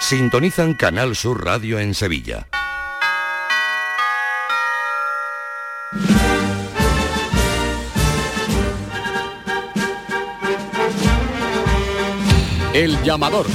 Sintonizan 0.00 0.74
Canal 0.74 1.14
Sur 1.14 1.44
Radio 1.44 1.78
en 1.78 1.92
Sevilla. 1.92 2.48
El 12.72 13.02
llamador. 13.02 13.46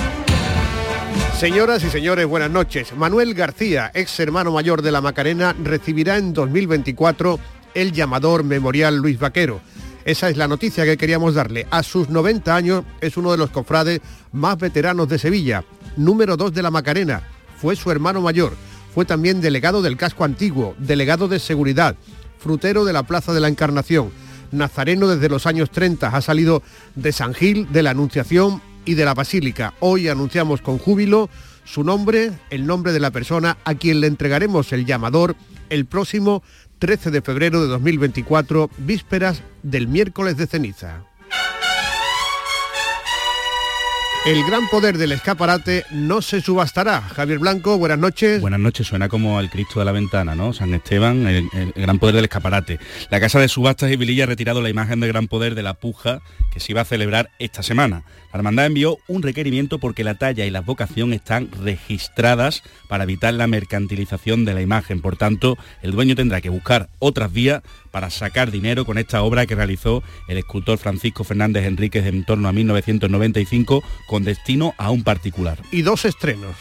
Señoras 1.39 1.83
y 1.83 1.89
señores, 1.89 2.27
buenas 2.27 2.51
noches. 2.51 2.93
Manuel 2.95 3.33
García, 3.33 3.89
ex 3.93 4.19
hermano 4.19 4.51
mayor 4.51 4.81
de 4.83 4.91
la 4.91 5.01
Macarena, 5.01 5.55
recibirá 5.63 6.17
en 6.17 6.33
2024 6.33 7.39
el 7.73 7.93
llamador 7.93 8.43
Memorial 8.43 8.97
Luis 8.97 9.17
Vaquero. 9.17 9.61
Esa 10.05 10.29
es 10.29 10.37
la 10.37 10.49
noticia 10.49 10.83
que 10.83 10.97
queríamos 10.97 11.33
darle. 11.33 11.65
A 11.71 11.81
sus 11.81 12.09
90 12.09 12.55
años 12.55 12.83
es 13.01 13.17
uno 13.17 13.31
de 13.31 13.37
los 13.37 13.49
cofrades 13.49 14.01
más 14.33 14.57
veteranos 14.57 15.07
de 15.07 15.17
Sevilla, 15.17 15.63
número 15.97 16.37
2 16.37 16.53
de 16.53 16.61
la 16.61 16.71
Macarena. 16.71 17.23
Fue 17.57 17.75
su 17.75 17.91
hermano 17.91 18.21
mayor. 18.21 18.53
Fue 18.93 19.05
también 19.05 19.41
delegado 19.41 19.81
del 19.81 19.97
casco 19.97 20.23
antiguo, 20.23 20.75
delegado 20.77 21.27
de 21.27 21.39
seguridad, 21.39 21.95
frutero 22.37 22.85
de 22.85 22.93
la 22.93 23.03
Plaza 23.03 23.33
de 23.33 23.39
la 23.39 23.47
Encarnación, 23.47 24.11
nazareno 24.51 25.07
desde 25.07 25.29
los 25.29 25.47
años 25.47 25.71
30. 25.71 26.07
Ha 26.07 26.21
salido 26.21 26.61
de 26.95 27.11
San 27.11 27.33
Gil, 27.33 27.71
de 27.71 27.83
la 27.83 27.91
Anunciación 27.91 28.61
y 28.85 28.93
de 28.93 29.05
la 29.05 29.13
Basílica. 29.13 29.73
Hoy 29.79 30.07
anunciamos 30.09 30.61
con 30.61 30.77
júbilo 30.77 31.29
su 31.65 31.83
nombre, 31.83 32.31
el 32.49 32.67
nombre 32.67 32.91
de 32.91 32.99
la 32.99 33.11
persona 33.11 33.57
a 33.63 33.75
quien 33.75 34.01
le 34.01 34.07
entregaremos 34.07 34.73
el 34.73 34.85
llamador 34.85 35.35
el 35.69 35.85
próximo 35.85 36.43
13 36.79 37.11
de 37.11 37.21
febrero 37.21 37.61
de 37.61 37.67
2024, 37.67 38.69
vísperas 38.79 39.41
del 39.63 39.87
miércoles 39.87 40.37
de 40.37 40.47
ceniza. 40.47 41.05
El 44.25 44.41
gran 44.45 44.69
poder 44.69 44.97
del 44.97 45.11
escaparate 45.11 45.83
no 45.91 46.21
se 46.21 46.39
subastará. 46.39 47.01
Javier 47.01 47.39
Blanco, 47.39 47.77
buenas 47.77 47.99
noches. 47.99 48.39
Buenas 48.39 48.61
noches, 48.61 48.87
suena 48.87 49.09
como 49.09 49.37
al 49.37 49.49
Cristo 49.49 49.79
de 49.79 49.85
la 49.85 49.91
ventana, 49.91 50.33
¿no? 50.33 50.53
San 50.53 50.73
Esteban, 50.73 51.27
el, 51.27 51.49
gran 51.75 51.99
poder 51.99 52.15
del 52.15 52.23
escaparate. 52.23 52.79
La 53.09 53.19
Casa 53.19 53.41
de 53.41 53.49
Subastas 53.49 53.91
y 53.91 53.97
Vililla 53.97 54.23
ha 54.23 54.27
retirado 54.27 54.61
la 54.61 54.69
imagen 54.69 55.01
del 55.01 55.11
gran 55.11 55.27
poder 55.27 55.55
de 55.55 55.63
la 55.63 55.73
puja 55.73 56.21
que 56.53 56.61
se 56.61 56.71
iba 56.71 56.79
a 56.79 56.85
celebrar 56.85 57.31
esta 57.37 57.63
semana. 57.63 58.05
La 58.31 58.37
hermandad 58.37 58.67
envió 58.67 58.97
un 59.09 59.23
requerimiento 59.23 59.77
porque 59.77 60.05
la 60.05 60.15
talla 60.15 60.45
y 60.45 60.51
la 60.51 60.61
vocación 60.61 61.11
están 61.11 61.49
registradas 61.51 62.63
para 62.87 63.03
evitar 63.03 63.33
la 63.33 63.47
mercantilización 63.47 64.45
de 64.45 64.53
la 64.53 64.61
imagen. 64.61 65.01
Por 65.01 65.17
tanto, 65.17 65.57
el 65.81 65.91
dueño 65.91 66.15
tendrá 66.15 66.39
que 66.39 66.49
buscar 66.49 66.87
otras 66.99 67.33
vías 67.33 67.61
para 67.91 68.09
sacar 68.09 68.49
dinero 68.49 68.85
con 68.85 68.97
esta 68.97 69.21
obra 69.21 69.45
que 69.45 69.53
realizó 69.53 70.01
el 70.27 70.39
escultor 70.39 70.79
Francisco 70.79 71.23
Fernández 71.23 71.65
Enríquez 71.65 72.07
en 72.07 72.23
torno 72.23 72.47
a 72.47 72.53
1995 72.53 73.83
con 74.13 74.23
destino 74.23 74.75
a 74.77 74.91
un 74.91 75.01
particular. 75.01 75.57
Y 75.71 75.81
dos 75.81 76.05
estrenos. 76.05 76.55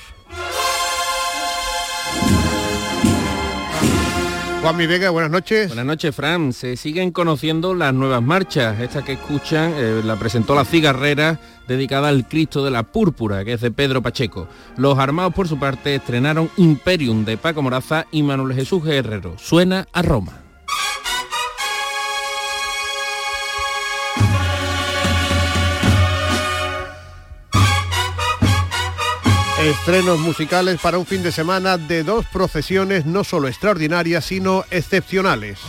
Juan 4.62 4.74
Mi 4.74 4.86
Vega, 4.86 5.10
buenas 5.10 5.30
noches. 5.30 5.66
Buenas 5.66 5.84
noches, 5.84 6.16
Fran. 6.16 6.54
Se 6.54 6.78
siguen 6.78 7.10
conociendo 7.10 7.74
las 7.74 7.92
nuevas 7.92 8.22
marchas. 8.22 8.80
Esta 8.80 9.04
que 9.04 9.12
escuchan 9.12 9.74
eh, 9.76 10.00
la 10.02 10.18
presentó 10.18 10.54
la 10.54 10.64
cigarrera 10.64 11.40
dedicada 11.68 12.08
al 12.08 12.26
Cristo 12.26 12.64
de 12.64 12.70
la 12.70 12.84
Púrpura, 12.84 13.44
que 13.44 13.52
es 13.52 13.60
de 13.60 13.70
Pedro 13.70 14.00
Pacheco. 14.00 14.48
Los 14.78 14.98
armados, 14.98 15.34
por 15.34 15.46
su 15.46 15.58
parte, 15.58 15.96
estrenaron 15.96 16.48
Imperium 16.56 17.26
de 17.26 17.36
Paco 17.36 17.60
Moraza 17.60 18.06
y 18.10 18.22
Manuel 18.22 18.56
Jesús 18.56 18.82
Guerrero. 18.82 19.36
Suena 19.36 19.86
a 19.92 20.00
Roma. 20.00 20.41
Estrenos 29.62 30.18
musicales 30.18 30.80
para 30.80 30.98
un 30.98 31.06
fin 31.06 31.22
de 31.22 31.30
semana 31.30 31.78
de 31.78 32.02
dos 32.02 32.26
procesiones 32.26 33.06
no 33.06 33.22
solo 33.22 33.46
extraordinarias, 33.46 34.24
sino 34.24 34.64
excepcionales. 34.72 35.60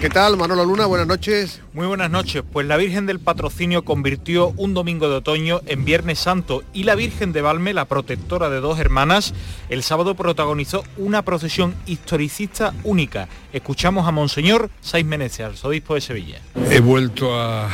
¿Qué 0.00 0.08
tal, 0.08 0.38
Manolo 0.38 0.64
Luna? 0.64 0.86
Buenas 0.86 1.06
noches. 1.06 1.60
Muy 1.74 1.86
buenas 1.86 2.10
noches. 2.10 2.42
Pues 2.50 2.66
la 2.66 2.78
Virgen 2.78 3.04
del 3.04 3.20
Patrocinio 3.20 3.84
convirtió 3.84 4.54
un 4.56 4.72
domingo 4.72 5.10
de 5.10 5.16
otoño 5.16 5.60
en 5.66 5.84
Viernes 5.84 6.18
Santo 6.18 6.62
y 6.72 6.84
la 6.84 6.94
Virgen 6.94 7.32
de 7.32 7.42
Valme, 7.42 7.74
la 7.74 7.84
protectora 7.84 8.48
de 8.48 8.60
dos 8.60 8.78
hermanas, 8.80 9.34
el 9.68 9.82
sábado 9.82 10.14
protagonizó 10.14 10.84
una 10.96 11.20
procesión 11.22 11.74
historicista 11.84 12.72
única. 12.82 13.28
Escuchamos 13.52 14.08
a 14.08 14.10
Monseñor 14.10 14.70
Saiz 14.80 15.04
Meneses, 15.04 15.40
arzobispo 15.44 15.94
de 15.96 16.00
Sevilla. 16.00 16.40
He 16.70 16.80
vuelto 16.80 17.38
a 17.38 17.68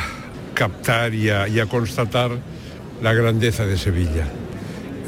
captar 0.53 1.13
y 1.13 1.29
a, 1.29 1.47
y 1.47 1.61
a 1.61 1.65
constatar 1.67 2.31
la 3.01 3.13
grandeza 3.13 3.65
de 3.65 3.77
Sevilla. 3.77 4.27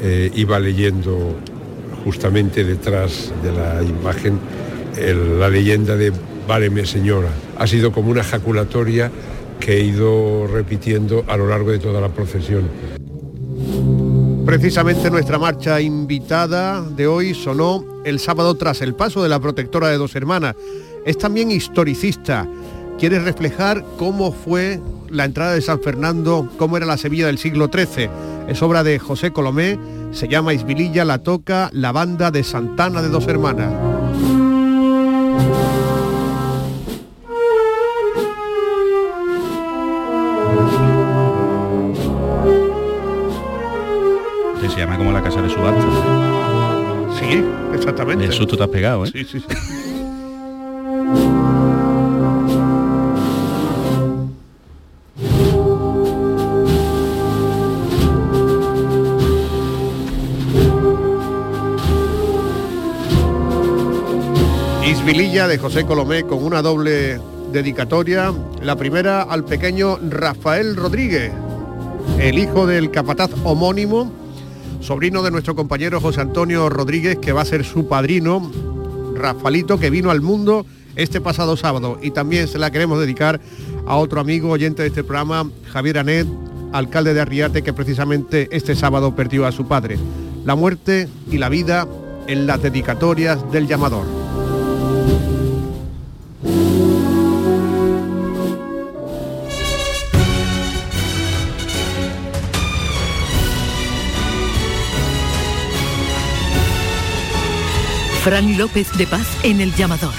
Eh, 0.02 0.30
iba 0.34 0.58
leyendo 0.58 1.36
justamente 2.02 2.64
detrás 2.64 3.30
de 3.42 3.52
la 3.52 3.82
imagen 3.82 4.40
el- 4.96 5.38
la 5.38 5.50
leyenda 5.50 5.96
de 5.96 6.12
Váleme 6.50 6.84
Señora. 6.84 7.28
Ha 7.60 7.66
sido 7.68 7.92
como 7.92 8.10
una 8.10 8.22
ejaculatoria 8.22 9.08
que 9.60 9.76
he 9.76 9.84
ido 9.84 10.48
repitiendo 10.48 11.24
a 11.28 11.36
lo 11.36 11.46
largo 11.46 11.70
de 11.70 11.78
toda 11.78 12.00
la 12.00 12.08
procesión. 12.08 12.64
Precisamente 14.44 15.12
nuestra 15.12 15.38
marcha 15.38 15.80
invitada 15.80 16.82
de 16.82 17.06
hoy 17.06 17.34
sonó 17.34 18.02
el 18.04 18.18
sábado 18.18 18.56
tras 18.56 18.80
el 18.80 18.96
paso 18.96 19.22
de 19.22 19.28
la 19.28 19.38
protectora 19.38 19.90
de 19.90 19.96
dos 19.96 20.16
hermanas. 20.16 20.56
Es 21.06 21.18
también 21.18 21.52
historicista. 21.52 22.48
Quiere 22.98 23.20
reflejar 23.20 23.84
cómo 23.96 24.32
fue 24.32 24.80
la 25.08 25.26
entrada 25.26 25.54
de 25.54 25.62
San 25.62 25.80
Fernando, 25.80 26.50
cómo 26.58 26.76
era 26.76 26.84
la 26.84 26.98
Sevilla 26.98 27.28
del 27.28 27.38
siglo 27.38 27.70
XIII. 27.72 28.10
Es 28.48 28.60
obra 28.60 28.82
de 28.82 28.98
José 28.98 29.30
Colomé, 29.30 29.78
se 30.10 30.26
llama 30.26 30.52
Isbililla, 30.52 31.04
la 31.04 31.18
toca 31.18 31.70
la 31.72 31.92
banda 31.92 32.32
de 32.32 32.42
Santana 32.42 33.02
de 33.02 33.08
dos 33.08 33.28
hermanas. 33.28 33.89
Casa 45.40 45.42
de 45.42 45.48
Subastas. 45.48 47.18
Sí, 47.18 47.44
exactamente. 47.74 48.24
El 48.26 48.32
susto 48.32 48.56
te 48.56 48.62
has 48.64 48.68
pegado, 48.68 49.04
¿eh? 49.06 49.10
Sí, 49.12 49.24
sí, 49.24 49.40
sí. 49.40 49.46
Isbililla 64.86 65.46
de 65.48 65.58
José 65.58 65.86
Colomé 65.86 66.24
con 66.24 66.44
una 66.44 66.60
doble 66.60 67.18
dedicatoria. 67.52 68.34
La 68.62 68.76
primera 68.76 69.22
al 69.22 69.44
pequeño 69.44 69.98
Rafael 70.02 70.76
Rodríguez, 70.76 71.32
el 72.18 72.38
hijo 72.38 72.66
del 72.66 72.90
capataz 72.90 73.30
homónimo, 73.44 74.19
sobrino 74.80 75.22
de 75.22 75.30
nuestro 75.30 75.54
compañero 75.54 76.00
José 76.00 76.20
Antonio 76.20 76.68
Rodríguez, 76.68 77.18
que 77.18 77.32
va 77.32 77.42
a 77.42 77.44
ser 77.44 77.64
su 77.64 77.86
padrino, 77.86 78.50
Rafaelito, 79.14 79.78
que 79.78 79.90
vino 79.90 80.10
al 80.10 80.20
mundo 80.20 80.66
este 80.96 81.20
pasado 81.20 81.56
sábado. 81.56 81.98
Y 82.02 82.10
también 82.10 82.48
se 82.48 82.58
la 82.58 82.70
queremos 82.70 82.98
dedicar 82.98 83.40
a 83.86 83.96
otro 83.96 84.20
amigo 84.20 84.50
oyente 84.50 84.82
de 84.82 84.88
este 84.88 85.04
programa, 85.04 85.50
Javier 85.72 85.98
Anet, 85.98 86.26
alcalde 86.72 87.14
de 87.14 87.20
Arriate, 87.20 87.62
que 87.62 87.72
precisamente 87.72 88.48
este 88.50 88.74
sábado 88.74 89.14
perdió 89.14 89.46
a 89.46 89.52
su 89.52 89.66
padre. 89.66 89.98
La 90.44 90.54
muerte 90.54 91.08
y 91.30 91.38
la 91.38 91.48
vida 91.48 91.86
en 92.26 92.46
las 92.46 92.62
dedicatorias 92.62 93.50
del 93.52 93.66
llamador. 93.66 94.19
Fran 108.22 108.58
López 108.58 108.92
de 108.98 109.06
Paz 109.06 109.26
en 109.44 109.62
el 109.62 109.74
llamador. 109.74 110.12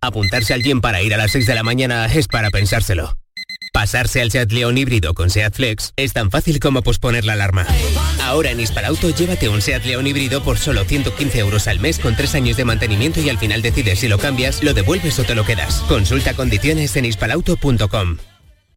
Apuntarse 0.00 0.52
al 0.52 0.62
gym 0.62 0.80
para 0.80 1.00
ir 1.00 1.14
a 1.14 1.16
las 1.16 1.30
6 1.30 1.46
de 1.46 1.54
la 1.54 1.62
mañana 1.62 2.06
es 2.06 2.26
para 2.26 2.50
pensárselo. 2.50 3.16
Pasarse 3.72 4.20
al 4.20 4.30
Seat 4.30 4.50
León 4.52 4.76
híbrido 4.78 5.14
con 5.14 5.30
Seat 5.30 5.54
Flex 5.54 5.92
es 5.96 6.12
tan 6.12 6.30
fácil 6.30 6.58
como 6.58 6.82
posponer 6.82 7.24
la 7.24 7.34
alarma. 7.34 7.66
Ahora 8.22 8.50
en 8.50 8.60
Hispalauto 8.60 9.10
llévate 9.10 9.48
un 9.48 9.62
Seat 9.62 9.84
León 9.84 10.08
híbrido 10.08 10.42
por 10.42 10.58
solo 10.58 10.84
115 10.84 11.38
euros 11.38 11.68
al 11.68 11.78
mes 11.78 12.00
con 12.00 12.16
3 12.16 12.34
años 12.34 12.56
de 12.56 12.64
mantenimiento 12.64 13.20
y 13.20 13.30
al 13.30 13.38
final 13.38 13.62
decides 13.62 14.00
si 14.00 14.08
lo 14.08 14.18
cambias, 14.18 14.62
lo 14.62 14.74
devuelves 14.74 15.18
o 15.20 15.24
te 15.24 15.36
lo 15.36 15.44
quedas. 15.44 15.84
Consulta 15.88 16.34
condiciones 16.34 16.96
en 16.96 17.04
hispalauto.com. 17.04 18.18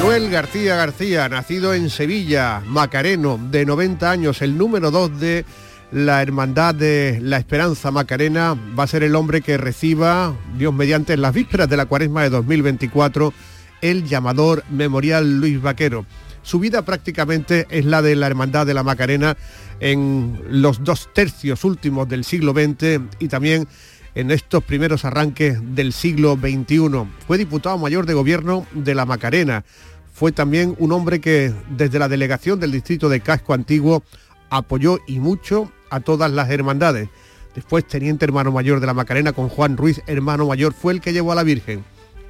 Manuel 0.00 0.30
García 0.30 0.76
García, 0.76 1.28
nacido 1.28 1.74
en 1.74 1.90
Sevilla, 1.90 2.62
macareno, 2.64 3.38
de 3.50 3.66
90 3.66 4.10
años, 4.10 4.40
el 4.40 4.56
número 4.56 4.90
2 4.90 5.20
de 5.20 5.44
la 5.92 6.22
Hermandad 6.22 6.74
de 6.74 7.18
la 7.20 7.36
Esperanza 7.36 7.90
Macarena, 7.90 8.56
va 8.78 8.84
a 8.84 8.86
ser 8.86 9.02
el 9.02 9.14
hombre 9.14 9.42
que 9.42 9.58
reciba, 9.58 10.34
Dios 10.56 10.72
mediante, 10.72 11.12
en 11.12 11.20
las 11.20 11.34
vísperas 11.34 11.68
de 11.68 11.76
la 11.76 11.84
cuaresma 11.84 12.22
de 12.22 12.30
2024, 12.30 13.34
el 13.82 14.08
llamador 14.08 14.64
memorial 14.70 15.38
Luis 15.38 15.60
Vaquero. 15.60 16.06
Su 16.40 16.60
vida 16.60 16.80
prácticamente 16.80 17.66
es 17.68 17.84
la 17.84 18.00
de 18.00 18.16
la 18.16 18.26
Hermandad 18.26 18.66
de 18.66 18.72
la 18.72 18.82
Macarena 18.82 19.36
en 19.80 20.40
los 20.48 20.82
dos 20.82 21.10
tercios 21.12 21.62
últimos 21.62 22.08
del 22.08 22.24
siglo 22.24 22.52
XX 22.52 23.02
y 23.18 23.28
también 23.28 23.68
en 24.14 24.30
estos 24.30 24.64
primeros 24.64 25.04
arranques 25.04 25.58
del 25.74 25.92
siglo 25.92 26.36
XXI. 26.36 27.06
Fue 27.26 27.38
diputado 27.38 27.78
mayor 27.78 28.06
de 28.06 28.14
gobierno 28.14 28.66
de 28.72 28.94
la 28.94 29.06
Macarena. 29.06 29.64
Fue 30.12 30.32
también 30.32 30.74
un 30.78 30.92
hombre 30.92 31.20
que 31.20 31.52
desde 31.70 31.98
la 31.98 32.08
delegación 32.08 32.60
del 32.60 32.72
distrito 32.72 33.08
de 33.08 33.20
Casco 33.20 33.54
Antiguo 33.54 34.02
apoyó 34.50 34.98
y 35.06 35.20
mucho 35.20 35.70
a 35.90 36.00
todas 36.00 36.30
las 36.30 36.50
hermandades. 36.50 37.08
Después, 37.54 37.86
teniente 37.86 38.24
hermano 38.24 38.52
mayor 38.52 38.80
de 38.80 38.86
la 38.86 38.94
Macarena 38.94 39.32
con 39.32 39.48
Juan 39.48 39.76
Ruiz, 39.76 40.02
hermano 40.06 40.46
mayor, 40.46 40.72
fue 40.72 40.92
el 40.92 41.00
que 41.00 41.12
llevó 41.12 41.32
a 41.32 41.36
la 41.36 41.42
Virgen 41.42 41.84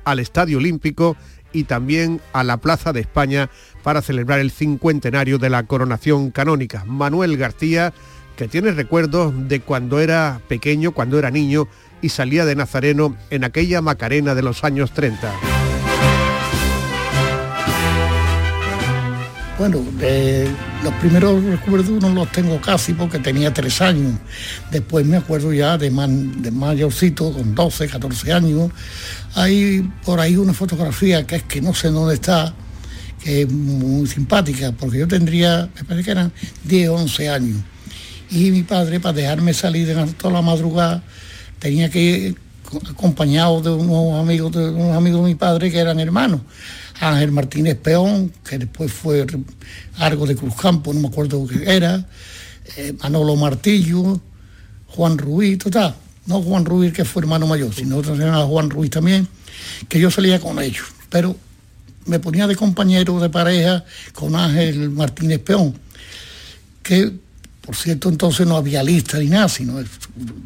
al 0.04 0.18
Estadio 0.18 0.58
Olímpico 0.58 1.16
y 1.52 1.64
también 1.64 2.20
a 2.32 2.44
la 2.44 2.58
Plaza 2.58 2.92
de 2.92 3.00
España 3.00 3.50
para 3.82 4.02
celebrar 4.02 4.38
el 4.38 4.50
cincuentenario 4.50 5.38
de 5.38 5.50
la 5.50 5.64
coronación 5.64 6.30
canónica. 6.30 6.84
Manuel 6.86 7.36
García, 7.36 7.92
que 8.40 8.48
tiene 8.48 8.72
recuerdos 8.72 9.34
de 9.48 9.60
cuando 9.60 10.00
era 10.00 10.40
pequeño, 10.48 10.92
cuando 10.92 11.18
era 11.18 11.30
niño 11.30 11.68
y 12.00 12.08
salía 12.08 12.46
de 12.46 12.56
Nazareno 12.56 13.14
en 13.28 13.44
aquella 13.44 13.82
Macarena 13.82 14.34
de 14.34 14.40
los 14.40 14.64
años 14.64 14.92
30. 14.94 15.30
Bueno, 19.58 19.84
los 20.82 20.94
primeros 21.02 21.44
recuerdos 21.44 21.90
no 22.02 22.08
los 22.14 22.32
tengo 22.32 22.58
casi 22.62 22.94
porque 22.94 23.18
tenía 23.18 23.52
tres 23.52 23.82
años. 23.82 24.14
Después 24.70 25.04
me 25.04 25.18
acuerdo 25.18 25.52
ya 25.52 25.76
de, 25.76 25.90
de 25.90 26.50
mayorcito, 26.50 27.34
con 27.34 27.54
12, 27.54 27.88
14 27.88 28.32
años. 28.32 28.70
Hay 29.34 29.86
por 30.02 30.18
ahí 30.18 30.36
una 30.36 30.54
fotografía 30.54 31.26
que 31.26 31.36
es 31.36 31.42
que 31.42 31.60
no 31.60 31.74
sé 31.74 31.88
dónde 31.88 32.14
está, 32.14 32.54
que 33.22 33.42
es 33.42 33.52
muy 33.52 34.06
simpática, 34.06 34.72
porque 34.72 35.00
yo 35.00 35.06
tendría, 35.06 35.68
me 35.76 35.84
parece 35.84 36.04
que 36.06 36.10
eran 36.12 36.32
10, 36.64 36.88
11 36.88 37.28
años. 37.28 37.56
Y 38.30 38.50
mi 38.50 38.62
padre, 38.62 39.00
para 39.00 39.14
dejarme 39.14 39.52
salir 39.54 39.86
de 39.86 40.06
toda 40.14 40.34
la 40.34 40.42
madrugada, 40.42 41.02
tenía 41.58 41.90
que 41.90 42.00
ir 42.00 42.36
acompañado 42.88 43.60
de 43.60 43.70
unos 43.70 44.20
amigos 44.20 44.52
de 44.52 44.70
unos 44.70 44.96
amigos 44.96 45.22
de 45.22 45.28
mi 45.28 45.34
padre 45.34 45.70
que 45.70 45.78
eran 45.78 45.98
hermanos. 45.98 46.40
Ángel 47.00 47.32
Martínez 47.32 47.76
Peón, 47.76 48.32
que 48.48 48.58
después 48.58 48.92
fue 48.92 49.26
algo 49.96 50.26
de 50.26 50.36
Cruzcampo, 50.36 50.92
no 50.92 51.00
me 51.00 51.08
acuerdo 51.08 51.46
qué 51.46 51.64
era, 51.64 52.06
eh, 52.76 52.94
Manolo 53.02 53.36
Martillo, 53.36 54.20
Juan 54.88 55.16
Ruiz, 55.16 55.58
total, 55.58 55.94
no 56.26 56.42
Juan 56.42 56.64
Ruiz 56.64 56.92
que 56.92 57.04
fue 57.04 57.22
hermano 57.22 57.46
mayor, 57.46 57.74
sino 57.74 57.96
otro 57.96 58.14
era 58.14 58.44
Juan 58.44 58.68
Ruiz 58.68 58.90
también, 58.90 59.26
que 59.88 59.98
yo 59.98 60.10
salía 60.10 60.38
con 60.40 60.60
ellos, 60.60 60.86
pero 61.08 61.36
me 62.04 62.18
ponía 62.18 62.46
de 62.46 62.54
compañero 62.54 63.18
de 63.18 63.30
pareja 63.30 63.84
con 64.12 64.36
Ángel 64.36 64.90
Martínez 64.90 65.38
Peón, 65.40 65.74
que 66.82 67.12
por 67.70 67.76
cierto 67.76 68.08
entonces 68.08 68.48
no 68.48 68.56
había 68.56 68.82
lista 68.82 69.20
ni 69.20 69.26
nada, 69.26 69.48
sino 69.48 69.80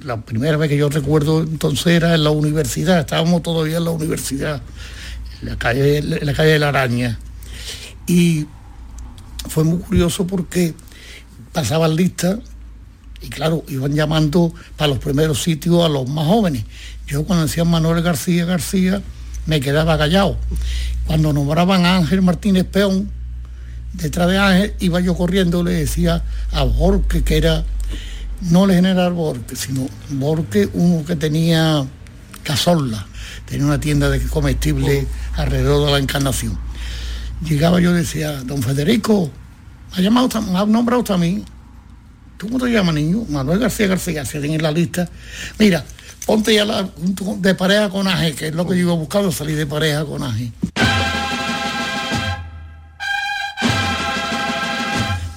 la 0.04 0.20
primera 0.20 0.58
vez 0.58 0.68
que 0.68 0.76
yo 0.76 0.90
recuerdo 0.90 1.40
entonces 1.40 1.86
era 1.86 2.14
en 2.14 2.22
la 2.22 2.28
universidad, 2.28 3.00
estábamos 3.00 3.42
todavía 3.42 3.78
en 3.78 3.84
la 3.84 3.92
universidad 3.92 4.60
la 5.40 5.56
calle, 5.56 6.02
la 6.02 6.34
calle 6.34 6.50
de 6.50 6.58
la 6.58 6.68
Araña. 6.68 7.18
Y 8.06 8.44
fue 9.48 9.64
muy 9.64 9.78
curioso 9.78 10.26
porque 10.26 10.74
pasaban 11.54 11.96
listas 11.96 12.40
y 13.22 13.30
claro, 13.30 13.64
iban 13.68 13.94
llamando 13.94 14.52
para 14.76 14.88
los 14.88 14.98
primeros 14.98 15.42
sitios 15.42 15.82
a 15.82 15.88
los 15.88 16.06
más 16.06 16.26
jóvenes. 16.26 16.66
Yo 17.06 17.24
cuando 17.24 17.46
decían 17.46 17.68
Manuel 17.68 18.02
García 18.02 18.44
García 18.44 19.00
me 19.46 19.60
quedaba 19.60 19.96
callado. 19.96 20.36
Cuando 21.06 21.32
nombraban 21.32 21.86
a 21.86 21.96
Ángel 21.96 22.20
Martínez 22.20 22.64
Peón, 22.64 23.10
detrás 23.94 24.28
de 24.28 24.38
Ángel 24.38 24.74
iba 24.80 25.00
yo 25.00 25.14
corriendo, 25.14 25.62
le 25.62 25.72
decía 25.72 26.22
a 26.52 26.64
Borque, 26.64 27.22
que 27.22 27.36
era, 27.36 27.64
no 28.42 28.66
le 28.66 28.74
general 28.74 29.12
Borque, 29.12 29.56
sino 29.56 29.88
Borque, 30.10 30.68
uno 30.74 31.04
que 31.04 31.16
tenía 31.16 31.84
Cazorla, 32.42 33.06
tenía 33.46 33.66
una 33.66 33.80
tienda 33.80 34.10
de 34.10 34.20
comestibles 34.26 35.06
alrededor 35.36 35.86
de 35.86 35.92
la 35.92 35.98
encarnación. 35.98 36.58
Llegaba 37.44 37.80
yo 37.80 37.90
y 37.92 37.98
decía, 37.98 38.42
don 38.42 38.62
Federico, 38.62 39.30
ha 39.92 40.00
llamado, 40.00 40.28
ha 40.38 40.66
nombrado 40.66 41.02
usted 41.02 41.14
a 41.14 41.18
mí. 41.18 41.44
¿Tú 42.36 42.48
cómo 42.48 42.64
te 42.64 42.70
llamas, 42.70 42.94
niño? 42.94 43.24
Manuel 43.28 43.58
García 43.58 43.86
García, 43.86 44.24
se 44.24 44.38
en 44.38 44.62
la 44.62 44.72
lista. 44.72 45.08
Mira, 45.58 45.84
ponte 46.26 46.54
ya 46.54 46.64
la, 46.64 46.88
de 47.38 47.54
pareja 47.54 47.88
con 47.90 48.08
Aje, 48.08 48.34
que 48.34 48.48
es 48.48 48.54
lo 48.54 48.66
que 48.66 48.74
yo 48.74 48.82
iba 48.82 48.94
buscando, 48.94 49.30
salir 49.30 49.56
de 49.56 49.66
pareja 49.66 50.04
con 50.04 50.22
Aje. 50.22 50.52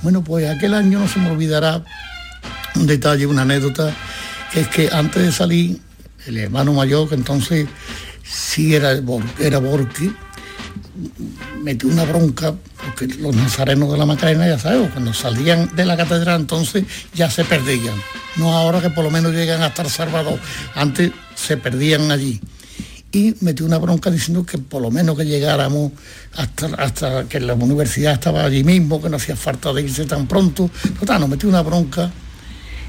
Bueno, 0.07 0.23
pues 0.23 0.49
aquel 0.49 0.73
año 0.73 0.99
no 0.99 1.07
se 1.09 1.19
me 1.19 1.29
olvidará 1.29 1.83
un 2.75 2.87
detalle, 2.87 3.25
una 3.25 3.41
anécdota, 3.41 3.93
es 4.53 4.65
que 4.69 4.89
antes 4.89 5.21
de 5.21 5.33
salir, 5.33 5.81
el 6.25 6.37
hermano 6.37 6.71
mayor, 6.71 7.09
que 7.09 7.15
entonces 7.15 7.67
sí 8.23 8.73
era, 8.73 8.97
era 9.37 9.59
Borqui, 9.59 10.15
metió 11.61 11.89
una 11.89 12.05
bronca, 12.05 12.55
porque 12.85 13.07
los 13.17 13.35
nazarenos 13.35 13.91
de 13.91 13.97
la 13.97 14.05
Macarena, 14.05 14.47
ya 14.47 14.57
sabemos, 14.57 14.91
cuando 14.91 15.13
salían 15.13 15.75
de 15.75 15.83
la 15.83 15.97
catedral 15.97 16.39
entonces 16.39 16.85
ya 17.13 17.29
se 17.29 17.43
perdían. 17.43 18.01
No 18.37 18.53
ahora 18.53 18.79
que 18.79 18.89
por 18.89 19.03
lo 19.03 19.11
menos 19.11 19.33
llegan 19.33 19.61
hasta 19.61 19.81
El 19.81 19.89
Salvador, 19.89 20.39
antes 20.75 21.11
se 21.35 21.57
perdían 21.57 22.11
allí. 22.11 22.39
Y 23.11 23.35
metió 23.41 23.65
una 23.65 23.77
bronca 23.77 24.11
diciendo 24.11 24.45
que 24.45 24.57
por 24.57 24.81
lo 24.81 24.91
menos 24.91 25.17
que 25.17 25.25
llegáramos 25.25 25.93
hasta, 26.35 26.67
hasta 26.75 27.23
que 27.25 27.39
la 27.39 27.53
universidad 27.53 28.13
estaba 28.13 28.43
allí 28.43 28.63
mismo, 28.63 29.01
que 29.01 29.09
no 29.09 29.17
hacía 29.17 29.35
falta 29.35 29.71
de 29.71 29.83
irse 29.83 30.05
tan 30.05 30.27
pronto. 30.27 30.69
Total, 30.99 31.21
nos 31.21 31.29
metió 31.29 31.47
una 31.47 31.61
bronca 31.61 32.11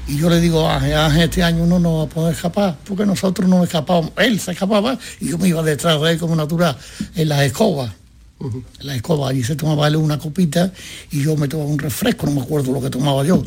y 0.09 0.17
yo 0.17 0.27
le 0.27 0.41
digo, 0.41 0.67
Ángel, 0.67 0.95
Ángel, 0.95 1.21
este 1.21 1.43
año 1.43 1.63
uno 1.63 1.77
no 1.77 1.97
va 1.99 2.03
a 2.05 2.07
poder 2.07 2.33
escapar, 2.33 2.75
porque 2.83 3.05
nosotros 3.05 3.47
no 3.47 3.63
escapábamos. 3.63 4.11
Él 4.17 4.39
se 4.39 4.53
escapaba 4.53 4.97
y 5.19 5.29
yo 5.29 5.37
me 5.37 5.47
iba 5.47 5.61
detrás 5.61 6.01
de 6.01 6.11
él 6.11 6.17
como 6.17 6.35
natural 6.35 6.75
en 7.13 7.29
las 7.29 7.43
escobas. 7.43 7.93
En 8.39 8.65
las 8.79 8.95
escobas, 8.95 9.29
allí 9.29 9.43
se 9.43 9.55
tomaba 9.55 9.87
él 9.87 9.97
una 9.97 10.17
copita 10.17 10.73
y 11.11 11.21
yo 11.21 11.37
me 11.37 11.47
tomaba 11.47 11.69
un 11.69 11.77
refresco, 11.77 12.25
no 12.25 12.31
me 12.31 12.41
acuerdo 12.41 12.71
lo 12.71 12.81
que 12.81 12.89
tomaba 12.89 13.23
yo. 13.23 13.43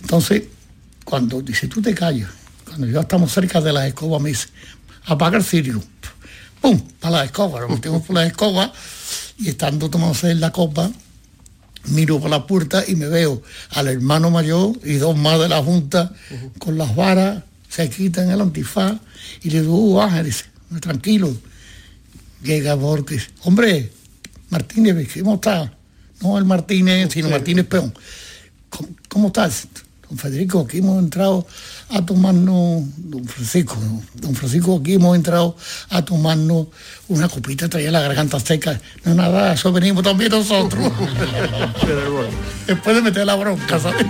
Entonces, 0.00 0.44
cuando 1.04 1.42
dice, 1.42 1.66
tú 1.66 1.82
te 1.82 1.92
callas, 1.92 2.30
cuando 2.64 2.86
ya 2.86 3.00
estamos 3.00 3.32
cerca 3.32 3.60
de 3.60 3.72
las 3.72 3.86
escobas, 3.86 4.22
me 4.22 4.28
dice, 4.28 4.46
apaga 5.04 5.38
el 5.38 5.44
cirio. 5.44 5.82
¡Pum! 6.60 6.80
Para 7.00 7.18
las 7.18 7.26
escobas, 7.26 7.62
nos 7.62 7.70
metimos 7.70 8.02
por 8.02 8.16
las 8.16 8.26
escobas 8.26 8.70
y 9.38 9.48
estando 9.48 9.88
tomándose 9.88 10.30
en 10.30 10.40
la 10.40 10.52
copa, 10.52 10.90
miro 11.86 12.20
por 12.20 12.30
la 12.30 12.46
puerta 12.46 12.84
y 12.86 12.94
me 12.94 13.08
veo 13.08 13.42
al 13.70 13.88
hermano 13.88 14.30
mayor 14.30 14.78
y 14.84 14.94
dos 14.94 15.16
más 15.16 15.38
de 15.38 15.48
la 15.48 15.62
junta 15.62 16.12
con 16.58 16.76
las 16.76 16.94
varas, 16.94 17.42
se 17.68 17.88
quitan 17.88 18.30
el 18.30 18.40
antifaz 18.40 18.96
y 19.42 19.50
le 19.50 19.62
digo, 19.62 19.74
uh, 19.74 20.00
Ángel, 20.02 20.26
dice, 20.26 20.44
tranquilo. 20.80 21.34
Llega 22.42 22.74
Borges, 22.74 23.30
hombre, 23.42 23.92
Martínez, 24.48 25.08
¿cómo 25.22 25.34
está? 25.34 25.72
No 26.20 26.38
el 26.38 26.44
Martínez, 26.44 27.12
sino 27.12 27.28
Martínez 27.28 27.66
Peón. 27.66 27.94
¿Cómo, 29.08 29.28
estás? 29.28 29.68
Don 30.10 30.18
Federico, 30.18 30.60
aquí 30.66 30.78
hemos 30.78 30.98
entrado 30.98 31.46
a 31.88 32.04
tomarnos, 32.04 32.82
don 32.96 33.24
Francisco, 33.24 33.76
don 34.14 34.34
Francisco, 34.34 34.80
aquí 34.80 34.94
hemos 34.94 35.14
entrado 35.14 35.54
a 35.88 36.04
tomarnos 36.04 36.66
una 37.06 37.28
copita, 37.28 37.68
traía 37.68 37.92
la 37.92 38.00
garganta 38.00 38.40
seca. 38.40 38.80
No 39.04 39.14
nada, 39.14 39.52
eso 39.52 39.70
venimos 39.70 40.02
también 40.02 40.32
nosotros. 40.32 40.82
Después 42.66 42.96
de 42.96 43.02
meter 43.02 43.24
la 43.24 43.36
bronca, 43.36 43.78
¿sabes? 43.78 44.04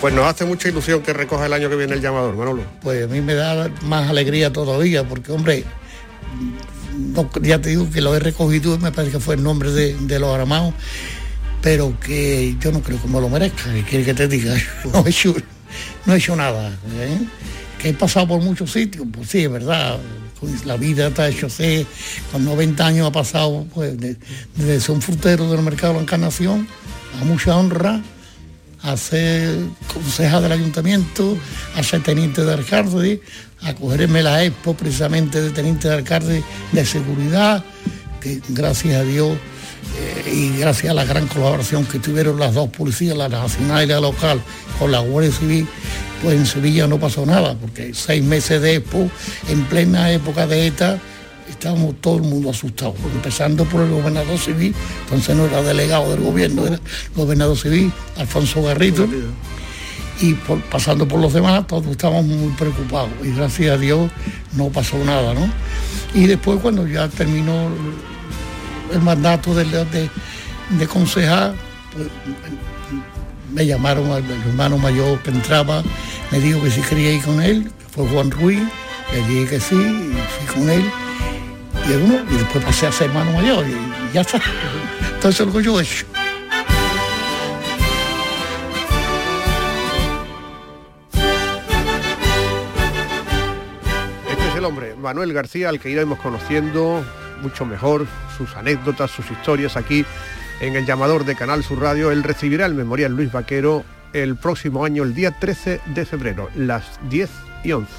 Pues 0.00 0.14
nos 0.14 0.24
hace 0.26 0.44
mucha 0.44 0.68
ilusión 0.68 1.02
que 1.02 1.12
recoja 1.12 1.46
el 1.46 1.52
año 1.52 1.68
que 1.68 1.74
viene 1.74 1.94
el 1.94 2.00
llamador, 2.00 2.36
Manolo. 2.36 2.62
Pues 2.80 3.04
a 3.04 3.08
mí 3.08 3.20
me 3.20 3.34
da 3.34 3.68
más 3.82 4.08
alegría 4.08 4.52
todavía, 4.52 5.02
porque 5.02 5.32
hombre, 5.32 5.64
ya 7.42 7.60
te 7.60 7.70
digo 7.70 7.90
que 7.90 8.00
lo 8.00 8.14
he 8.14 8.18
recogido, 8.18 8.78
me 8.78 8.92
parece 8.92 9.12
que 9.12 9.20
fue 9.20 9.34
el 9.34 9.42
nombre 9.42 9.70
de, 9.70 10.18
los 10.18 10.34
aramados, 10.34 10.74
pero 11.60 11.98
que 12.00 12.56
yo 12.60 12.72
no 12.72 12.82
creo 12.82 13.00
que 13.00 13.08
me 13.08 13.20
lo 13.20 13.28
merezca, 13.28 13.72
que 13.72 13.82
quiere 13.82 14.04
que 14.04 14.14
te 14.14 14.28
diga, 14.28 14.54
no 14.92 15.04
he 15.06 15.10
hecho, 15.10 16.36
nada. 16.36 16.70
¿eh? 16.70 17.18
Que 17.78 17.90
he 17.90 17.94
pasado 17.94 18.28
por 18.28 18.42
muchos 18.42 18.72
sitios, 18.72 19.06
pues 19.12 19.28
sí, 19.28 19.44
es 19.44 19.50
verdad, 19.50 19.98
la 20.64 20.76
vida 20.76 21.08
está 21.08 21.28
hecho 21.28 21.48
sé, 21.48 21.86
con 22.30 22.44
90 22.44 22.86
años 22.86 23.08
ha 23.08 23.12
pasado 23.12 23.66
pues, 23.72 23.96
desde 23.98 24.80
ser 24.80 24.94
un 24.94 25.02
frutero 25.02 25.50
del 25.50 25.62
mercado 25.62 25.92
de 25.92 25.98
la 25.98 26.02
Encarnación 26.02 26.66
a 27.20 27.24
mucha 27.24 27.56
honra 27.56 28.02
a 28.82 28.96
ser 28.96 29.58
concejal 29.92 30.42
del 30.42 30.52
ayuntamiento, 30.52 31.38
a 31.76 31.82
ser 31.82 32.02
teniente 32.02 32.44
de 32.44 32.52
alcalde, 32.52 33.22
a 33.64 34.22
la 34.22 34.44
expo 34.44 34.74
precisamente 34.74 35.40
de 35.40 35.50
teniente 35.50 35.88
de 35.88 35.94
alcalde 35.94 36.42
de 36.72 36.86
seguridad, 36.86 37.64
que 38.20 38.40
gracias 38.48 38.96
a 38.96 39.04
Dios 39.04 39.36
eh, 39.98 40.32
y 40.32 40.58
gracias 40.58 40.90
a 40.90 40.94
la 40.94 41.04
gran 41.04 41.26
colaboración 41.26 41.84
que 41.84 41.98
tuvieron 41.98 42.38
las 42.38 42.54
dos 42.54 42.70
policías, 42.70 43.16
la 43.16 43.28
nacional 43.28 43.84
y 43.84 43.86
la 43.86 44.00
local, 44.00 44.40
con 44.78 44.90
la 44.90 45.00
Guardia 45.00 45.32
Civil, 45.32 45.66
pues 46.22 46.36
en 46.36 46.46
Sevilla 46.46 46.86
no 46.86 46.98
pasó 46.98 47.26
nada, 47.26 47.54
porque 47.54 47.92
seis 47.94 48.22
meses 48.22 48.62
de 48.62 48.76
expo, 48.76 49.10
en 49.48 49.64
plena 49.64 50.10
época 50.12 50.46
de 50.46 50.66
ETA, 50.66 50.98
estábamos 51.48 52.00
todo 52.00 52.16
el 52.16 52.22
mundo 52.22 52.50
asustado, 52.50 52.94
empezando 53.14 53.64
por 53.64 53.82
el 53.82 53.90
gobernador 53.90 54.38
civil, 54.38 54.74
entonces 55.04 55.36
no 55.36 55.46
era 55.46 55.62
delegado 55.62 56.10
del 56.10 56.20
gobierno, 56.20 56.66
era 56.66 56.80
gobernador 57.14 57.56
civil, 57.56 57.92
Alfonso 58.16 58.62
Garrito, 58.62 59.06
y 60.22 60.34
pasando 60.70 61.06
por 61.06 61.20
los 61.20 61.32
demás, 61.32 61.66
todos 61.66 61.86
estábamos 61.88 62.26
muy 62.26 62.52
preocupados, 62.52 63.10
y 63.24 63.32
gracias 63.32 63.72
a 63.72 63.76
Dios 63.76 64.08
no 64.52 64.68
pasó 64.68 64.96
nada, 65.04 65.34
¿no? 65.34 65.48
Y 66.14 66.26
después 66.26 66.60
cuando 66.60 66.86
ya 66.86 67.08
terminó 67.08 67.68
el 68.92 69.00
mandato 69.00 69.52
de, 69.52 69.64
de, 69.64 70.86
concejal, 70.86 71.56
pues, 71.92 72.06
me 73.52 73.66
llamaron 73.66 74.12
al 74.12 74.24
hermano 74.46 74.78
mayor 74.78 75.18
que 75.22 75.30
entraba, 75.30 75.82
me 76.30 76.38
dijo 76.38 76.62
que 76.62 76.70
si 76.70 76.80
quería 76.82 77.12
ir 77.12 77.22
con 77.22 77.42
él, 77.42 77.70
fue 77.90 78.08
Juan 78.08 78.30
Ruiz, 78.30 78.62
le 79.12 79.26
dije 79.26 79.46
que 79.50 79.60
sí, 79.60 79.74
y 79.74 80.46
fui 80.46 80.54
con 80.54 80.70
él 80.70 80.84
y 81.84 82.34
y 82.34 82.38
después 82.38 82.64
pasé 82.64 82.86
a 82.86 82.92
ser 82.92 83.08
hermano 83.08 83.32
mayor 83.32 83.66
y 83.66 84.14
ya 84.14 84.20
está. 84.20 84.40
Entonces 85.14 85.46
lo 85.46 85.52
que 85.52 85.64
yo 85.64 85.80
he 85.80 85.82
hecho. 85.82 86.06
El 94.62 94.66
hombre, 94.66 94.94
Manuel 94.94 95.32
García, 95.32 95.70
al 95.70 95.80
que 95.80 95.90
iremos 95.90 96.20
conociendo 96.20 97.04
mucho 97.42 97.66
mejor, 97.66 98.06
sus 98.38 98.54
anécdotas, 98.54 99.10
sus 99.10 99.28
historias 99.28 99.76
aquí 99.76 100.04
en 100.60 100.76
el 100.76 100.86
llamador 100.86 101.24
de 101.24 101.34
Canal 101.34 101.64
Sur 101.64 101.80
Radio. 101.80 102.12
Él 102.12 102.22
recibirá 102.22 102.66
el 102.66 102.74
memorial 102.74 103.10
Luis 103.10 103.32
Vaquero 103.32 103.84
el 104.12 104.36
próximo 104.36 104.84
año, 104.84 105.02
el 105.02 105.14
día 105.14 105.32
13 105.32 105.80
de 105.86 106.06
febrero, 106.06 106.48
las 106.54 107.00
10 107.10 107.28
y 107.64 107.72
11. 107.72 107.92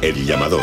El 0.00 0.24
llamador. 0.24 0.62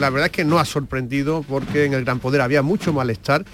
la 0.00 0.10
verdad 0.10 0.26
es 0.26 0.32
que 0.32 0.44
no 0.44 0.58
ha 0.58 0.64
sorprendido 0.64 1.44
porque 1.48 1.84
en 1.84 1.94
el 1.94 2.04
Gran 2.04 2.18
Poder 2.18 2.40
había 2.40 2.62
mucho 2.62 2.92
malestar 2.92 3.44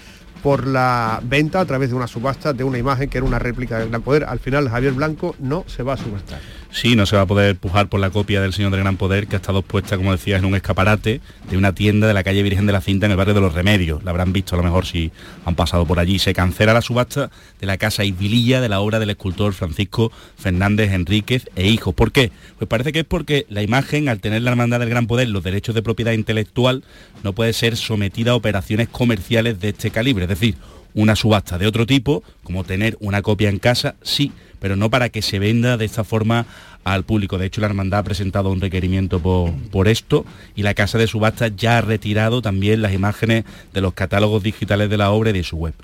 por 0.41 0.65
la 0.65 1.19
venta 1.23 1.59
a 1.59 1.65
través 1.65 1.89
de 1.89 1.95
una 1.95 2.07
subasta 2.07 2.53
de 2.53 2.63
una 2.63 2.77
imagen 2.77 3.09
que 3.09 3.17
era 3.17 3.27
una 3.27 3.39
réplica 3.39 3.79
del 3.79 3.89
Gran 3.89 4.01
Poder. 4.01 4.23
Al 4.23 4.39
final 4.39 4.69
Javier 4.69 4.93
Blanco 4.93 5.35
no 5.39 5.65
se 5.67 5.83
va 5.83 5.93
a 5.93 5.97
subastar. 5.97 6.39
Sí, 6.71 6.95
no 6.95 7.05
se 7.05 7.15
va 7.15 7.23
a 7.23 7.25
poder 7.25 7.55
pujar 7.55 7.87
por 7.87 7.99
la 7.99 8.09
copia 8.09 8.41
del 8.41 8.53
Señor 8.53 8.71
del 8.71 8.81
Gran 8.81 8.97
Poder 8.97 9.27
que 9.27 9.35
ha 9.35 9.39
estado 9.39 9.61
puesta, 9.61 9.97
como 9.97 10.11
decías, 10.11 10.39
en 10.39 10.45
un 10.45 10.55
escaparate 10.55 11.21
de 11.49 11.57
una 11.57 11.73
tienda 11.73 12.07
de 12.07 12.13
la 12.13 12.23
calle 12.23 12.43
Virgen 12.43 12.65
de 12.65 12.73
la 12.73 12.81
Cinta 12.81 13.05
en 13.05 13.11
el 13.11 13.17
barrio 13.17 13.33
de 13.33 13.41
Los 13.41 13.53
Remedios. 13.53 14.03
La 14.03 14.11
habrán 14.11 14.33
visto 14.33 14.55
a 14.55 14.57
lo 14.57 14.63
mejor 14.63 14.85
si 14.85 15.11
han 15.45 15.55
pasado 15.55 15.85
por 15.85 15.99
allí. 15.99 16.19
Se 16.19 16.33
cancela 16.33 16.73
la 16.73 16.81
subasta 16.81 17.31
de 17.59 17.67
la 17.67 17.77
casa 17.77 18.03
Isvililla 18.03 18.61
de 18.61 18.69
la 18.69 18.81
obra 18.81 18.99
del 18.99 19.09
escultor 19.09 19.53
Francisco 19.53 20.11
Fernández 20.37 20.91
Enríquez 20.91 21.49
e 21.55 21.67
hijos. 21.67 21.95
¿Por 21.95 22.11
qué? 22.11 22.31
Pues 22.57 22.67
parece 22.67 22.91
que 22.91 22.99
es 22.99 23.05
porque 23.05 23.45
la 23.49 23.63
imagen, 23.63 24.09
al 24.09 24.19
tener 24.19 24.41
la 24.41 24.51
hermandad 24.51 24.79
del 24.79 24.89
Gran 24.89 25.07
Poder 25.07 25.29
los 25.29 25.43
derechos 25.43 25.73
de 25.73 25.81
propiedad 25.81 26.11
intelectual, 26.11 26.83
no 27.23 27.33
puede 27.33 27.53
ser 27.53 27.77
sometida 27.77 28.31
a 28.31 28.35
operaciones 28.35 28.89
comerciales 28.89 29.59
de 29.59 29.69
este 29.69 29.89
calibre. 29.89 30.25
Es 30.25 30.29
decir, 30.29 30.55
una 30.97 31.15
subasta 31.15 31.59
de 31.59 31.67
otro 31.67 31.85
tipo, 31.85 32.23
como 32.43 32.63
tener 32.63 32.97
una 32.99 33.21
copia 33.21 33.49
en 33.49 33.59
casa, 33.59 33.95
sí, 34.01 34.31
pero 34.59 34.75
no 34.75 34.89
para 34.89 35.09
que 35.09 35.21
se 35.21 35.37
venda 35.37 35.77
de 35.77 35.85
esta 35.85 36.03
forma 36.03 36.47
al 36.83 37.03
público. 37.03 37.37
De 37.37 37.45
hecho, 37.45 37.61
la 37.61 37.67
hermandad 37.67 37.99
ha 37.99 38.03
presentado 38.03 38.51
un 38.51 38.59
requerimiento 38.59 39.19
por, 39.19 39.87
esto 39.87 40.25
y 40.55 40.63
la 40.63 40.73
casa 40.73 40.97
de 40.97 41.05
subasta 41.05 41.49
ya 41.49 41.77
ha 41.77 41.81
retirado 41.81 42.41
también 42.41 42.81
las 42.81 42.93
imágenes 42.93 43.45
de 43.73 43.81
los 43.81 43.93
catálogos 43.93 44.41
digitales 44.41 44.89
de 44.89 44.97
la 44.97 45.11
obra 45.11 45.29
y 45.29 45.33
de 45.33 45.43
su 45.43 45.57
web. 45.57 45.75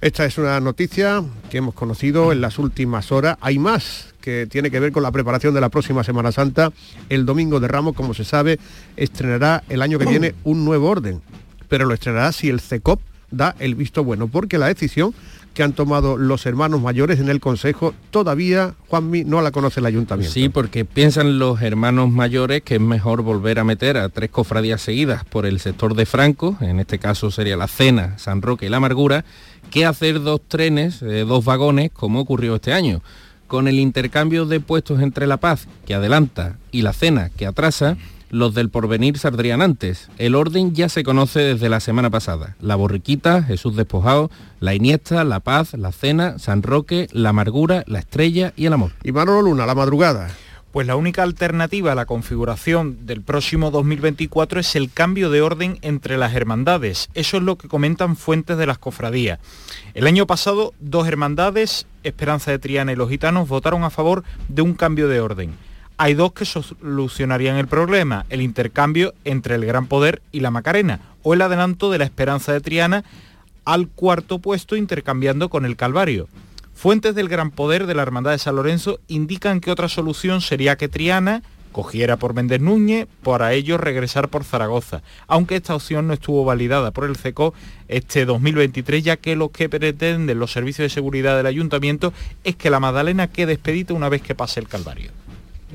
Esta 0.00 0.24
es 0.24 0.38
una 0.38 0.58
noticia 0.58 1.22
que 1.48 1.58
hemos 1.58 1.74
conocido 1.74 2.32
en 2.32 2.40
las 2.40 2.58
últimas 2.58 3.12
horas. 3.12 3.38
Hay 3.40 3.60
más 3.60 4.12
que 4.20 4.48
tiene 4.48 4.72
que 4.72 4.80
ver 4.80 4.90
con 4.90 5.04
la 5.04 5.12
preparación 5.12 5.54
de 5.54 5.60
la 5.60 5.68
próxima 5.68 6.02
Semana 6.02 6.32
Santa. 6.32 6.72
El 7.08 7.26
Domingo 7.26 7.60
de 7.60 7.68
Ramos, 7.68 7.94
como 7.94 8.12
se 8.12 8.24
sabe, 8.24 8.58
estrenará 8.96 9.62
el 9.68 9.82
año 9.82 10.00
que 10.00 10.06
viene 10.06 10.34
un 10.42 10.64
nuevo 10.64 10.90
orden, 10.90 11.22
pero 11.68 11.84
lo 11.84 11.94
estrenará 11.94 12.32
si 12.32 12.48
el 12.48 12.60
CECOP 12.60 13.00
da 13.36 13.54
el 13.58 13.74
visto 13.74 14.04
bueno, 14.04 14.28
porque 14.28 14.58
la 14.58 14.66
decisión 14.66 15.14
que 15.56 15.62
han 15.62 15.72
tomado 15.72 16.18
los 16.18 16.44
hermanos 16.44 16.82
mayores 16.82 17.18
en 17.18 17.30
el 17.30 17.40
Consejo, 17.40 17.94
todavía, 18.10 18.74
Juanmi, 18.88 19.24
no 19.24 19.40
la 19.40 19.52
conoce 19.52 19.80
el 19.80 19.86
Ayuntamiento. 19.86 20.34
Sí, 20.34 20.50
porque 20.50 20.84
piensan 20.84 21.38
los 21.38 21.62
hermanos 21.62 22.10
mayores 22.10 22.60
que 22.60 22.74
es 22.74 22.80
mejor 22.80 23.22
volver 23.22 23.58
a 23.58 23.64
meter 23.64 23.96
a 23.96 24.10
tres 24.10 24.28
cofradías 24.28 24.82
seguidas 24.82 25.24
por 25.24 25.46
el 25.46 25.58
sector 25.58 25.94
de 25.94 26.04
Franco, 26.04 26.58
en 26.60 26.78
este 26.78 26.98
caso 26.98 27.30
sería 27.30 27.56
la 27.56 27.68
Cena, 27.68 28.18
San 28.18 28.42
Roque 28.42 28.66
y 28.66 28.68
la 28.68 28.76
Amargura, 28.76 29.24
que 29.70 29.86
hacer 29.86 30.20
dos 30.20 30.42
trenes, 30.46 31.00
eh, 31.00 31.24
dos 31.26 31.44
vagones, 31.46 31.90
como 31.90 32.20
ocurrió 32.20 32.56
este 32.56 32.74
año. 32.74 33.00
Con 33.46 33.66
el 33.66 33.78
intercambio 33.78 34.44
de 34.44 34.60
puestos 34.60 35.00
entre 35.00 35.26
La 35.26 35.38
Paz, 35.38 35.68
que 35.86 35.94
adelanta, 35.94 36.58
y 36.70 36.82
la 36.82 36.92
Cena, 36.92 37.30
que 37.30 37.46
atrasa, 37.46 37.96
los 38.30 38.54
del 38.54 38.70
porvenir 38.70 39.18
saldrían 39.18 39.62
antes. 39.62 40.08
El 40.18 40.34
orden 40.34 40.74
ya 40.74 40.88
se 40.88 41.04
conoce 41.04 41.40
desde 41.40 41.68
la 41.68 41.80
semana 41.80 42.10
pasada. 42.10 42.56
La 42.60 42.76
Borriquita, 42.76 43.42
Jesús 43.42 43.76
Despojado, 43.76 44.30
La 44.60 44.74
Iniesta, 44.74 45.24
La 45.24 45.40
Paz, 45.40 45.74
La 45.74 45.92
Cena, 45.92 46.38
San 46.38 46.62
Roque, 46.62 47.08
La 47.12 47.30
Amargura, 47.30 47.84
La 47.86 47.98
Estrella 47.98 48.52
y 48.56 48.66
El 48.66 48.72
Amor. 48.72 48.92
Y 49.02 49.12
Manolo 49.12 49.42
Luna, 49.42 49.66
La 49.66 49.74
Madrugada. 49.74 50.28
Pues 50.72 50.86
la 50.86 50.96
única 50.96 51.22
alternativa 51.22 51.92
a 51.92 51.94
la 51.94 52.04
configuración 52.04 53.06
del 53.06 53.22
próximo 53.22 53.70
2024 53.70 54.60
es 54.60 54.76
el 54.76 54.92
cambio 54.92 55.30
de 55.30 55.40
orden 55.40 55.78
entre 55.80 56.18
las 56.18 56.34
hermandades. 56.34 57.08
Eso 57.14 57.38
es 57.38 57.42
lo 57.42 57.56
que 57.56 57.68
comentan 57.68 58.14
fuentes 58.14 58.58
de 58.58 58.66
las 58.66 58.76
cofradías. 58.76 59.38
El 59.94 60.06
año 60.06 60.26
pasado, 60.26 60.74
dos 60.78 61.08
hermandades, 61.08 61.86
Esperanza 62.02 62.50
de 62.50 62.58
Triana 62.58 62.92
y 62.92 62.96
los 62.96 63.08
Gitanos, 63.08 63.48
votaron 63.48 63.84
a 63.84 63.90
favor 63.90 64.22
de 64.48 64.60
un 64.60 64.74
cambio 64.74 65.08
de 65.08 65.20
orden 65.20 65.54
hay 65.98 66.14
dos 66.14 66.32
que 66.32 66.44
solucionarían 66.44 67.56
el 67.56 67.68
problema, 67.68 68.26
el 68.28 68.42
intercambio 68.42 69.14
entre 69.24 69.54
el 69.54 69.64
Gran 69.64 69.86
Poder 69.86 70.22
y 70.32 70.40
la 70.40 70.50
Macarena, 70.50 71.00
o 71.22 71.34
el 71.34 71.42
adelanto 71.42 71.90
de 71.90 71.98
la 71.98 72.04
Esperanza 72.04 72.52
de 72.52 72.60
Triana 72.60 73.04
al 73.64 73.88
cuarto 73.88 74.38
puesto 74.38 74.76
intercambiando 74.76 75.48
con 75.48 75.64
el 75.64 75.76
Calvario. 75.76 76.28
Fuentes 76.74 77.14
del 77.14 77.28
Gran 77.28 77.50
Poder 77.50 77.86
de 77.86 77.94
la 77.94 78.02
Hermandad 78.02 78.32
de 78.32 78.38
San 78.38 78.56
Lorenzo 78.56 79.00
indican 79.08 79.60
que 79.60 79.70
otra 79.70 79.88
solución 79.88 80.40
sería 80.40 80.76
que 80.76 80.88
Triana 80.88 81.42
cogiera 81.72 82.16
por 82.16 82.32
Méndez 82.32 82.60
Núñez, 82.60 83.06
para 83.22 83.52
ello 83.52 83.76
regresar 83.76 84.28
por 84.28 84.44
Zaragoza, 84.44 85.02
aunque 85.26 85.56
esta 85.56 85.74
opción 85.74 86.06
no 86.06 86.14
estuvo 86.14 86.42
validada 86.42 86.90
por 86.90 87.04
el 87.04 87.16
CECO 87.16 87.52
este 87.88 88.24
2023, 88.24 89.04
ya 89.04 89.16
que 89.18 89.36
lo 89.36 89.50
que 89.50 89.68
pretenden 89.68 90.38
los 90.38 90.52
servicios 90.52 90.86
de 90.86 90.94
seguridad 90.94 91.36
del 91.36 91.44
ayuntamiento 91.44 92.14
es 92.44 92.56
que 92.56 92.70
la 92.70 92.80
Magdalena 92.80 93.26
quede 93.26 93.52
expedita 93.52 93.92
una 93.92 94.08
vez 94.08 94.22
que 94.22 94.34
pase 94.34 94.58
el 94.58 94.68
Calvario. 94.68 95.10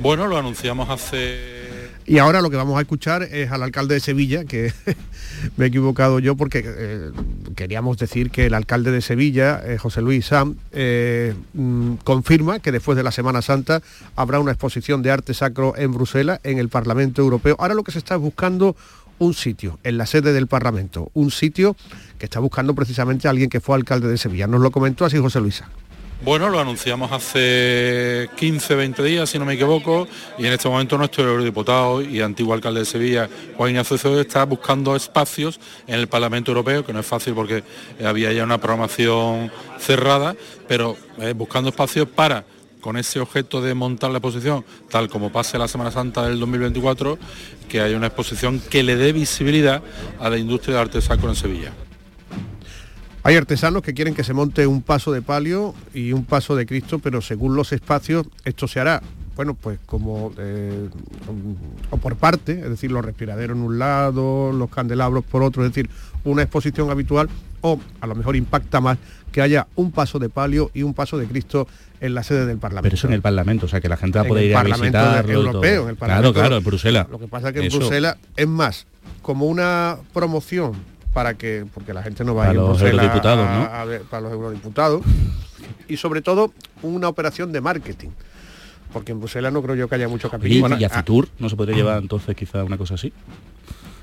Bueno, 0.01 0.27
lo 0.27 0.38
anunciamos 0.38 0.89
hace 0.89 1.62
y 2.05 2.17
ahora 2.17 2.41
lo 2.41 2.50
que 2.50 2.58
vamos 2.58 2.77
a 2.77 2.81
escuchar 2.81 3.24
es 3.24 3.51
al 3.51 3.63
alcalde 3.63 3.93
de 3.93 4.00
Sevilla, 4.00 4.43
que 4.43 4.74
me 5.58 5.65
he 5.65 5.67
equivocado 5.67 6.20
yo 6.20 6.36
porque 6.36 6.63
eh, 6.65 7.12
queríamos 7.55 7.98
decir 7.98 8.31
que 8.31 8.48
el 8.48 8.53
alcalde 8.53 8.91
de 8.91 9.01
Sevilla, 9.01 9.62
eh, 9.63 9.77
José 9.77 10.01
Luis 10.01 10.25
Sam, 10.25 10.55
eh, 10.72 11.36
mm, 11.53 11.93
confirma 12.03 12.60
que 12.60 12.72
después 12.72 12.98
de 12.98 13.03
la 13.03 13.12
Semana 13.12 13.41
Santa 13.41 13.81
habrá 14.15 14.39
una 14.39 14.51
exposición 14.51 15.03
de 15.03 15.12
arte 15.12 15.34
sacro 15.34 15.74
en 15.77 15.93
Bruselas, 15.93 16.39
en 16.43 16.58
el 16.58 16.70
Parlamento 16.70 17.22
Europeo. 17.22 17.55
Ahora 17.60 17.75
lo 17.75 17.84
que 17.84 17.91
se 17.91 18.00
está 18.00 18.17
buscando 18.17 18.75
un 19.20 19.36
sitio 19.36 19.77
en 19.84 19.98
la 19.98 20.08
sede 20.08 20.34
del 20.34 20.48
Parlamento, 20.48 21.12
un 21.13 21.29
sitio 21.29 21.75
que 22.17 22.25
está 22.25 22.39
buscando 22.39 22.74
precisamente 22.74 23.27
a 23.27 23.31
alguien 23.31 23.50
que 23.50 23.62
fue 23.62 23.75
alcalde 23.75 24.08
de 24.08 24.17
Sevilla. 24.17 24.48
Nos 24.48 24.62
lo 24.62 24.72
comentó 24.72 25.05
así 25.05 25.17
José 25.17 25.39
Luisa. 25.39 25.70
Bueno, 26.23 26.49
lo 26.49 26.59
anunciamos 26.59 27.11
hace 27.11 28.29
15, 28.35 28.75
20 28.75 29.01
días, 29.01 29.27
si 29.27 29.39
no 29.39 29.45
me 29.45 29.55
equivoco, 29.55 30.07
y 30.37 30.45
en 30.45 30.53
este 30.53 30.69
momento 30.69 30.95
nuestro 30.95 31.27
eurodiputado 31.27 32.03
y 32.03 32.21
antiguo 32.21 32.53
alcalde 32.53 32.81
de 32.81 32.85
Sevilla, 32.85 33.27
Juan 33.57 33.71
Ignacio 33.71 34.21
está 34.21 34.43
buscando 34.45 34.95
espacios 34.95 35.59
en 35.87 35.95
el 35.95 36.07
Parlamento 36.07 36.51
Europeo, 36.51 36.85
que 36.85 36.93
no 36.93 36.99
es 36.99 37.07
fácil 37.07 37.33
porque 37.33 37.63
había 38.05 38.31
ya 38.33 38.43
una 38.43 38.59
programación 38.59 39.51
cerrada, 39.79 40.35
pero 40.67 40.95
eh, 41.17 41.33
buscando 41.35 41.71
espacios 41.71 42.07
para 42.07 42.45
con 42.81 42.97
ese 42.97 43.19
objeto 43.19 43.59
de 43.59 43.73
montar 43.73 44.11
la 44.11 44.19
exposición, 44.19 44.63
tal 44.91 45.09
como 45.09 45.31
pase 45.31 45.57
la 45.57 45.67
Semana 45.67 45.89
Santa 45.89 46.27
del 46.27 46.39
2024, 46.39 47.17
que 47.67 47.81
haya 47.81 47.97
una 47.97 48.07
exposición 48.07 48.59
que 48.59 48.83
le 48.83 48.95
dé 48.95 49.11
visibilidad 49.11 49.81
a 50.19 50.29
la 50.29 50.37
industria 50.37 50.75
de 50.75 50.81
arte 50.81 51.01
sacro 51.01 51.29
en 51.29 51.35
Sevilla. 51.35 51.73
Hay 53.23 53.35
artesanos 53.35 53.83
que 53.83 53.93
quieren 53.93 54.15
que 54.15 54.23
se 54.23 54.33
monte 54.33 54.65
un 54.65 54.81
paso 54.81 55.11
de 55.11 55.21
palio 55.21 55.75
y 55.93 56.11
un 56.11 56.25
paso 56.25 56.55
de 56.55 56.65
Cristo, 56.65 56.99
pero 56.99 57.21
según 57.21 57.55
los 57.55 57.71
espacios 57.71 58.25
esto 58.45 58.67
se 58.67 58.79
hará, 58.79 59.01
bueno, 59.35 59.53
pues 59.53 59.79
como 59.85 60.33
eh, 60.39 60.89
o 61.91 61.97
por 61.97 62.15
parte, 62.15 62.53
es 62.53 62.69
decir, 62.69 62.91
los 62.91 63.05
respiraderos 63.05 63.55
en 63.55 63.63
un 63.63 63.77
lado, 63.77 64.51
los 64.51 64.69
candelabros 64.71 65.23
por 65.23 65.43
otro, 65.43 65.63
es 65.63 65.71
decir, 65.71 65.89
una 66.23 66.41
exposición 66.41 66.89
habitual 66.89 67.29
o 67.61 67.79
a 67.99 68.07
lo 68.07 68.15
mejor 68.15 68.35
impacta 68.35 68.81
más 68.81 68.97
que 69.31 69.41
haya 69.41 69.67
un 69.75 69.91
paso 69.91 70.17
de 70.17 70.29
palio 70.29 70.71
y 70.73 70.81
un 70.81 70.95
paso 70.95 71.19
de 71.19 71.27
Cristo 71.27 71.67
en 71.99 72.15
la 72.15 72.23
sede 72.23 72.47
del 72.47 72.57
Parlamento. 72.57 72.83
Pero 72.83 72.95
eso 72.95 73.07
en 73.07 73.13
el 73.13 73.21
Parlamento, 73.21 73.67
o 73.67 73.69
sea 73.69 73.79
que 73.79 73.87
la 73.87 73.97
gente 73.97 74.17
va 74.17 74.25
a 74.25 74.27
poder 74.27 74.45
ir 74.45 74.55
a 74.55 74.63
visitarlo. 74.63 75.31
Europeo, 75.31 75.83
en 75.83 75.89
el 75.89 75.95
Parlamento. 75.95 76.33
Claro, 76.33 76.47
claro, 76.47 76.57
en 76.57 76.63
Bruselas. 76.63 77.07
Lo 77.09 77.19
que 77.19 77.27
pasa 77.27 77.49
es 77.49 77.53
que 77.53 77.65
en 77.65 77.71
Bruselas 77.71 78.17
es 78.35 78.47
más 78.47 78.87
como 79.21 79.45
una 79.45 79.97
promoción 80.11 80.73
para 81.13 81.36
que, 81.36 81.65
porque 81.74 81.94
la 81.94 82.03
gente 82.03 82.24
no 82.24 82.36
va 82.36 82.48
a 82.48 82.50
ir 82.51 82.56
los 82.56 82.82
eurodiputados, 82.82 83.50
¿no? 83.50 83.70
para 84.10 84.22
los 84.22 84.32
eurodiputados, 84.32 85.01
y 85.88 85.98
sobre 85.98 86.22
todo 86.22 86.53
una 86.82 87.08
operación 87.08 87.51
de 87.51 87.62
marketing. 87.62 88.10
Porque 88.94 89.13
en 89.13 89.20
Bruselas 89.20 89.53
no 89.53 89.62
creo 89.62 89.75
yo 89.75 89.88
que 89.88 89.96
haya 89.96 90.10
mucho 90.10 90.30
capital. 90.30 90.80
¿Y, 90.80 90.84
a 90.84 90.89
Fitur 90.89 91.30
no 91.39 91.48
se 91.48 91.56
podría 91.56 91.77
llevar 91.77 92.01
entonces 92.01 92.36
quizá 92.36 92.63
una 92.63 92.77
cosa 92.77 92.96
así? 92.96 93.13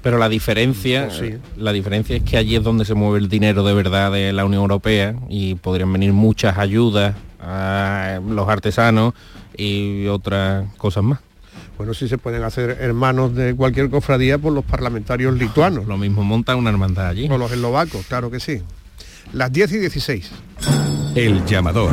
Pero 0.03 0.17
la 0.17 0.29
diferencia, 0.29 1.09
pues 1.09 1.35
la 1.57 1.73
diferencia 1.73 2.17
es 2.17 2.23
que 2.23 2.39
allí 2.39 2.57
es 2.57 2.63
donde 2.63 2.85
se 2.85 2.95
mueve 2.95 3.19
el 3.19 3.29
dinero 3.29 3.65
de 3.65 3.75
verdad 3.75 4.13
de 4.13 4.33
la 4.33 4.45
Unión 4.45 4.63
Europea 4.63 5.15
y 5.29 5.57
podrían 5.57 5.93
venir 5.93 6.13
muchas 6.13 6.57
ayudas 6.57 7.15
a 7.41 8.21
los 8.27 8.49
artesanos 8.49 9.13
y 9.57 10.07
otras 10.07 10.73
cosas 10.77 11.05
más 11.05 11.21
bueno, 11.79 11.95
sí 11.95 12.09
se 12.09 12.19
pueden 12.19 12.43
hacer 12.43 12.79
hermanos 12.81 13.37
de 13.37 13.55
cualquier 13.55 13.89
cofradía 13.89 14.37
por 14.37 14.53
los 14.53 14.65
parlamentarios 14.65 15.35
lituanos. 15.35 15.87
Lo 15.87 15.97
mismo 15.97 16.25
monta 16.25 16.57
una 16.57 16.71
hermandad 16.71 17.07
allí. 17.07 17.29
O 17.31 17.39
los 17.39 17.53
eslovacos, 17.53 18.05
claro 18.07 18.31
que 18.33 18.41
sí. 18.41 18.63
Las 19.33 19.53
10 19.53 19.73
y 19.73 19.79
16. 19.79 20.31
El 21.15 21.47
llamador. 21.47 21.93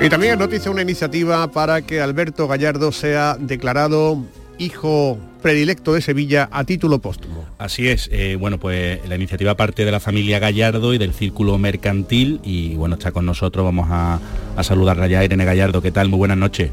Y 0.00 0.08
también 0.08 0.34
es 0.34 0.38
noticia 0.38 0.70
una 0.70 0.82
iniciativa 0.82 1.50
para 1.50 1.82
que 1.82 2.00
Alberto 2.00 2.46
Gallardo 2.46 2.92
sea 2.92 3.36
declarado 3.38 4.22
hijo 4.56 5.18
predilecto 5.42 5.92
de 5.92 6.00
Sevilla 6.00 6.48
a 6.52 6.62
título 6.62 7.00
póstumo. 7.00 7.44
Así 7.58 7.88
es, 7.88 8.08
eh, 8.12 8.36
bueno, 8.36 8.58
pues 8.58 9.06
la 9.08 9.16
iniciativa 9.16 9.56
parte 9.56 9.84
de 9.84 9.90
la 9.90 9.98
familia 9.98 10.38
Gallardo 10.38 10.94
y 10.94 10.98
del 10.98 11.14
círculo 11.14 11.58
mercantil 11.58 12.40
y 12.44 12.76
bueno, 12.76 12.94
está 12.94 13.10
con 13.10 13.26
nosotros, 13.26 13.64
vamos 13.64 13.88
a, 13.90 14.20
a 14.56 14.62
saludarla 14.62 15.08
ya, 15.08 15.24
Irene 15.24 15.44
Gallardo, 15.44 15.82
¿qué 15.82 15.90
tal? 15.90 16.08
Muy 16.08 16.18
buenas 16.18 16.38
noches. 16.38 16.70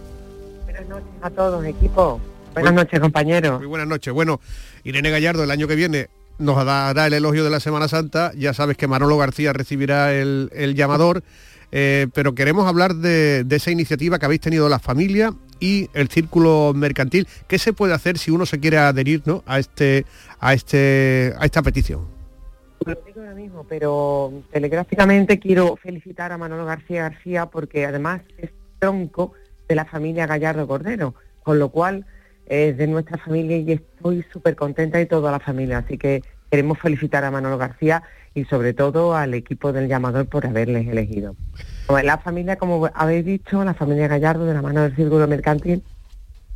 Buenas 0.65 0.87
noches 0.87 1.09
a 1.21 1.29
todos, 1.31 1.65
equipo. 1.65 2.21
Buenas 2.53 2.73
noches, 2.73 2.99
compañeros. 2.99 3.57
Muy 3.57 3.67
buenas 3.67 3.87
noches. 3.87 4.13
Bueno, 4.13 4.39
Irene 4.83 5.09
Gallardo 5.09 5.43
el 5.43 5.51
año 5.51 5.67
que 5.67 5.75
viene 5.75 6.09
nos 6.37 6.63
dará 6.63 7.07
el 7.07 7.13
elogio 7.13 7.43
de 7.43 7.49
la 7.49 7.59
Semana 7.59 7.87
Santa, 7.87 8.33
ya 8.35 8.53
sabes 8.53 8.77
que 8.77 8.87
Manolo 8.87 9.17
García 9.17 9.51
recibirá 9.51 10.13
el, 10.13 10.51
el 10.53 10.75
llamador. 10.75 11.23
Eh, 11.71 12.07
pero 12.13 12.35
queremos 12.35 12.67
hablar 12.67 12.95
de, 12.95 13.45
esa 13.49 13.71
iniciativa 13.71 14.19
que 14.19 14.25
habéis 14.25 14.41
tenido 14.41 14.69
la 14.69 14.79
familia 14.79 15.33
y 15.59 15.89
el 15.93 16.09
círculo 16.09 16.73
mercantil. 16.75 17.27
¿Qué 17.47 17.57
se 17.59 17.73
puede 17.73 17.93
hacer 17.93 18.17
si 18.17 18.31
uno 18.31 18.45
se 18.45 18.59
quiere 18.59 18.77
adherir 18.77 19.23
a, 19.45 19.59
este, 19.59 20.05
a, 20.39 20.53
este, 20.53 21.33
a 21.37 21.45
esta 21.45 21.61
petición? 21.61 22.07
Lo 22.85 22.95
digo 23.05 23.21
ahora 23.21 23.33
mismo, 23.33 23.65
pero 23.67 24.43
telegráficamente 24.51 25.39
quiero 25.39 25.75
felicitar 25.77 26.31
a 26.31 26.37
Manolo 26.37 26.65
García 26.65 27.09
García 27.09 27.45
porque 27.47 27.85
además 27.85 28.21
es 28.37 28.51
tronco 28.79 29.33
de 29.67 29.75
la 29.75 29.85
familia 29.85 30.27
Gallardo 30.27 30.67
Cordero, 30.67 31.15
con 31.43 31.57
lo 31.57 31.69
cual 31.69 32.05
es 32.45 32.77
de 32.77 32.87
nuestra 32.87 33.17
familia 33.17 33.57
y 33.57 33.71
estoy 33.71 34.23
súper 34.31 34.55
contenta 34.55 34.97
de 34.97 35.05
toda 35.05 35.31
la 35.31 35.39
familia. 35.39 35.79
Así 35.79 35.97
que 35.97 36.21
queremos 36.51 36.77
felicitar 36.79 37.23
a 37.23 37.31
Manolo 37.31 37.57
García 37.57 38.03
y 38.35 38.43
sobre 38.45 38.73
todo 38.73 39.15
al 39.15 39.33
equipo 39.33 39.71
del 39.71 39.87
llamador 39.87 40.27
por 40.27 40.45
haberles 40.45 40.87
elegido. 40.87 41.35
La 42.03 42.17
familia, 42.17 42.57
como 42.57 42.89
habéis 42.93 43.25
dicho, 43.25 43.63
la 43.63 43.73
familia 43.73 44.09
Gallardo, 44.09 44.45
de 44.45 44.53
la 44.53 44.61
mano 44.61 44.81
del 44.81 44.95
Círculo 44.95 45.25
Mercantil, 45.27 45.81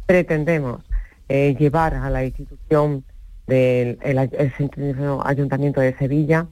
pretendemos 0.05 0.81
eh, 1.29 1.55
llevar 1.57 1.95
a 1.95 2.09
la 2.09 2.25
institución 2.25 3.05
del 3.47 3.97
Ayuntamiento 5.23 5.79
de 5.79 5.95
Sevilla 5.97 6.47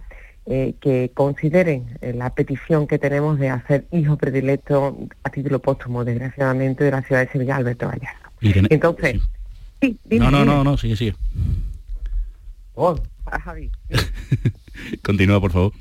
eh, 0.46 0.76
que 0.80 1.12
consideren 1.14 1.98
eh, 2.00 2.14
la 2.14 2.34
petición 2.34 2.88
que 2.88 2.98
tenemos 2.98 3.38
de 3.38 3.50
hacer 3.50 3.86
hijo 3.92 4.16
predilecto 4.16 4.98
a 5.24 5.30
título 5.30 5.60
póstumo, 5.60 6.06
desgraciadamente, 6.06 6.86
de 6.86 6.92
la 6.92 7.02
ciudad 7.02 7.26
de 7.26 7.32
Sevilla, 7.32 7.58
Alberto 7.58 7.90
Gallardo. 7.90 8.68
Entonces, 8.70 9.20
sí. 9.82 10.00
no, 10.10 10.32
no, 10.32 10.46
no, 10.46 10.64
no, 10.64 10.78
sigue, 10.78 10.96
sigue. 10.96 11.16
Oh, 12.76 12.96
Javi. 13.44 13.70
Continúa, 15.04 15.40
por 15.40 15.52
favor. 15.52 15.74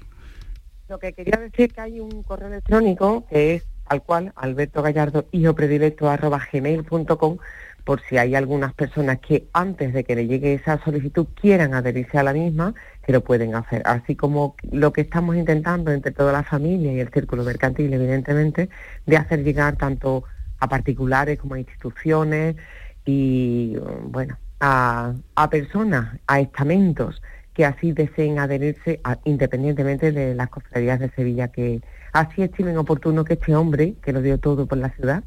Lo 0.88 0.98
que 0.98 1.12
quería 1.12 1.38
decir 1.40 1.72
que 1.72 1.80
hay 1.80 2.00
un 2.00 2.22
correo 2.22 2.48
electrónico 2.48 3.26
que 3.28 3.56
es 3.56 3.66
al 3.86 4.02
cual 4.02 4.32
Alberto 4.36 4.82
Gallardo 4.82 5.26
hijo 5.32 5.54
predilecto 5.54 6.08
arroba 6.08 6.40
gmail.com 6.52 7.38
por 7.86 8.02
si 8.02 8.18
hay 8.18 8.34
algunas 8.34 8.74
personas 8.74 9.20
que 9.20 9.46
antes 9.52 9.94
de 9.94 10.02
que 10.02 10.16
le 10.16 10.26
llegue 10.26 10.54
esa 10.54 10.82
solicitud 10.82 11.28
quieran 11.40 11.72
adherirse 11.72 12.18
a 12.18 12.24
la 12.24 12.32
misma, 12.32 12.74
que 13.04 13.12
lo 13.12 13.22
pueden 13.22 13.54
hacer. 13.54 13.82
Así 13.84 14.16
como 14.16 14.56
lo 14.72 14.92
que 14.92 15.02
estamos 15.02 15.36
intentando 15.36 15.92
entre 15.92 16.10
toda 16.10 16.32
la 16.32 16.42
familia 16.42 16.92
y 16.92 16.98
el 16.98 17.10
círculo 17.10 17.44
mercantil, 17.44 17.94
evidentemente, 17.94 18.70
de 19.06 19.16
hacer 19.16 19.44
llegar 19.44 19.76
tanto 19.76 20.24
a 20.58 20.68
particulares 20.68 21.38
como 21.38 21.54
a 21.54 21.60
instituciones 21.60 22.56
y, 23.04 23.76
bueno, 24.02 24.36
a, 24.58 25.14
a 25.36 25.50
personas, 25.50 26.18
a 26.26 26.40
estamentos 26.40 27.22
que 27.56 27.64
así 27.64 27.92
deseen 27.92 28.38
adherirse 28.38 29.00
independientemente 29.24 30.12
de 30.12 30.34
las 30.34 30.50
cofradías 30.50 31.00
de 31.00 31.08
Sevilla, 31.08 31.48
que 31.48 31.80
así 32.12 32.42
estimen 32.42 32.76
oportuno 32.76 33.24
que 33.24 33.32
este 33.32 33.56
hombre, 33.56 33.94
que 34.02 34.12
lo 34.12 34.20
dio 34.20 34.36
todo 34.36 34.66
por 34.66 34.76
la 34.76 34.90
ciudad, 34.90 35.24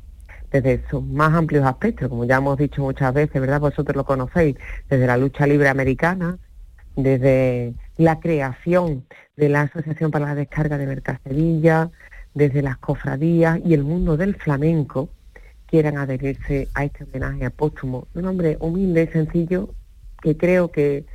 desde 0.52 0.88
sus 0.92 1.04
más 1.04 1.34
amplios 1.34 1.66
aspectos, 1.66 2.08
como 2.08 2.26
ya 2.26 2.36
hemos 2.36 2.56
dicho 2.60 2.84
muchas 2.84 3.16
veces, 3.16 3.42
¿verdad? 3.42 3.60
Vosotros 3.60 3.96
lo 3.96 4.06
conocéis, 4.06 4.58
desde 4.88 5.08
la 5.08 5.18
lucha 5.18 5.48
libre 5.48 5.70
americana, 5.70 6.38
desde 6.96 7.74
la 7.98 8.20
creación 8.20 9.06
de 9.36 9.50
la 9.50 9.62
Asociación 9.62 10.12
para 10.12 10.28
la 10.28 10.36
Descarga 10.36 10.78
de 10.78 10.86
Mercasevilla, 10.86 11.90
desde 12.36 12.62
las 12.62 12.78
cofradías 12.78 13.60
y 13.66 13.74
el 13.74 13.84
mundo 13.84 14.18
del 14.18 14.36
flamenco, 14.36 15.10
quieran 15.66 15.98
adherirse 15.98 16.68
a 16.76 16.86
este 16.86 17.06
homenaje 17.06 17.46
a 17.46 17.50
póstumo 17.50 18.08
un 18.14 18.26
hombre 18.26 18.58
humilde 18.60 19.04
y 19.10 19.14
sencillo 19.14 19.74
que 20.22 20.38
creo 20.38 20.70
que 20.70 21.06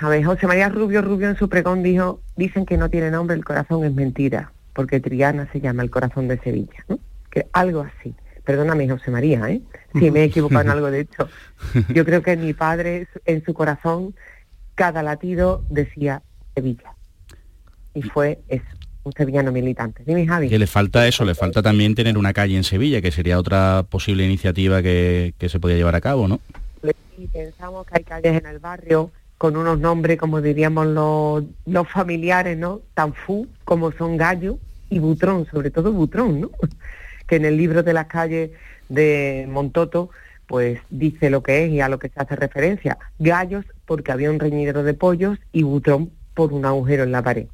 a 0.00 0.08
ver, 0.08 0.24
José 0.24 0.46
María 0.46 0.68
Rubio 0.68 1.02
Rubio 1.02 1.28
en 1.28 1.36
su 1.36 1.48
pregón 1.48 1.82
dijo, 1.82 2.20
dicen 2.36 2.66
que 2.66 2.76
no 2.76 2.90
tiene 2.90 3.10
nombre, 3.10 3.36
el 3.36 3.44
corazón 3.44 3.84
es 3.84 3.92
mentira, 3.92 4.52
porque 4.72 5.00
Triana 5.00 5.48
se 5.52 5.60
llama 5.60 5.82
el 5.82 5.90
corazón 5.90 6.28
de 6.28 6.38
Sevilla, 6.38 6.84
¿no? 6.88 6.98
Que 7.30 7.46
algo 7.52 7.80
así. 7.80 8.14
Perdóname, 8.44 8.88
José 8.88 9.10
María, 9.10 9.48
¿eh? 9.48 9.62
Si 9.94 10.10
me 10.10 10.20
he 10.20 10.24
equivocado 10.24 10.62
en 10.62 10.68
algo 10.70 10.90
de 10.90 11.00
hecho. 11.00 11.28
Yo 11.94 12.04
creo 12.04 12.22
que 12.22 12.36
mi 12.36 12.52
padre, 12.52 13.06
en 13.24 13.44
su 13.44 13.54
corazón, 13.54 14.14
cada 14.74 15.02
latido 15.02 15.64
decía 15.70 16.22
Sevilla. 16.54 16.94
Y 17.94 18.02
fue 18.02 18.40
eso, 18.48 18.64
un 19.04 19.12
sevillano 19.12 19.52
militante. 19.52 20.02
Dime, 20.04 20.26
Javi. 20.26 20.48
Que 20.48 20.58
le 20.58 20.66
falta 20.66 21.06
eso, 21.06 21.24
le 21.24 21.34
falta 21.34 21.62
también 21.62 21.94
tener 21.94 22.18
una 22.18 22.32
calle 22.32 22.56
en 22.56 22.64
Sevilla, 22.64 23.00
que 23.00 23.12
sería 23.12 23.38
otra 23.38 23.84
posible 23.88 24.24
iniciativa 24.24 24.82
que, 24.82 25.34
que 25.38 25.48
se 25.48 25.60
podía 25.60 25.76
llevar 25.76 25.94
a 25.94 26.00
cabo, 26.00 26.26
¿no? 26.26 26.40
y 27.22 27.26
pensamos 27.28 27.86
que 27.86 27.98
hay 27.98 28.04
calles 28.04 28.40
en 28.40 28.46
el 28.46 28.58
barrio 28.58 29.10
con 29.42 29.56
unos 29.56 29.80
nombres, 29.80 30.18
como 30.18 30.40
diríamos 30.40 30.86
los, 30.86 31.42
los 31.66 31.88
familiares, 31.88 32.56
¿no? 32.56 32.80
Tan 32.94 33.12
fu 33.12 33.48
como 33.64 33.90
son 33.90 34.16
Gallo 34.16 34.60
y 34.88 35.00
Butrón, 35.00 35.46
sobre 35.46 35.72
todo 35.72 35.92
Butrón, 35.92 36.42
¿no? 36.42 36.50
Que 37.26 37.36
en 37.36 37.44
el 37.46 37.56
libro 37.56 37.82
de 37.82 37.92
las 37.92 38.06
calles 38.06 38.52
de 38.88 39.48
Montoto, 39.50 40.10
pues 40.46 40.78
dice 40.90 41.28
lo 41.28 41.42
que 41.42 41.64
es 41.64 41.72
y 41.72 41.80
a 41.80 41.88
lo 41.88 41.98
que 41.98 42.08
se 42.08 42.20
hace 42.20 42.36
referencia. 42.36 42.98
Gallos 43.18 43.64
porque 43.84 44.12
había 44.12 44.30
un 44.30 44.38
reñidero 44.38 44.84
de 44.84 44.94
pollos 44.94 45.40
y 45.52 45.64
Butrón 45.64 46.12
por 46.34 46.52
un 46.52 46.64
agujero 46.64 47.02
en 47.02 47.10
la 47.10 47.22
pared. 47.22 47.48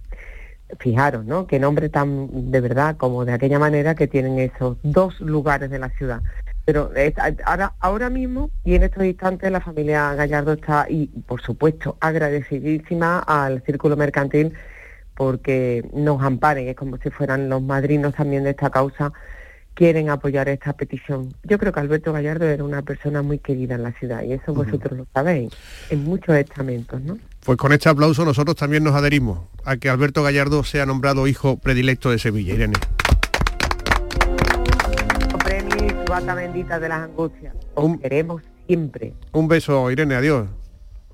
Fijaros, 0.80 1.24
¿no? 1.24 1.46
Qué 1.46 1.58
nombre 1.58 1.88
tan 1.88 2.50
de 2.50 2.60
verdad 2.60 2.98
como 2.98 3.24
de 3.24 3.32
aquella 3.32 3.58
manera 3.58 3.94
que 3.94 4.08
tienen 4.08 4.38
esos 4.38 4.76
dos 4.82 5.18
lugares 5.22 5.70
de 5.70 5.78
la 5.78 5.88
ciudad. 5.88 6.20
Pero 6.68 6.92
es- 6.94 7.14
ahora, 7.46 7.72
ahora 7.80 8.10
mismo 8.10 8.50
y 8.62 8.74
en 8.74 8.82
estos 8.82 9.02
instantes 9.02 9.50
la 9.50 9.62
familia 9.62 10.12
Gallardo 10.14 10.52
está, 10.52 10.84
y 10.90 11.06
por 11.06 11.40
supuesto, 11.40 11.96
agradecidísima 11.98 13.20
al 13.20 13.62
Círculo 13.62 13.96
Mercantil 13.96 14.52
porque 15.14 15.82
nos 15.94 16.20
amparen, 16.22 16.68
es 16.68 16.76
como 16.76 16.98
si 16.98 17.08
fueran 17.08 17.48
los 17.48 17.62
madrinos 17.62 18.14
también 18.14 18.44
de 18.44 18.50
esta 18.50 18.68
causa, 18.68 19.14
quieren 19.72 20.10
apoyar 20.10 20.50
esta 20.50 20.74
petición. 20.74 21.32
Yo 21.42 21.56
creo 21.56 21.72
que 21.72 21.80
Alberto 21.80 22.12
Gallardo 22.12 22.44
era 22.44 22.62
una 22.62 22.82
persona 22.82 23.22
muy 23.22 23.38
querida 23.38 23.76
en 23.76 23.84
la 23.84 23.92
ciudad 23.92 24.22
y 24.24 24.34
eso 24.34 24.52
vosotros 24.52 24.92
lo 24.98 25.06
sabéis, 25.14 25.50
en 25.88 26.04
muchos 26.04 26.36
estamentos, 26.36 27.00
¿no? 27.00 27.16
Pues 27.46 27.56
con 27.56 27.72
este 27.72 27.88
aplauso 27.88 28.26
nosotros 28.26 28.56
también 28.56 28.84
nos 28.84 28.94
adherimos 28.94 29.38
a 29.64 29.78
que 29.78 29.88
Alberto 29.88 30.22
Gallardo 30.22 30.62
sea 30.64 30.84
nombrado 30.84 31.26
hijo 31.28 31.56
predilecto 31.56 32.10
de 32.10 32.18
Sevilla, 32.18 32.52
Irene. 32.52 32.74
Bata 36.08 36.34
bendita 36.34 36.80
de 36.80 36.88
las 36.88 37.00
angustias. 37.02 37.54
Os 37.74 37.98
queremos 37.98 38.42
siempre. 38.66 39.12
Un 39.32 39.46
beso, 39.46 39.90
Irene, 39.90 40.14
adiós. 40.14 40.48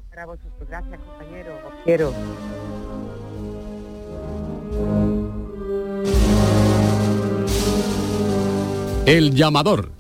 Para 0.09 0.27
vosotros, 0.27 0.69
gracias 0.69 1.01
compañeros, 1.01 1.55
os 1.67 1.85
quiero. 1.85 2.13
El 9.07 9.35
llamador. 9.35 9.91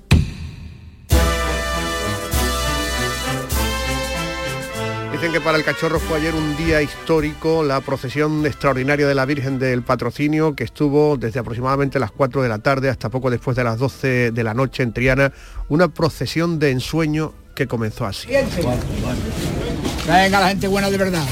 Dicen 5.14 5.30
que 5.30 5.40
para 5.40 5.56
el 5.56 5.64
cachorro 5.64 6.00
fue 6.00 6.18
ayer 6.18 6.34
un 6.34 6.56
día 6.56 6.82
histórico, 6.82 7.62
la 7.62 7.80
procesión 7.80 8.44
extraordinaria 8.46 9.06
de 9.06 9.14
la 9.14 9.24
Virgen 9.24 9.60
del 9.60 9.82
Patrocinio, 9.82 10.56
que 10.56 10.64
estuvo 10.64 11.16
desde 11.16 11.38
aproximadamente 11.38 12.00
las 12.00 12.10
4 12.10 12.42
de 12.42 12.48
la 12.48 12.58
tarde 12.58 12.90
hasta 12.90 13.10
poco 13.10 13.30
después 13.30 13.56
de 13.56 13.62
las 13.62 13.78
12 13.78 14.32
de 14.32 14.42
la 14.42 14.54
noche 14.54 14.82
en 14.82 14.92
Triana, 14.92 15.32
una 15.68 15.86
procesión 15.86 16.58
de 16.58 16.72
ensueño 16.72 17.32
que 17.54 17.68
comenzó 17.68 18.06
así. 18.06 18.26
Venga 18.26 20.40
la 20.40 20.48
gente 20.48 20.66
buena 20.66 20.90
de 20.90 20.98
verdad. 20.98 21.26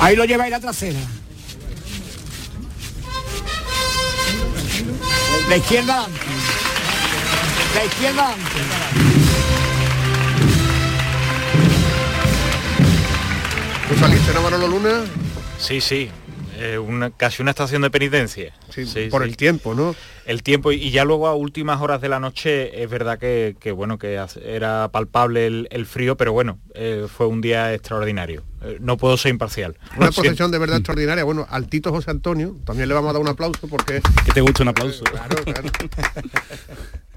Ahí 0.00 0.16
lo 0.16 0.24
lleváis 0.24 0.50
la 0.50 0.58
trasera. 0.58 0.98
La 5.48 5.56
izquierda 5.56 6.06
adelante. 6.06 6.31
La 7.74 7.84
izquierda 7.84 8.28
adelante. 8.28 8.60
¿Tú 13.88 13.94
saliste, 13.98 14.32
no, 14.34 14.42
Manolo 14.42 14.68
Luna? 14.68 15.04
Sí, 15.58 15.80
sí. 15.80 16.10
eh, 16.58 16.78
una, 16.78 17.10
casi 17.10 17.42
una 17.42 17.50
estación 17.50 17.82
de 17.82 17.90
penitencia. 17.90 18.52
Sí, 18.70 18.84
por 19.10 19.22
el 19.22 19.36
tiempo, 19.36 19.74
¿no? 19.74 19.94
El 20.24 20.42
tiempo 20.42 20.70
y 20.72 20.90
ya 20.90 21.04
luego 21.04 21.26
a 21.26 21.34
últimas 21.34 21.80
horas 21.80 22.00
de 22.00 22.08
la 22.08 22.20
noche 22.20 22.82
es 22.82 22.88
verdad 22.88 23.18
que, 23.18 23.56
que, 23.58 23.72
bueno 23.72 23.98
que 23.98 24.20
era 24.44 24.88
palpable 24.92 25.46
el, 25.46 25.68
el 25.70 25.84
frío, 25.86 26.16
pero 26.16 26.32
bueno, 26.32 26.58
eh, 26.74 27.06
fue 27.14 27.26
un 27.26 27.40
día 27.40 27.74
extraordinario. 27.74 28.44
Eh, 28.62 28.78
no 28.80 28.96
puedo 28.96 29.16
ser 29.16 29.30
imparcial. 29.32 29.76
Una 29.96 30.10
procesión 30.10 30.50
de 30.50 30.58
verdad 30.58 30.76
extraordinaria. 30.76 31.24
Bueno, 31.24 31.46
al 31.50 31.66
Tito 31.68 31.90
José 31.90 32.10
Antonio 32.10 32.56
también 32.64 32.88
le 32.88 32.94
vamos 32.94 33.10
a 33.10 33.12
dar 33.14 33.22
un 33.22 33.28
aplauso 33.28 33.66
porque... 33.66 34.00
Que 34.24 34.32
te 34.32 34.40
gusta 34.40 34.62
un 34.62 34.68
aplauso. 34.68 35.04
Claro, 35.04 35.36
claro. 35.44 35.68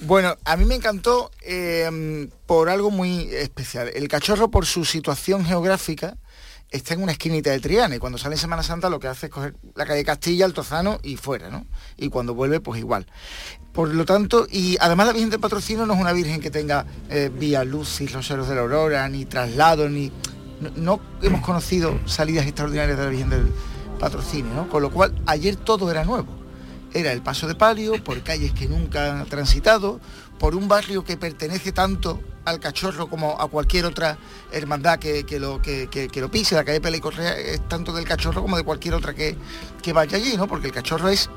Bueno, 0.00 0.36
a 0.44 0.56
mí 0.58 0.66
me 0.66 0.74
encantó 0.74 1.30
eh, 1.40 2.28
por 2.44 2.68
algo 2.68 2.90
muy 2.90 3.28
especial. 3.32 3.90
El 3.94 4.08
cachorro, 4.08 4.50
por 4.50 4.66
su 4.66 4.84
situación 4.84 5.44
geográfica, 5.46 6.18
está 6.70 6.92
en 6.92 7.02
una 7.02 7.12
esquinita 7.12 7.50
de 7.50 7.60
Triana 7.60 7.96
y 7.96 7.98
cuando 7.98 8.18
sale 8.18 8.34
en 8.34 8.40
Semana 8.40 8.62
Santa 8.62 8.90
lo 8.90 9.00
que 9.00 9.08
hace 9.08 9.26
es 9.26 9.32
coger 9.32 9.54
la 9.74 9.86
calle 9.86 10.04
Castilla, 10.04 10.44
el 10.44 10.52
Tozano 10.52 10.98
y 11.02 11.16
fuera, 11.16 11.48
¿no? 11.48 11.66
Y 11.96 12.10
cuando 12.10 12.34
vuelve, 12.34 12.60
pues 12.60 12.78
igual. 12.78 13.06
Por 13.72 13.94
lo 13.94 14.04
tanto, 14.04 14.46
y 14.50 14.76
además 14.80 15.06
la 15.06 15.12
Virgen 15.14 15.30
del 15.30 15.40
Patrocinio 15.40 15.86
no 15.86 15.94
es 15.94 16.00
una 16.00 16.12
Virgen 16.12 16.40
que 16.40 16.50
tenga 16.50 16.84
eh, 17.08 17.30
vía 17.32 17.64
lucis, 17.64 18.12
roseros 18.12 18.48
de 18.48 18.54
la 18.54 18.60
aurora, 18.62 19.08
ni 19.08 19.24
traslado, 19.24 19.88
ni... 19.88 20.12
No, 20.60 20.70
no 20.76 21.00
hemos 21.22 21.40
conocido 21.40 21.98
salidas 22.06 22.46
extraordinarias 22.46 22.98
de 22.98 23.04
la 23.04 23.10
Virgen 23.10 23.30
del 23.30 23.50
Patrocinio, 23.98 24.52
¿no? 24.52 24.68
Con 24.68 24.82
lo 24.82 24.90
cual, 24.90 25.14
ayer 25.26 25.56
todo 25.56 25.90
era 25.90 26.04
nuevo 26.04 26.45
era 26.96 27.12
el 27.12 27.22
paso 27.22 27.46
de 27.46 27.54
palio, 27.54 28.02
por 28.02 28.22
calles 28.22 28.52
que 28.52 28.66
nunca 28.66 29.20
han 29.20 29.26
transitado, 29.26 30.00
por 30.38 30.54
un 30.54 30.68
barrio 30.68 31.04
que 31.04 31.16
pertenece 31.16 31.72
tanto 31.72 32.20
al 32.44 32.60
cachorro 32.60 33.08
como 33.08 33.40
a 33.40 33.48
cualquier 33.48 33.84
otra 33.84 34.16
hermandad 34.52 34.98
que, 34.98 35.24
lo, 35.38 35.60
que, 35.60 36.10
lo 36.14 36.30
pise. 36.30 36.54
La 36.54 36.64
calle 36.64 36.80
Pele 36.80 36.98
y 36.98 37.00
Correa 37.00 37.36
es 37.36 37.68
tanto 37.68 37.92
del 37.92 38.04
cachorro 38.04 38.42
como 38.42 38.56
de 38.56 38.62
cualquier 38.62 38.94
otra 38.94 39.14
que, 39.14 39.36
que 39.82 39.92
vaya 39.92 40.16
allí, 40.16 40.36
¿no? 40.36 40.46
Porque 40.46 40.68
el 40.68 40.72
cachorro 40.72 41.08
es 41.08 41.28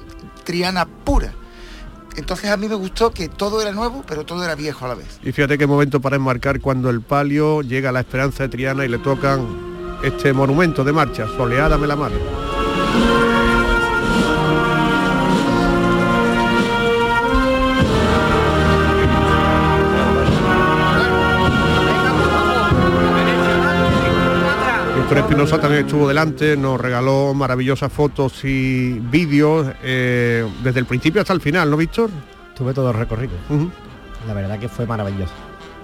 triana 0.44 0.86
pura. 0.86 1.34
Entonces 2.16 2.50
a 2.50 2.58
mí 2.58 2.68
me 2.68 2.76
gustó 2.76 3.12
que 3.12 3.30
todo 3.30 3.62
era 3.62 3.72
nuevo, 3.72 4.04
pero 4.08 4.26
todo 4.26 4.44
era 4.44 4.56
viejo 4.56 4.86
a 4.86 4.90
la 4.90 4.96
vez. 4.96 5.20
Y 5.24 5.32
fíjate 5.32 5.58
qué 5.58 5.68
momento 5.68 6.00
para 6.00 6.16
enmarcar 6.16 6.60
cuando 6.60 6.90
el 6.90 7.02
palio 7.02 7.62
llega 7.62 7.90
a 7.90 7.92
la 7.92 8.02
esperanza 8.02 8.44
de 8.44 8.50
Triana 8.50 8.86
y 8.86 8.90
le 8.90 8.98
tocan 8.98 9.70
este 10.04 10.34
monumento 10.34 10.84
de 10.84 10.94
marcha, 10.94 11.28
Soleada 11.28 11.78
me 11.78 11.88
la 11.88 11.96
madre. 11.96 12.20
Víctor 25.10 25.26
Espinosa 25.26 25.60
también 25.60 25.86
estuvo 25.88 26.08
delante, 26.08 26.56
nos 26.56 26.80
regaló 26.80 27.34
maravillosas 27.34 27.92
fotos 27.92 28.46
y 28.46 29.00
vídeos 29.00 29.66
eh, 29.82 30.48
desde 30.62 30.82
el 30.82 30.86
principio 30.86 31.20
hasta 31.20 31.34
el 31.34 31.42
final, 31.42 31.72
¿no, 31.72 31.78
Víctor? 31.78 32.12
Tuve 32.56 32.76
todo 32.76 32.92
el 32.92 32.96
recorrido. 32.96 33.34
La 34.28 34.36
verdad 34.36 34.60
que 34.60 34.70
fue 34.70 34.86
maravilloso. 34.86 35.34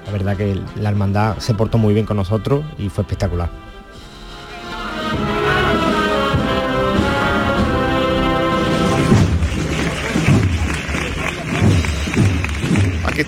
La 0.05 0.11
verdad 0.11 0.37
que 0.37 0.61
la 0.79 0.89
hermandad 0.89 1.39
se 1.39 1.55
portó 1.55 1.79
muy 1.79 1.95
bien 1.95 2.05
con 2.05 2.17
nosotros 2.17 2.63
y 2.77 2.89
fue 2.89 3.01
espectacular. 3.01 3.49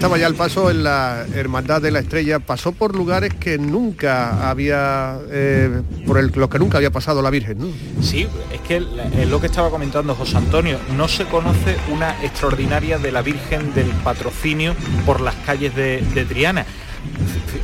Estaba 0.08 0.22
ya 0.22 0.28
el 0.28 0.36
paso 0.36 0.72
en 0.72 0.86
la 0.86 1.26
Hermandad 1.36 1.82
de 1.82 1.92
la 1.92 2.00
Estrella, 2.00 2.40
pasó 2.40 2.72
por 2.72 2.96
lugares 2.96 3.34
que 3.34 3.58
nunca 3.58 4.50
había, 4.50 5.20
eh, 5.30 5.82
por 6.06 6.18
el, 6.18 6.32
los 6.34 6.50
que 6.50 6.60
nunca 6.60 6.78
había 6.78 6.92
pasado 6.92 7.22
la 7.22 7.30
Virgen, 7.30 7.58
¿no? 7.60 7.68
Sí, 8.02 8.26
es 8.54 8.62
que 8.62 8.78
es 8.78 9.28
lo 9.28 9.42
que 9.42 9.48
estaba 9.48 9.70
comentando 9.70 10.16
José 10.16 10.38
Antonio, 10.38 10.80
no 10.96 11.10
se 11.10 11.26
conoce 11.26 11.76
una 11.92 12.24
extraordinaria 12.24 12.98
de 13.00 13.12
la 13.12 13.22
Virgen 13.22 13.74
del 13.74 13.90
Patrocinio 14.06 14.76
por 15.06 15.20
las 15.20 15.36
calles 15.46 15.76
de, 15.76 16.02
de 16.16 16.24
Triana. 16.24 16.66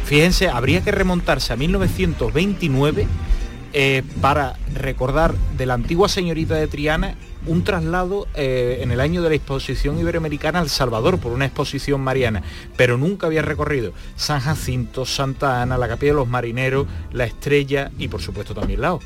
Fíjense, 0.04 0.50
habría 0.50 0.82
que 0.82 0.92
remontarse 0.92 1.54
a 1.54 1.56
1929 1.56 3.08
eh, 3.72 4.04
para 4.20 4.58
recordar 4.76 5.34
de 5.58 5.66
la 5.66 5.76
antigua 5.76 6.10
señorita 6.10 6.56
de 6.56 6.68
Triana 6.68 7.16
un 7.46 7.64
traslado 7.64 8.28
eh, 8.36 8.80
en 8.82 8.92
el 8.92 9.00
año 9.00 9.22
de 9.22 9.30
la 9.30 9.36
exposición 9.36 10.00
iberoamericana 10.00 10.60
al 10.60 10.70
Salvador 10.70 11.20
por 11.20 11.32
una 11.32 11.46
exposición 11.46 12.02
mariana, 12.02 12.44
pero 12.76 12.98
nunca 12.98 13.28
había 13.28 13.42
recorrido 13.42 13.94
San 14.16 14.40
Jacinto, 14.40 15.06
Santa 15.06 15.62
Ana, 15.62 15.78
la 15.78 15.88
Capilla 15.88 16.14
de 16.14 16.18
los 16.20 16.28
Marineros, 16.28 16.88
la 17.12 17.26
Estrella 17.26 17.92
y 17.98 18.08
por 18.08 18.22
supuesto 18.22 18.54
también 18.54 18.82
Lao. 18.82 19.00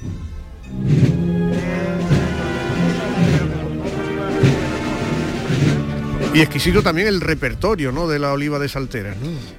Y 6.37 6.41
exquisito 6.41 6.83
también 6.83 7.07
el 7.07 7.19
repertorio 7.19 7.91
¿no? 7.91 8.07
de 8.07 8.19
la 8.19 8.31
oliva 8.31 8.59
de 8.59 8.69
Salteras. 8.69 9.17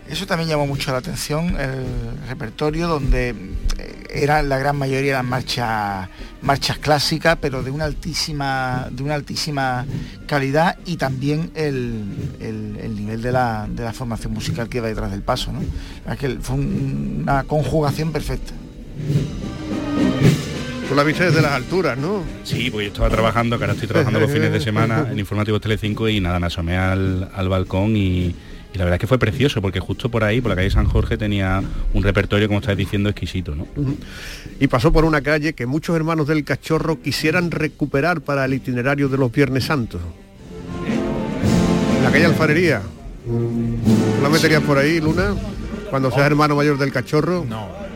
Eso 0.08 0.28
también 0.28 0.48
llamó 0.48 0.64
mucho 0.64 0.92
la 0.92 0.98
atención, 0.98 1.58
el 1.58 2.28
repertorio 2.28 2.86
donde 2.86 3.30
eh, 3.30 4.04
eran 4.10 4.48
la 4.48 4.58
gran 4.58 4.76
mayoría 4.76 5.14
las 5.14 5.24
marchas 5.24 6.08
marchas 6.40 6.78
clásicas, 6.78 7.36
pero 7.40 7.64
de 7.64 7.72
una 7.72 7.84
altísima, 7.84 8.86
de 8.92 9.02
una 9.02 9.16
altísima 9.16 9.86
calidad 10.28 10.78
y 10.86 10.98
también 10.98 11.50
el, 11.56 12.94
nivel 12.94 13.22
de 13.22 13.32
la, 13.32 13.66
de 13.68 13.82
la, 13.82 13.92
formación 13.92 14.32
musical 14.32 14.68
que 14.68 14.78
iba 14.78 14.86
detrás 14.86 15.10
del 15.10 15.22
paso. 15.22 15.50
¿no? 15.50 16.16
que 16.16 16.38
fue 16.40 16.58
una 16.58 17.42
conjugación 17.42 18.12
perfecta. 18.12 18.52
Tú 20.88 20.94
la 20.94 21.04
viste 21.04 21.24
desde 21.24 21.42
las 21.42 21.52
alturas, 21.52 21.98
¿no? 21.98 22.24
Sí, 22.44 22.70
pues 22.70 22.86
yo 22.86 22.92
estaba 22.92 23.10
trabajando, 23.10 23.58
que 23.58 23.64
ahora 23.64 23.74
estoy 23.74 23.88
trabajando 23.88 24.20
los 24.20 24.30
fines 24.30 24.50
de 24.50 24.58
semana 24.58 25.06
en 25.12 25.18
Informativo 25.18 25.60
Tele5 25.60 26.14
y 26.14 26.20
nada, 26.20 26.40
me 26.40 26.46
asomé 26.46 26.78
al, 26.78 27.30
al 27.34 27.48
balcón 27.50 27.94
y, 27.94 28.34
la 28.72 28.84
verdad 28.84 28.94
es 28.94 29.00
que 29.00 29.06
fue 29.06 29.18
precioso 29.18 29.60
porque 29.60 29.80
justo 29.80 30.08
por 30.08 30.24
ahí, 30.24 30.40
por 30.40 30.50
la 30.50 30.56
calle 30.56 30.70
San 30.70 30.86
Jorge, 30.86 31.18
tenía 31.18 31.62
un 31.92 32.02
repertorio, 32.02 32.46
como 32.46 32.60
estáis 32.60 32.78
diciendo, 32.78 33.10
exquisito. 33.10 33.54
¿no? 33.54 33.66
Y 34.60 34.66
pasó 34.68 34.90
por 34.90 35.04
una 35.04 35.20
calle 35.20 35.52
que 35.52 35.66
muchos 35.66 35.94
hermanos 35.94 36.26
del 36.26 36.44
cachorro 36.44 37.02
quisieran 37.02 37.50
recuperar 37.50 38.22
para 38.22 38.46
el 38.46 38.54
itinerario 38.54 39.08
de 39.08 39.18
los 39.18 39.30
Viernes 39.30 39.64
Santos. 39.64 40.00
La 42.02 42.10
calle 42.10 42.24
Alfarería. 42.24 42.80
¿La 44.22 44.28
meterías 44.30 44.62
por 44.62 44.78
ahí, 44.78 45.00
Luna? 45.00 45.34
Cuando 45.90 46.10
seas 46.10 46.26
hermano 46.26 46.54
mayor 46.54 46.78
del 46.78 46.92
cachorro. 46.92 47.44
No 47.46 47.87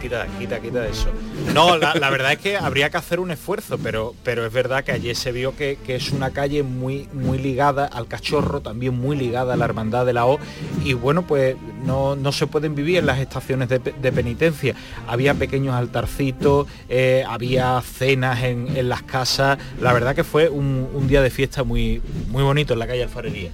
quita, 0.00 0.26
quita, 0.38 0.60
quita 0.60 0.86
eso. 0.86 1.08
No, 1.54 1.76
la, 1.76 2.10
verdad 2.10 2.32
es 2.32 2.38
que 2.38 2.56
habría 2.56 2.90
que 2.90 2.96
hacer 2.96 3.20
un 3.20 3.30
esfuerzo, 3.30 3.78
pero, 3.78 4.14
pero 4.22 4.46
es 4.46 4.52
verdad 4.52 4.84
que 4.84 4.92
ayer 4.92 5.16
se 5.16 5.32
vio 5.32 5.56
que, 5.56 5.78
es 5.86 6.12
una 6.12 6.30
calle 6.30 6.62
muy, 6.62 7.08
muy 7.12 7.38
ligada 7.38 7.86
al 7.86 8.06
cachorro, 8.06 8.60
también 8.60 8.98
muy 8.98 9.16
ligada 9.16 9.54
a 9.54 9.56
la 9.56 9.64
hermandad 9.64 10.06
de 10.06 10.12
la 10.12 10.26
O, 10.26 10.38
y 10.84 10.92
bueno, 10.92 11.26
pues 11.26 11.56
no, 11.84 12.16
se 12.32 12.46
pueden 12.46 12.74
vivir 12.74 12.98
en 12.98 13.06
las 13.06 13.18
estaciones 13.18 13.68
de, 13.68 13.80
penitencia. 14.12 14.74
Había 15.06 15.34
pequeños 15.34 15.74
altarcitos, 15.74 16.66
eh, 16.88 17.24
había 17.26 17.80
cenas 17.82 18.42
en, 18.42 18.88
las 18.88 19.02
casas, 19.02 19.58
la 19.80 19.92
verdad 19.92 20.14
que 20.14 20.24
fue 20.24 20.48
un, 20.48 20.88
un, 20.92 21.08
día 21.08 21.22
de 21.22 21.30
fiesta 21.30 21.64
muy, 21.64 22.02
muy 22.28 22.42
bonito 22.42 22.72
en 22.74 22.78
la 22.78 22.86
calle 22.86 23.02
Alfarería. 23.02 23.50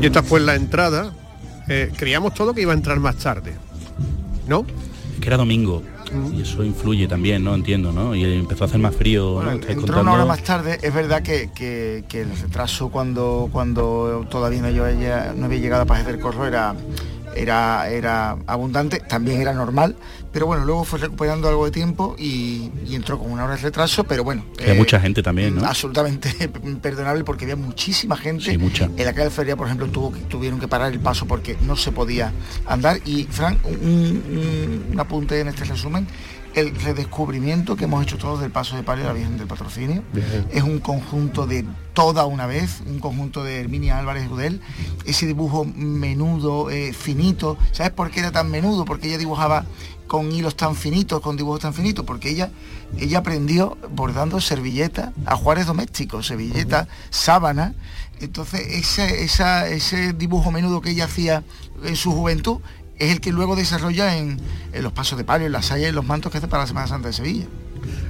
Y 0.00 0.06
esta 0.06 0.22
fue 0.22 0.40
la 0.40 0.54
entrada. 0.54 1.12
Eh, 1.68 1.92
creíamos 1.96 2.34
todo 2.34 2.54
que 2.54 2.62
iba 2.62 2.72
a 2.72 2.76
entrar 2.76 3.00
más 3.00 3.16
tarde. 3.16 3.54
¿No? 4.46 4.64
que 5.20 5.28
era 5.28 5.36
domingo. 5.36 5.82
Y 6.32 6.42
eso 6.42 6.62
influye 6.62 7.08
también, 7.08 7.42
¿no? 7.42 7.54
Entiendo, 7.54 7.90
¿no? 7.90 8.14
Y 8.14 8.22
empezó 8.24 8.64
a 8.64 8.66
hacer 8.68 8.78
más 8.78 8.94
frío. 8.94 9.42
entró 9.50 10.00
una 10.00 10.12
hora 10.12 10.24
más 10.24 10.42
tarde. 10.42 10.78
Es 10.82 10.94
verdad 10.94 11.22
que, 11.22 12.04
el 12.12 12.38
retraso 12.38 12.90
cuando, 12.90 13.48
cuando 13.50 14.24
todavía 14.30 14.62
no, 14.62 14.68
había, 14.68 15.34
no 15.36 15.46
había 15.46 15.58
llegado 15.58 15.82
a 15.82 15.86
Paz 15.86 16.06
del 16.06 16.20
Corro 16.20 16.46
era 16.46 16.74
era, 17.36 17.88
era 17.88 18.36
abundante, 18.46 19.00
también 19.00 19.40
era 19.40 19.52
normal, 19.52 19.96
pero 20.32 20.46
bueno, 20.46 20.64
luego 20.64 20.84
fue 20.84 20.98
recuperando 20.98 21.48
algo 21.48 21.64
de 21.64 21.70
tiempo 21.70 22.16
y, 22.18 22.70
entró 22.90 23.18
con 23.18 23.30
una 23.30 23.44
hora 23.44 23.56
de 23.56 23.62
retraso, 23.62 24.04
pero 24.04 24.24
bueno. 24.24 24.44
Hay 24.66 24.76
mucha 24.76 25.00
gente 25.00 25.22
también, 25.22 25.54
¿no? 25.54 25.66
Absolutamente 25.66 26.48
perdonable 26.82 27.24
porque 27.24 27.44
había 27.44 27.56
muchísima 27.56 28.16
gente. 28.16 28.56
mucha. 28.58 28.84
En 28.84 29.04
la 29.04 29.12
calle 29.12 29.24
de 29.24 29.30
Feria, 29.30 29.56
por 29.56 29.66
ejemplo, 29.66 29.86
tuvo, 29.88 30.12
tuvieron 30.28 30.60
que 30.60 30.68
parar 30.68 30.92
el 30.92 31.00
paso 31.00 31.26
porque 31.26 31.56
no 31.62 31.76
se 31.76 31.92
podía 31.92 32.32
andar. 32.66 33.00
Y, 33.04 33.24
Frank, 33.24 33.58
un, 33.64 34.90
un 34.92 35.00
apunte 35.00 35.40
en 35.40 35.48
este 35.48 35.64
resumen 35.64 36.06
el 36.56 36.74
redescubrimiento 36.74 37.76
que 37.76 37.84
hemos 37.84 38.02
hecho 38.02 38.16
todos 38.16 38.40
del 38.40 38.50
paso 38.50 38.76
de 38.76 38.82
palio 38.82 39.04
a 39.04 39.08
la 39.08 39.12
Virgen 39.12 39.36
del 39.36 39.46
Patrocinio. 39.46 40.02
Es 40.50 40.62
un 40.62 40.80
conjunto 40.80 41.46
de 41.46 41.66
toda 41.92 42.24
una 42.24 42.46
vez, 42.46 42.80
un 42.86 42.98
conjunto 42.98 43.44
de 43.44 43.60
Herminia 43.60 43.98
Álvarez 43.98 44.26
Gudel, 44.26 44.62
ese 45.04 45.26
dibujo 45.26 45.66
menudo, 45.66 46.70
eh, 46.70 46.94
finito. 46.94 47.58
¿Sabes 47.72 47.92
por 47.92 48.10
qué 48.10 48.20
era 48.20 48.32
tan 48.32 48.50
menudo? 48.50 48.86
Porque 48.86 49.08
ella 49.08 49.18
dibujaba 49.18 49.66
con 50.06 50.32
hilos 50.32 50.56
tan 50.56 50.74
finitos, 50.76 51.20
con 51.20 51.36
dibujos 51.36 51.60
tan 51.60 51.74
finitos, 51.74 52.06
porque 52.06 52.30
ella, 52.30 52.50
ella 52.96 53.18
aprendió 53.18 53.76
bordando 53.90 54.40
servilletas, 54.40 55.12
ajuares 55.26 55.66
domésticos, 55.66 56.26
servilletas, 56.26 56.88
sábana. 57.10 57.74
Entonces 58.18 58.62
ese, 58.70 59.24
ese 59.24 60.12
dibujo 60.14 60.50
menudo 60.50 60.80
que 60.80 60.90
ella 60.90 61.04
hacía 61.04 61.44
en 61.84 61.96
su 61.96 62.12
juventud 62.12 62.60
es 62.98 63.12
el 63.12 63.20
que 63.20 63.32
luego 63.32 63.56
desarrolla 63.56 64.16
en, 64.16 64.40
los 64.80 64.92
pasos 64.92 65.18
de 65.18 65.24
palio, 65.24 65.46
en 65.46 65.52
las 65.52 65.66
sayas 65.66 65.90
y 65.90 65.94
los 65.94 66.04
mantos 66.04 66.32
que 66.32 66.38
hace 66.38 66.48
para 66.48 66.62
la 66.62 66.66
Semana 66.66 66.86
Santa 66.86 67.08
de 67.08 67.14
Sevilla. 67.14 67.46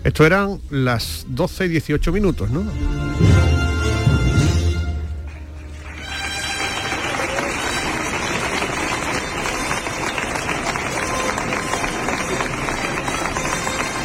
Esto 0.05 0.25
eran 0.25 0.61
las 0.71 1.27
12 1.29 1.67
y 1.67 1.69
18 1.69 2.13
minutos, 2.13 2.51
¿no? 2.51 2.65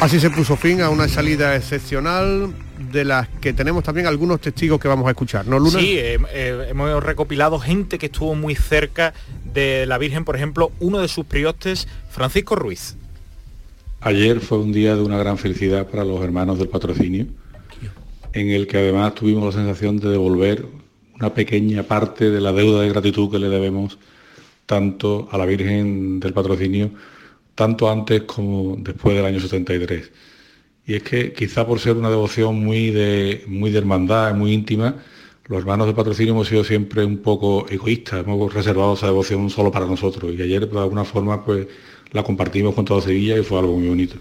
Así 0.00 0.18
se 0.18 0.30
puso 0.30 0.56
fin 0.56 0.80
a 0.80 0.90
una 0.90 1.06
salida 1.06 1.54
excepcional 1.54 2.52
de 2.90 3.04
las 3.04 3.28
que 3.28 3.52
tenemos 3.52 3.84
también 3.84 4.08
algunos 4.08 4.40
testigos 4.40 4.80
que 4.80 4.88
vamos 4.88 5.06
a 5.06 5.10
escuchar, 5.10 5.46
¿no, 5.46 5.60
Luna? 5.60 5.78
Sí, 5.78 5.96
eh, 5.96 6.18
eh, 6.32 6.66
hemos 6.70 7.00
recopilado 7.00 7.60
gente 7.60 7.98
que 7.98 8.06
estuvo 8.06 8.34
muy 8.34 8.56
cerca 8.56 9.14
de 9.52 9.86
la 9.86 9.98
Virgen, 9.98 10.24
por 10.24 10.36
ejemplo, 10.36 10.72
uno 10.80 11.00
de 11.00 11.08
sus 11.08 11.24
priostes, 11.24 11.88
Francisco 12.10 12.56
Ruiz. 12.56 12.96
Ayer 14.00 14.40
fue 14.40 14.58
un 14.58 14.72
día 14.72 14.96
de 14.96 15.02
una 15.02 15.18
gran 15.18 15.38
felicidad 15.38 15.86
para 15.86 16.04
los 16.04 16.20
hermanos 16.22 16.58
del 16.58 16.68
patrocinio, 16.68 17.26
en 18.32 18.50
el 18.50 18.66
que 18.66 18.78
además 18.78 19.14
tuvimos 19.14 19.44
la 19.54 19.62
sensación 19.62 19.98
de 19.98 20.10
devolver 20.10 20.66
una 21.14 21.34
pequeña 21.34 21.84
parte 21.84 22.30
de 22.30 22.40
la 22.40 22.52
deuda 22.52 22.82
de 22.82 22.88
gratitud 22.88 23.30
que 23.30 23.38
le 23.38 23.48
debemos 23.48 23.98
tanto 24.66 25.28
a 25.30 25.38
la 25.38 25.46
Virgen 25.46 26.18
del 26.18 26.32
Patrocinio, 26.32 26.90
tanto 27.54 27.90
antes 27.90 28.22
como 28.22 28.76
después 28.78 29.14
del 29.14 29.26
año 29.26 29.38
73. 29.38 30.10
Y 30.86 30.94
es 30.94 31.02
que 31.02 31.32
quizá 31.32 31.66
por 31.66 31.78
ser 31.78 31.96
una 31.96 32.10
devoción 32.10 32.56
muy 32.64 32.90
de, 32.90 33.44
muy 33.46 33.70
de 33.70 33.78
hermandad, 33.78 34.34
muy 34.34 34.52
íntima, 34.52 34.96
los 35.46 35.58
hermanos 35.58 35.86
de 35.86 35.94
patrocinio 35.94 36.32
hemos 36.32 36.48
sido 36.48 36.64
siempre 36.64 37.04
un 37.04 37.18
poco 37.18 37.66
egoístas, 37.68 38.20
hemos 38.20 38.52
reservado 38.52 38.94
esa 38.94 39.06
devoción 39.06 39.50
solo 39.50 39.70
para 39.70 39.86
nosotros 39.86 40.32
y 40.36 40.42
ayer 40.42 40.68
de 40.68 40.78
alguna 40.78 41.04
forma 41.04 41.44
pues 41.44 41.66
la 42.12 42.22
compartimos 42.22 42.74
con 42.74 42.84
toda 42.84 43.00
Sevilla 43.00 43.38
y 43.38 43.42
fue 43.42 43.58
algo 43.58 43.76
muy 43.76 43.88
bonito. 43.88 44.16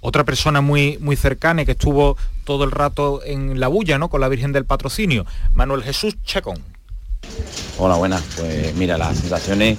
Otra 0.00 0.24
persona 0.24 0.60
muy, 0.60 0.98
muy 1.00 1.16
cercana 1.16 1.62
y 1.62 1.64
que 1.64 1.72
estuvo 1.72 2.16
todo 2.44 2.64
el 2.64 2.70
rato 2.70 3.22
en 3.24 3.58
la 3.58 3.68
bulla, 3.68 3.98
¿no? 3.98 4.08
Con 4.08 4.20
la 4.20 4.28
Virgen 4.28 4.52
del 4.52 4.64
Patrocinio, 4.64 5.26
Manuel 5.54 5.82
Jesús 5.82 6.16
Chacón. 6.22 6.58
Hola, 7.78 7.96
buenas. 7.96 8.22
Pues 8.36 8.74
mira, 8.76 8.96
las 8.98 9.18
sensaciones, 9.18 9.78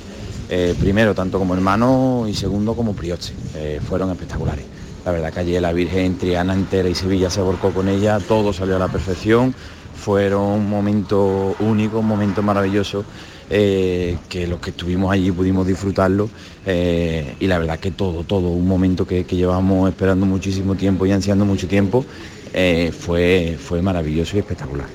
eh, 0.50 0.76
primero, 0.80 1.16
tanto 1.16 1.40
como 1.40 1.54
hermano 1.54 2.26
y 2.28 2.34
segundo 2.34 2.76
como 2.76 2.94
prioche, 2.94 3.34
eh, 3.56 3.80
fueron 3.88 4.12
espectaculares. 4.12 4.66
La 5.06 5.12
verdad 5.12 5.32
que 5.32 5.40
ayer 5.40 5.62
la 5.62 5.72
Virgen 5.72 6.18
Triana 6.18 6.54
entera 6.54 6.90
y 6.90 6.96
Sevilla 6.96 7.30
se 7.30 7.40
volcó 7.40 7.72
con 7.72 7.88
ella, 7.88 8.20
todo 8.20 8.52
salió 8.52 8.76
a 8.76 8.80
la 8.80 8.90
perfección, 8.90 9.56
fueron 9.98 10.44
un 10.44 10.70
momento 10.70 11.56
único, 11.60 12.00
un 12.00 12.08
momento 12.08 12.42
maravilloso, 12.42 13.04
eh, 13.50 14.18
que 14.28 14.46
los 14.46 14.60
que 14.60 14.72
estuvimos 14.72 15.10
allí 15.12 15.32
pudimos 15.32 15.66
disfrutarlo 15.66 16.30
eh, 16.66 17.36
y 17.40 17.48
la 17.48 17.58
verdad 17.58 17.80
que 17.80 17.92
todo, 17.92 18.26
todo, 18.26 18.50
un 18.50 18.68
momento 18.68 19.08
que, 19.08 19.24
llevamos 19.24 19.90
esperando 19.90 20.26
muchísimo 20.26 20.76
tiempo 20.76 21.06
y 21.06 21.12
ansiando 21.12 21.46
mucho 21.46 21.68
tiempo, 21.68 22.06
eh, 22.54 22.92
fue, 22.98 23.58
fue 23.60 23.82
maravilloso 23.82 24.36
y 24.36 24.40
espectacular. 24.40 24.88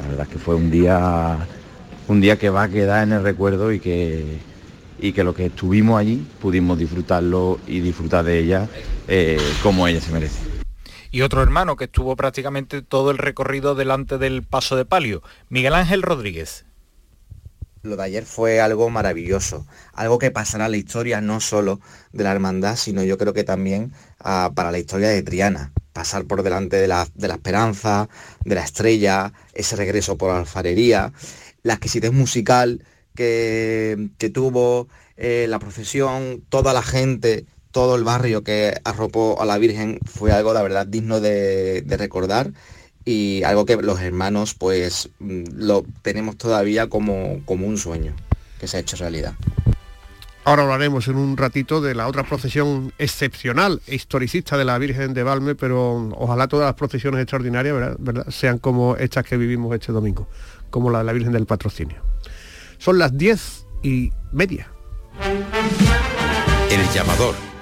La 0.00 0.08
verdad 0.08 0.26
que 0.26 0.38
fue 0.38 0.54
un 0.54 0.70
día, 0.70 1.38
un 2.08 2.20
día 2.20 2.36
que 2.36 2.50
va 2.50 2.64
a 2.64 2.68
quedar 2.68 3.04
en 3.04 3.12
el 3.12 3.22
recuerdo 3.22 3.72
y 3.72 3.80
que, 3.80 4.38
y 5.00 5.12
que 5.12 5.24
los 5.24 5.34
que 5.34 5.46
estuvimos 5.46 5.98
allí 5.98 6.26
pudimos 6.40 6.78
disfrutarlo 6.78 7.60
y 7.66 7.80
disfrutar 7.80 8.24
de 8.24 8.38
ella 8.40 8.68
como 9.62 9.86
ella 9.86 10.00
se 10.00 10.12
merece. 10.12 10.53
Y 11.14 11.22
otro 11.22 11.44
hermano 11.44 11.76
que 11.76 11.84
estuvo 11.84 12.16
prácticamente 12.16 12.82
todo 12.82 13.12
el 13.12 13.18
recorrido 13.18 13.76
delante 13.76 14.18
del 14.18 14.42
paso 14.42 14.74
de 14.74 14.84
palio, 14.84 15.22
Miguel 15.48 15.74
Ángel 15.74 16.02
Rodríguez. 16.02 16.64
Lo 17.82 17.94
de 17.94 18.02
ayer 18.02 18.24
fue 18.24 18.60
algo 18.60 18.90
maravilloso, 18.90 19.64
algo 19.92 20.18
que 20.18 20.32
pasará 20.32 20.64
a 20.64 20.68
la 20.68 20.76
historia 20.76 21.20
no 21.20 21.38
solo 21.38 21.78
de 22.12 22.24
la 22.24 22.32
hermandad, 22.32 22.74
sino 22.74 23.04
yo 23.04 23.16
creo 23.16 23.32
que 23.32 23.44
también 23.44 23.92
ah, 24.18 24.50
para 24.56 24.72
la 24.72 24.80
historia 24.80 25.08
de 25.08 25.22
Triana. 25.22 25.72
Pasar 25.92 26.24
por 26.24 26.42
delante 26.42 26.78
de 26.78 26.88
la, 26.88 27.06
de 27.14 27.28
la 27.28 27.34
esperanza, 27.34 28.08
de 28.44 28.56
la 28.56 28.64
estrella, 28.64 29.32
ese 29.52 29.76
regreso 29.76 30.18
por 30.18 30.32
la 30.32 30.40
alfarería, 30.40 31.12
la 31.62 31.74
exquisitez 31.74 32.12
musical 32.12 32.84
que, 33.14 34.08
que 34.18 34.30
tuvo 34.30 34.88
eh, 35.16 35.46
la 35.48 35.60
procesión, 35.60 36.42
toda 36.48 36.72
la 36.72 36.82
gente, 36.82 37.46
todo 37.74 37.96
el 37.96 38.04
barrio 38.04 38.44
que 38.44 38.72
arropó 38.84 39.42
a 39.42 39.44
la 39.44 39.58
Virgen 39.58 39.98
fue 40.06 40.30
algo, 40.30 40.54
la 40.54 40.62
verdad, 40.62 40.86
digno 40.86 41.20
de, 41.20 41.82
de 41.82 41.96
recordar 41.96 42.52
y 43.04 43.42
algo 43.42 43.66
que 43.66 43.76
los 43.76 44.00
hermanos 44.00 44.54
pues 44.54 45.10
mm, 45.18 45.42
lo 45.56 45.84
tenemos 46.02 46.38
todavía 46.38 46.88
como, 46.88 47.40
como 47.44 47.66
un 47.66 47.76
sueño 47.76 48.14
que 48.60 48.68
se 48.68 48.76
ha 48.76 48.80
hecho 48.80 48.96
realidad. 48.96 49.34
Ahora 50.44 50.62
hablaremos 50.62 51.08
en 51.08 51.16
un 51.16 51.36
ratito 51.36 51.80
de 51.80 51.96
la 51.96 52.06
otra 52.06 52.22
procesión 52.22 52.92
excepcional 52.96 53.82
e 53.88 53.96
historicista 53.96 54.56
de 54.56 54.64
la 54.64 54.78
Virgen 54.78 55.12
de 55.12 55.24
Valme, 55.24 55.56
pero 55.56 56.10
ojalá 56.16 56.46
todas 56.46 56.66
las 56.66 56.74
procesiones 56.74 57.22
extraordinarias 57.22 57.74
¿verdad? 57.74 57.96
¿verdad? 57.98 58.26
sean 58.28 58.58
como 58.58 58.94
estas 58.94 59.24
que 59.24 59.36
vivimos 59.36 59.74
este 59.74 59.90
domingo, 59.90 60.28
como 60.70 60.90
la 60.90 60.98
de 60.98 61.04
la 61.04 61.12
Virgen 61.12 61.32
del 61.32 61.46
Patrocinio. 61.46 61.96
Son 62.78 63.00
las 63.00 63.18
diez 63.18 63.66
y 63.82 64.12
media. 64.30 64.70
El 66.70 66.88
llamador. 66.94 67.53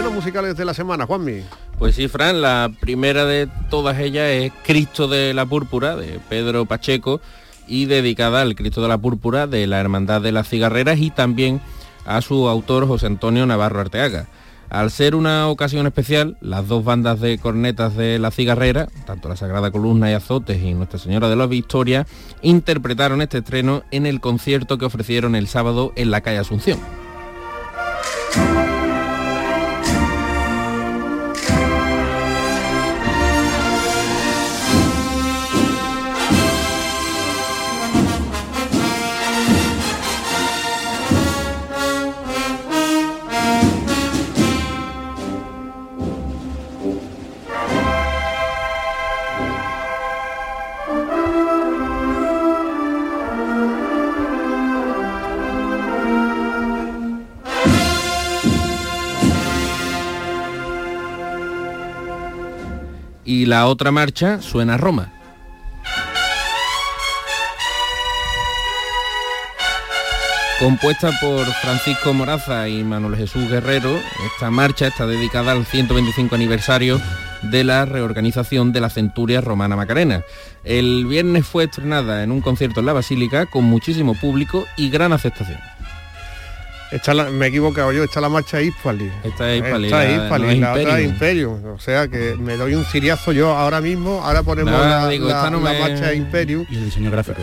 Musicales 0.00 0.56
de 0.56 0.64
la 0.64 0.72
semana, 0.72 1.06
Juanmi. 1.06 1.42
Pues 1.78 1.96
sí, 1.96 2.08
Fran, 2.08 2.40
la 2.40 2.70
primera 2.80 3.24
de 3.26 3.48
todas 3.70 3.98
ellas 3.98 4.28
es 4.30 4.52
Cristo 4.64 5.06
de 5.06 5.34
la 5.34 5.46
Púrpura, 5.46 5.96
de 5.96 6.18
Pedro 6.28 6.64
Pacheco, 6.64 7.20
y 7.66 7.84
dedicada 7.84 8.40
al 8.40 8.54
Cristo 8.54 8.80
de 8.82 8.88
la 8.88 8.98
Púrpura 8.98 9.46
de 9.46 9.66
la 9.66 9.80
Hermandad 9.80 10.20
de 10.20 10.32
las 10.32 10.48
Cigarreras 10.48 10.98
y 10.98 11.10
también 11.10 11.60
a 12.06 12.20
su 12.22 12.48
autor 12.48 12.86
José 12.86 13.06
Antonio 13.06 13.44
Navarro 13.46 13.80
Arteaga. 13.80 14.26
Al 14.70 14.90
ser 14.90 15.14
una 15.14 15.48
ocasión 15.48 15.86
especial, 15.86 16.38
las 16.40 16.66
dos 16.66 16.84
bandas 16.84 17.20
de 17.20 17.36
cornetas 17.38 17.94
de 17.94 18.18
la 18.18 18.30
cigarrera, 18.30 18.88
tanto 19.04 19.28
la 19.28 19.36
Sagrada 19.36 19.70
Columna 19.70 20.10
y 20.10 20.14
Azotes 20.14 20.62
y 20.62 20.72
Nuestra 20.72 20.98
Señora 20.98 21.28
de 21.28 21.36
la 21.36 21.46
Victoria, 21.46 22.06
interpretaron 22.40 23.20
este 23.20 23.38
estreno 23.38 23.82
en 23.90 24.06
el 24.06 24.20
concierto 24.20 24.78
que 24.78 24.86
ofrecieron 24.86 25.34
el 25.34 25.48
sábado 25.48 25.92
en 25.96 26.10
la 26.10 26.22
calle 26.22 26.38
Asunción. 26.38 26.78
Y 63.32 63.46
la 63.46 63.66
otra 63.66 63.90
marcha 63.90 64.42
suena 64.42 64.76
Roma. 64.76 65.10
Compuesta 70.58 71.10
por 71.20 71.46
Francisco 71.46 72.12
Moraza 72.12 72.68
y 72.68 72.84
Manuel 72.84 73.16
Jesús 73.16 73.48
Guerrero, 73.48 73.98
esta 74.32 74.50
marcha 74.50 74.86
está 74.86 75.06
dedicada 75.06 75.52
al 75.52 75.64
125 75.64 76.34
aniversario 76.34 77.00
de 77.40 77.64
la 77.64 77.86
reorganización 77.86 78.70
de 78.70 78.80
la 78.82 78.90
Centuria 78.90 79.40
Romana 79.40 79.76
Macarena. 79.76 80.22
El 80.62 81.06
viernes 81.06 81.46
fue 81.46 81.64
estrenada 81.64 82.22
en 82.22 82.30
un 82.30 82.42
concierto 82.42 82.80
en 82.80 82.86
la 82.86 82.92
Basílica 82.92 83.46
con 83.46 83.64
muchísimo 83.64 84.14
público 84.14 84.66
y 84.76 84.90
gran 84.90 85.12
aceptación. 85.12 85.58
Está 86.92 87.14
la- 87.14 87.30
me 87.30 87.46
he 87.46 87.48
equivocado 87.48 87.90
yo, 87.92 88.04
está 88.04 88.20
la 88.20 88.28
marcha 88.28 88.60
Hispali. 88.60 89.10
Esta 89.24 89.50
es 89.52 89.62
Hispali, 89.62 89.84
Está 89.86 90.04
la- 90.04 90.10
Hispali, 90.12 90.44
no 90.44 90.50
es 90.52 90.58
la 90.60 90.72
otra 90.74 91.00
es 91.00 91.06
Imperium. 91.08 91.64
O 91.74 91.78
sea 91.78 92.06
que 92.08 92.36
me 92.38 92.56
doy 92.56 92.74
un 92.74 92.84
ciriazo 92.84 93.32
yo 93.32 93.56
ahora 93.56 93.80
mismo, 93.80 94.22
ahora 94.22 94.42
ponemos 94.42 94.72
la, 94.72 95.08
digo, 95.08 95.28
la- 95.28 95.36
esta 95.38 95.50
no 95.50 95.60
la 95.60 95.72
me- 95.72 95.80
marcha 95.80 96.12
Imperium. 96.12 96.66
Y 96.70 96.76
el 96.76 96.84
diseño 96.84 97.10
gráfico. 97.10 97.40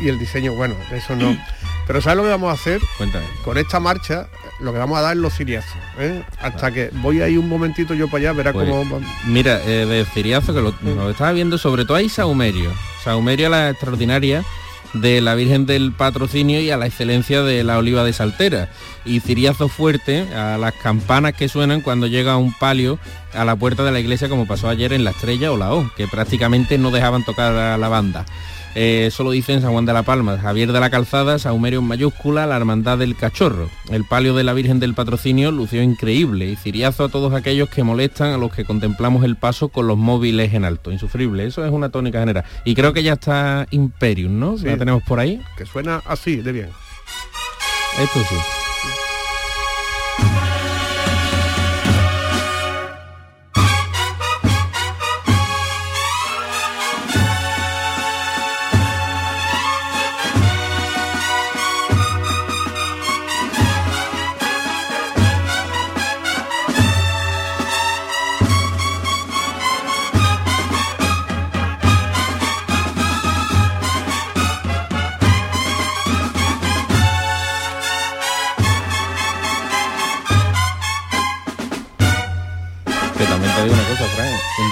Y 0.00 0.08
el 0.08 0.18
diseño, 0.18 0.54
bueno, 0.54 0.74
eso 0.92 1.14
no. 1.16 1.36
Pero 1.86 2.02
¿sabes 2.02 2.18
lo 2.18 2.22
que 2.24 2.28
vamos 2.28 2.50
a 2.50 2.54
hacer? 2.54 2.80
Cuéntame. 2.98 3.24
Con 3.44 3.56
esta 3.56 3.80
marcha, 3.80 4.28
lo 4.60 4.72
que 4.72 4.78
vamos 4.78 4.98
a 4.98 5.00
dar 5.00 5.12
es 5.16 5.22
los 5.22 5.32
ciriazos. 5.34 5.78
¿eh? 5.98 6.22
Hasta 6.42 6.70
que 6.70 6.90
voy 6.94 7.22
ahí 7.22 7.38
un 7.38 7.48
momentito 7.48 7.94
yo 7.94 8.08
para 8.08 8.18
allá, 8.18 8.32
verá 8.34 8.52
Pues, 8.52 8.68
cómo... 8.68 9.00
Mira, 9.26 9.58
eh, 9.64 9.86
de 9.86 10.04
Ciriazo, 10.12 10.52
que 10.52 10.60
lo, 10.60 10.74
lo 10.82 11.10
estaba 11.10 11.32
viendo, 11.32 11.56
sobre 11.56 11.86
todo 11.86 11.96
hay 11.96 12.10
Saumerio. 12.10 12.70
Saumerio 13.02 13.46
a 13.46 13.50
la 13.50 13.70
extraordinaria 13.70 14.44
de 14.94 15.20
la 15.20 15.34
Virgen 15.34 15.66
del 15.66 15.92
Patrocinio 15.92 16.60
y 16.60 16.70
a 16.70 16.76
la 16.76 16.86
excelencia 16.86 17.42
de 17.42 17.64
la 17.64 17.78
Oliva 17.78 18.04
de 18.04 18.12
Saltera. 18.12 18.68
Y 19.04 19.20
Ciriazo 19.20 19.68
fuerte 19.68 20.22
a 20.34 20.58
las 20.58 20.74
campanas 20.74 21.34
que 21.34 21.48
suenan 21.48 21.80
cuando 21.80 22.06
llega 22.06 22.36
un 22.36 22.52
palio 22.52 22.98
a 23.32 23.44
la 23.44 23.56
puerta 23.56 23.84
de 23.84 23.92
la 23.92 24.00
iglesia 24.00 24.28
como 24.28 24.46
pasó 24.46 24.68
ayer 24.68 24.92
en 24.92 25.04
La 25.04 25.10
Estrella 25.10 25.52
o 25.52 25.56
La 25.56 25.72
O, 25.72 25.90
que 25.96 26.08
prácticamente 26.08 26.78
no 26.78 26.90
dejaban 26.90 27.24
tocar 27.24 27.54
a 27.54 27.78
la 27.78 27.88
banda. 27.88 28.26
Eh, 28.80 29.06
eso 29.06 29.24
lo 29.24 29.32
dice 29.32 29.54
en 29.54 29.60
San 29.60 29.72
Juan 29.72 29.86
de 29.86 29.92
la 29.92 30.04
Palma, 30.04 30.38
Javier 30.38 30.70
de 30.70 30.78
la 30.78 30.88
Calzada, 30.88 31.40
Saumerio 31.40 31.80
en 31.80 31.86
mayúscula, 31.86 32.46
la 32.46 32.54
Hermandad 32.54 32.96
del 32.96 33.16
Cachorro. 33.16 33.68
El 33.90 34.04
palio 34.04 34.36
de 34.36 34.44
la 34.44 34.52
Virgen 34.52 34.78
del 34.78 34.94
Patrocinio 34.94 35.50
lució 35.50 35.82
increíble 35.82 36.46
y 36.46 36.54
ciriazo 36.54 37.02
a 37.02 37.08
todos 37.08 37.34
aquellos 37.34 37.68
que 37.68 37.82
molestan 37.82 38.30
a 38.30 38.38
los 38.38 38.54
que 38.54 38.64
contemplamos 38.64 39.24
el 39.24 39.34
paso 39.34 39.70
con 39.70 39.88
los 39.88 39.98
móviles 39.98 40.54
en 40.54 40.64
alto. 40.64 40.92
Insufrible, 40.92 41.44
eso 41.44 41.66
es 41.66 41.72
una 41.72 41.88
tónica 41.88 42.20
general. 42.20 42.44
Y 42.64 42.76
creo 42.76 42.92
que 42.92 43.02
ya 43.02 43.14
está 43.14 43.66
Imperium, 43.72 44.38
¿no? 44.38 44.56
Sí. 44.56 44.66
La 44.66 44.76
tenemos 44.76 45.02
por 45.02 45.18
ahí. 45.18 45.42
Que 45.56 45.66
suena 45.66 46.00
así, 46.06 46.36
de 46.36 46.52
bien. 46.52 46.68
Esto 48.00 48.20
sí. 48.20 48.67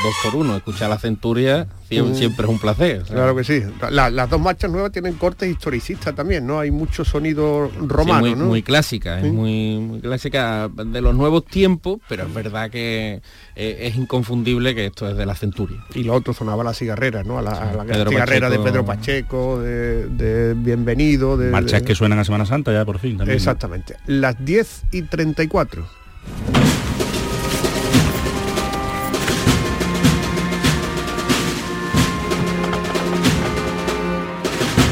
2 0.07 0.15
por 0.23 0.37
1 0.37 0.57
escuchar 0.57 0.89
la 0.91 0.99
centuria 0.99 1.67
Mm. 1.89 2.15
siempre 2.15 2.45
es 2.47 2.51
un 2.51 2.59
placer. 2.59 3.03
Claro 3.03 3.37
que 3.37 3.45
sí. 3.45 3.63
La- 3.91 4.11
las 4.11 4.29
dos 4.29 4.41
marchas 4.41 4.71
nuevas 4.71 4.91
tienen 4.91 5.15
cortes 5.15 5.49
historicistas 5.49 6.15
también, 6.17 6.45
¿no? 6.47 6.59
Hay 6.59 6.71
mucho 6.73 7.05
sonido 7.05 7.71
romano, 7.81 8.25
Sí, 8.27 8.31
muy, 8.31 8.35
¿no? 8.41 8.47
muy 8.47 8.63
clásica, 8.63 9.21
Sí. 9.21 9.27
es 9.29 9.33
muy, 9.33 9.79
muy 9.79 10.01
clásica 10.01 10.69
de 10.69 11.01
los 11.01 11.15
nuevos 11.15 11.45
tiempos, 11.47 11.99
pero 12.09 12.25
es 12.27 12.35
verdad 12.35 12.71
que 12.71 13.21
eh, 13.55 13.79
es 13.83 13.95
inconfundible 13.97 14.75
que 14.75 14.87
esto 14.87 15.09
es 15.09 15.17
de 15.17 15.27
la 15.27 15.35
centuria. 15.37 15.79
Y 15.95 16.03
lo 16.03 16.15
otro 16.15 16.33
sonaba 16.35 16.65
la 16.65 16.75
cigarrera, 16.75 17.23
¿no? 17.23 17.39
A 17.39 17.43
la, 17.43 17.51
a 17.53 17.73
la 17.77 17.85
Pedro 17.85 18.11
cigarrera 18.11 18.51
de. 18.51 18.59
Pedro 18.59 18.85
Pacheco, 18.85 19.61
de, 19.61 20.09
de 20.09 20.55
Bienvenido, 20.55 21.37
de... 21.37 21.51
Marchas 21.51 21.83
de- 21.83 21.87
que 21.87 21.95
suenan 21.95 22.19
a 22.19 22.25
Semana 22.25 22.47
Santa 22.47 22.73
ya 22.73 22.85
por 22.85 22.99
fin 22.99 23.17
también. 23.17 23.29
¿no? 23.29 23.35
Exactamente. 23.35 23.97
Las 24.07 24.45
10 24.45 24.83
y 24.93 25.03
34. 25.03 25.87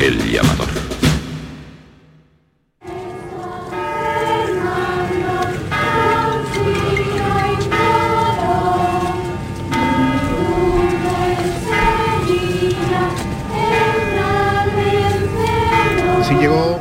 El 0.04 0.18
llamador. 0.30 0.68
Llegó 16.38 16.78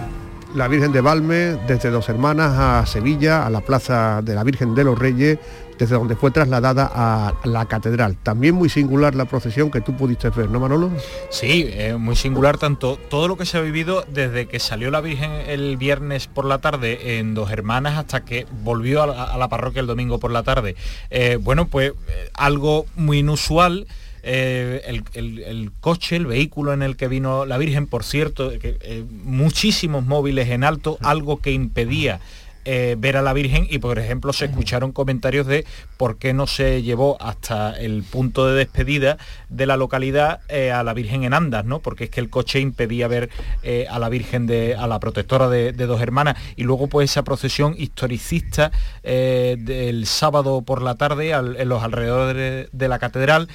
la 0.56 0.68
Virgen 0.68 0.92
de 0.92 1.00
Valme 1.00 1.36
desde 1.66 1.90
Dos 1.90 2.10
Hermanas 2.10 2.52
a 2.60 2.86
Sevilla, 2.86 3.46
a 3.46 3.50
la 3.50 3.62
Plaza 3.62 4.22
de 4.22 4.36
la 4.36 4.44
Virgen 4.44 4.76
de 4.76 4.84
los 4.84 5.00
Reyes, 5.00 5.40
desde 5.78 5.96
donde 5.96 6.16
fue 6.16 6.32
trasladada 6.32 6.90
a 6.94 7.34
la 7.44 7.66
catedral. 7.66 8.18
También 8.18 8.56
muy 8.56 8.70
singular 8.70 9.16
la 9.16 9.26
procesión 9.26 9.72
que 9.72 9.82
tú 9.82 9.96
pudiste 9.96 10.30
ver, 10.30 10.50
¿no, 10.50 10.60
Manolo? 10.60 10.92
Sí, 11.30 11.68
eh, 11.70 11.96
muy 11.96 12.16
singular 12.16 12.58
tanto 12.58 12.98
todo 13.10 13.28
lo 13.28 13.38
que 13.38 13.46
se 13.46 13.58
ha 13.58 13.62
vivido 13.62 14.06
desde 14.08 14.48
que 14.48 14.60
salió 14.60 14.92
la 14.92 15.02
Virgen 15.02 15.32
el 15.48 15.78
viernes 15.78 16.28
por 16.28 16.46
la 16.46 16.60
tarde 16.60 17.18
en 17.18 17.34
Dos 17.34 17.52
Hermanas 17.52 17.98
hasta 17.98 18.26
que 18.26 18.46
volvió 18.64 19.04
a 19.04 19.38
la, 19.38 19.50
parroquia 19.50 19.82
el 19.82 19.88
domingo 19.88 20.20
por 20.20 20.32
la 20.32 20.44
tarde. 20.44 20.76
Eh, 21.10 21.38
bueno, 21.40 21.68
pues 21.68 21.92
eh, 21.92 22.30
algo 22.34 22.86
muy 22.96 23.20
inusual. 23.20 23.88
el, 24.24 25.04
el, 25.14 25.72
coche, 25.82 26.16
el 26.16 26.26
vehículo 26.26 26.72
en 26.72 26.82
el 26.82 26.96
que 26.96 27.10
vino 27.10 27.46
la 27.46 27.58
Virgen, 27.58 27.88
por 27.88 28.06
cierto, 28.06 28.52
que, 28.58 29.06
muchísimos 29.24 30.06
móviles 30.06 30.48
en 30.50 30.64
alto, 30.64 30.98
algo 31.02 31.42
que 31.42 31.52
impedía 31.52 32.22
eh, 32.66 32.96
ver 32.98 33.18
a 33.18 33.22
la 33.22 33.34
Virgen 33.34 33.68
y 33.70 33.80
por 33.80 34.00
ejemplo 34.00 34.32
se 34.32 34.46
escucharon 34.46 34.94
comentarios 34.94 35.46
de 35.48 35.66
por 35.98 36.18
qué 36.18 36.34
no 36.34 36.48
se 36.48 36.82
llevó 36.82 37.22
hasta 37.22 37.78
el 37.78 38.04
punto 38.04 38.48
de 38.48 38.56
despedida 38.56 39.18
de 39.50 39.66
la 39.66 39.76
localidad 39.76 40.40
eh, 40.48 40.72
a 40.72 40.82
la 40.84 40.94
Virgen 40.94 41.26
en 41.26 41.34
Andas, 41.34 41.66
¿no? 41.66 41.80
Porque 41.80 42.06
es 42.06 42.10
que 42.10 42.22
el 42.22 42.30
coche 42.30 42.62
impedía 42.62 43.10
ver 43.10 43.30
eh, 43.64 43.86
a 43.90 44.00
la 44.00 44.08
Virgen 44.08 44.48
de, 44.48 44.76
a 44.76 44.88
la 44.88 45.00
protectora 45.00 45.50
de, 45.50 45.74
dos 45.74 46.02
hermanas 46.02 46.38
y 46.56 46.64
luego 46.64 46.88
pues 46.88 47.12
esa 47.12 47.24
procesión 47.24 47.76
historicista 47.78 48.72
del 49.04 50.06
sábado 50.06 50.62
por 50.62 50.82
la 50.82 50.96
tarde 50.96 51.32
en 51.32 51.68
los 51.68 51.84
alrededores 51.84 52.70
de, 52.72 52.88
la 52.88 53.00
catedral, 53.00 53.50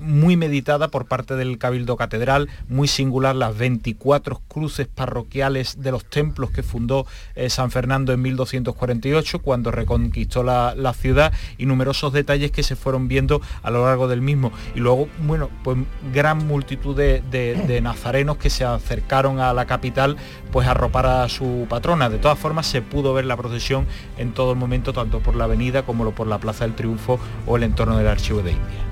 muy 0.00 0.36
meditada 0.36 0.88
por 0.88 1.06
parte 1.06 1.36
del 1.36 1.58
Cabildo 1.58 1.96
Catedral, 1.96 2.48
muy 2.68 2.88
singular 2.88 3.36
las 3.36 3.58
24 3.58 4.40
cruces 4.48 4.86
parroquiales 4.86 5.82
de 5.82 5.90
los 5.90 6.06
templos 6.06 6.50
que 6.50 6.62
fundó 6.62 7.06
San 7.48 7.70
Fernando 7.70 8.14
en 8.14 8.22
1200 8.22 8.45
248 8.46 9.40
cuando 9.40 9.70
reconquistó 9.70 10.42
la, 10.42 10.74
ciudad 10.94 11.32
y 11.58 11.66
numerosos 11.66 12.12
detalles 12.12 12.50
que 12.50 12.62
se 12.62 12.76
fueron 12.76 13.08
viendo 13.08 13.42
a 13.62 13.70
lo 13.70 13.84
largo 13.84 14.08
del 14.08 14.22
mismo. 14.22 14.52
Y 14.74 14.80
luego, 14.80 15.08
bueno, 15.26 15.50
pues 15.62 15.78
gran 16.12 16.46
multitud 16.46 16.96
de, 16.96 17.80
nazarenos 17.82 18.38
que 18.38 18.50
se 18.50 18.64
acercaron 18.64 19.40
a 19.40 19.52
la 19.52 19.66
capital 19.66 20.16
pues 20.52 20.66
a 20.66 20.74
ropar 20.74 21.06
a 21.06 21.28
su 21.28 21.66
patrona. 21.68 22.08
De 22.08 22.18
todas 22.18 22.38
formas 22.38 22.66
se 22.66 22.82
pudo 22.82 23.12
ver 23.12 23.26
la 23.26 23.36
procesión 23.36 23.86
en 24.16 24.32
todo 24.32 24.54
momento, 24.54 24.92
tanto 24.92 25.20
por 25.20 25.36
la 25.36 25.44
avenida 25.44 25.82
como 25.82 26.10
por 26.12 26.26
la 26.26 26.38
Plaza 26.38 26.64
del 26.64 26.74
Triunfo 26.74 27.18
o 27.46 27.56
el 27.56 27.64
entorno 27.64 27.98
del 27.98 28.08
Archivo 28.08 28.42
de 28.42 28.52
India. 28.52 28.85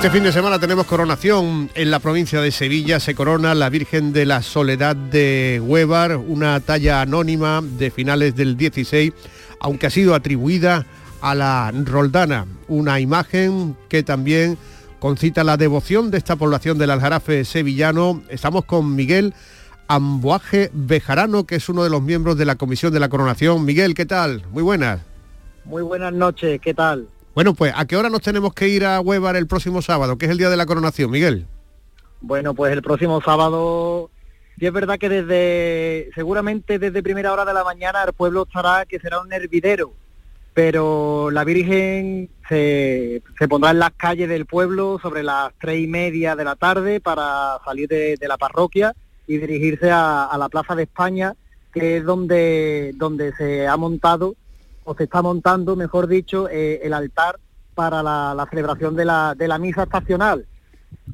Este 0.00 0.12
fin 0.12 0.24
de 0.24 0.32
semana 0.32 0.58
tenemos 0.58 0.86
coronación 0.86 1.68
en 1.74 1.90
la 1.90 1.98
provincia 1.98 2.40
de 2.40 2.50
Sevilla. 2.52 3.00
Se 3.00 3.14
corona 3.14 3.54
la 3.54 3.68
Virgen 3.68 4.14
de 4.14 4.24
la 4.24 4.40
Soledad 4.40 4.96
de 4.96 5.60
Huevar, 5.62 6.16
una 6.16 6.58
talla 6.60 7.02
anónima 7.02 7.60
de 7.62 7.90
finales 7.90 8.34
del 8.34 8.56
16, 8.56 9.12
aunque 9.60 9.88
ha 9.88 9.90
sido 9.90 10.14
atribuida 10.14 10.86
a 11.20 11.34
la 11.34 11.70
Roldana, 11.84 12.46
una 12.66 12.98
imagen 12.98 13.76
que 13.90 14.02
también 14.02 14.56
concita 15.00 15.44
la 15.44 15.58
devoción 15.58 16.10
de 16.10 16.16
esta 16.16 16.36
población 16.36 16.78
del 16.78 16.92
Aljarafe 16.92 17.44
sevillano. 17.44 18.22
Estamos 18.30 18.64
con 18.64 18.96
Miguel 18.96 19.34
Amboaje 19.86 20.70
Bejarano, 20.72 21.44
que 21.44 21.56
es 21.56 21.68
uno 21.68 21.84
de 21.84 21.90
los 21.90 22.00
miembros 22.00 22.38
de 22.38 22.46
la 22.46 22.56
Comisión 22.56 22.90
de 22.90 23.00
la 23.00 23.10
Coronación. 23.10 23.66
Miguel, 23.66 23.92
¿qué 23.92 24.06
tal? 24.06 24.46
Muy 24.50 24.62
buenas. 24.62 25.02
Muy 25.66 25.82
buenas 25.82 26.14
noches, 26.14 26.58
¿qué 26.58 26.72
tal? 26.72 27.06
Bueno, 27.34 27.54
pues 27.54 27.72
¿a 27.76 27.84
qué 27.86 27.96
hora 27.96 28.10
nos 28.10 28.22
tenemos 28.22 28.54
que 28.54 28.68
ir 28.68 28.84
a 28.84 29.00
Huevar 29.00 29.36
el 29.36 29.46
próximo 29.46 29.82
sábado, 29.82 30.18
que 30.18 30.26
es 30.26 30.32
el 30.32 30.38
día 30.38 30.50
de 30.50 30.56
la 30.56 30.66
coronación, 30.66 31.10
Miguel? 31.10 31.46
Bueno, 32.20 32.54
pues 32.54 32.72
el 32.72 32.82
próximo 32.82 33.20
sábado, 33.22 34.10
y 34.58 34.66
es 34.66 34.72
verdad 34.72 34.98
que 34.98 35.08
desde, 35.08 36.10
seguramente 36.14 36.78
desde 36.78 37.02
primera 37.02 37.32
hora 37.32 37.44
de 37.44 37.54
la 37.54 37.62
mañana 37.62 38.02
el 38.02 38.12
pueblo 38.12 38.42
estará, 38.42 38.84
que 38.84 38.98
será 38.98 39.20
un 39.20 39.32
hervidero, 39.32 39.92
pero 40.54 41.30
la 41.30 41.44
Virgen 41.44 42.28
se, 42.48 43.22
pondrá 43.48 43.70
en 43.70 43.78
las 43.78 43.92
calles 43.92 44.28
del 44.28 44.46
pueblo 44.46 44.98
sobre 45.00 45.22
las 45.22 45.52
tres 45.60 45.80
y 45.80 45.86
media 45.86 46.34
de 46.34 46.44
la 46.44 46.56
tarde 46.56 47.00
para 47.00 47.58
salir 47.64 47.88
de, 47.88 48.18
la 48.26 48.38
parroquia 48.38 48.92
y 49.28 49.38
dirigirse 49.38 49.92
a, 49.92 50.24
a, 50.24 50.36
la 50.36 50.48
Plaza 50.48 50.74
de 50.74 50.82
España, 50.82 51.34
que 51.72 51.98
es 51.98 52.04
donde, 52.04 52.90
donde 52.96 53.32
se 53.36 53.68
ha 53.68 53.76
montado 53.76 54.34
o 54.90 54.94
se 54.96 55.04
está 55.04 55.22
montando, 55.22 55.76
mejor 55.76 56.08
dicho, 56.08 56.48
eh, 56.48 56.80
el 56.82 56.92
altar 56.94 57.38
para 57.76 58.02
la, 58.02 58.44
celebración 58.50 58.96
de 58.96 59.04
la, 59.04 59.36
de 59.36 59.46
la 59.46 59.56
misa 59.56 59.84
estacional, 59.84 60.46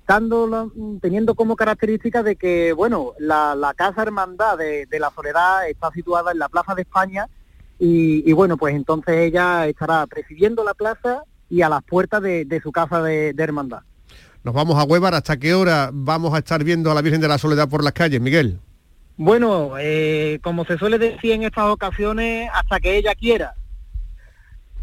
dando, 0.06 0.72
teniendo 1.02 1.34
como 1.34 1.56
característica 1.56 2.22
de 2.22 2.36
que, 2.36 2.72
bueno, 2.72 3.12
la, 3.18 3.74
Casa 3.76 4.00
Hermandad 4.00 4.56
de, 4.56 4.88
la 4.98 5.10
Soledad 5.10 5.68
está 5.68 5.90
situada 5.90 6.32
en 6.32 6.38
la 6.38 6.48
Plaza 6.48 6.74
de 6.74 6.82
España 6.82 7.28
y, 7.78 8.32
bueno, 8.32 8.56
pues 8.56 8.74
entonces 8.74 9.14
ella 9.14 9.66
estará 9.66 10.06
presidiendo 10.06 10.64
la 10.64 10.72
plaza 10.72 11.24
y 11.50 11.60
a 11.60 11.68
las 11.68 11.82
puertas 11.82 12.22
de, 12.22 12.60
su 12.62 12.72
casa 12.72 13.02
de, 13.02 13.34
hermandad. 13.36 13.80
Nos 14.42 14.54
vamos 14.54 14.78
a 14.78 14.84
Huevar, 14.84 15.12
¿hasta 15.12 15.36
qué 15.36 15.52
hora 15.52 15.90
vamos 15.92 16.32
a 16.32 16.38
estar 16.38 16.64
viendo 16.64 16.90
a 16.90 16.94
la 16.94 17.02
Virgen 17.02 17.20
de 17.20 17.28
la 17.28 17.36
Soledad 17.36 17.68
por 17.68 17.84
las 17.84 17.92
calles, 17.92 18.22
Miguel? 18.22 18.58
Bueno, 19.18 19.72
eh, 19.78 20.38
como 20.42 20.64
se 20.64 20.78
suele 20.78 20.98
decir 20.98 21.32
en 21.32 21.42
estas 21.42 21.64
ocasiones, 21.66 22.48
hasta 22.54 22.80
que 22.80 22.96
ella 22.96 23.14
quiera. 23.14 23.54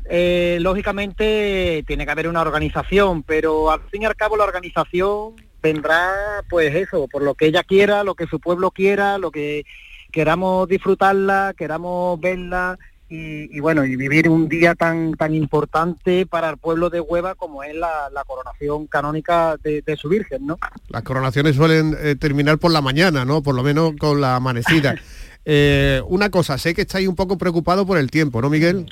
Eh, 0.09 0.57
lógicamente 0.61 1.83
tiene 1.87 2.05
que 2.05 2.11
haber 2.11 2.27
una 2.27 2.41
organización, 2.41 3.23
pero 3.23 3.71
al 3.71 3.81
fin 3.89 4.03
y 4.03 4.05
al 4.05 4.15
cabo 4.15 4.37
la 4.37 4.43
organización 4.43 5.35
vendrá, 5.61 6.43
pues 6.49 6.75
eso, 6.75 7.07
por 7.07 7.23
lo 7.23 7.35
que 7.35 7.45
ella 7.45 7.63
quiera, 7.63 8.03
lo 8.03 8.15
que 8.15 8.27
su 8.27 8.39
pueblo 8.39 8.71
quiera, 8.71 9.17
lo 9.17 9.31
que 9.31 9.65
queramos 10.11 10.67
disfrutarla, 10.67 11.53
queramos 11.57 12.19
verla 12.19 12.77
y, 13.15 13.59
bueno, 13.59 13.85
y 13.85 13.95
vivir 13.95 14.27
un 14.27 14.49
día 14.49 14.73
tan 14.73 15.13
tan 15.13 15.35
importante 15.35 16.25
para 16.25 16.49
el 16.49 16.57
pueblo 16.57 16.89
de 16.89 16.99
Hueva 16.99 17.35
como 17.35 17.63
es 17.63 17.75
la, 17.75 18.09
coronación 18.25 18.87
canónica 18.87 19.55
de, 19.61 19.97
su 19.97 20.09
Virgen, 20.09 20.47
¿no? 20.47 20.57
Las 20.89 21.03
coronaciones 21.03 21.55
suelen 21.55 21.95
eh, 21.99 22.15
terminar 22.15 22.57
por 22.57 22.71
la 22.71 22.81
mañana, 22.81 23.23
¿no? 23.23 23.43
Por 23.43 23.53
lo 23.53 23.61
menos 23.61 23.93
con 23.99 24.19
la 24.19 24.35
amanecida. 24.35 24.95
Eh, 25.45 26.01
una 26.07 26.29
cosa, 26.29 26.57
sé 26.57 26.73
que 26.73 26.83
estáis 26.83 27.05
un 27.05 27.17
poco 27.17 27.37
preocupado 27.37 27.85
por 27.85 27.97
el 27.97 28.09
tiempo, 28.09 28.41
¿no, 28.41 28.49
Miguel? 28.49 28.85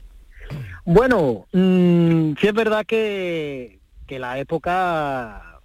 Bueno, 0.86 1.46
mmm, 1.52 2.34
sí 2.40 2.48
es 2.48 2.54
verdad 2.54 2.86
que, 2.86 3.80
que 4.08 4.18
la 4.18 4.40
época, 4.40 5.60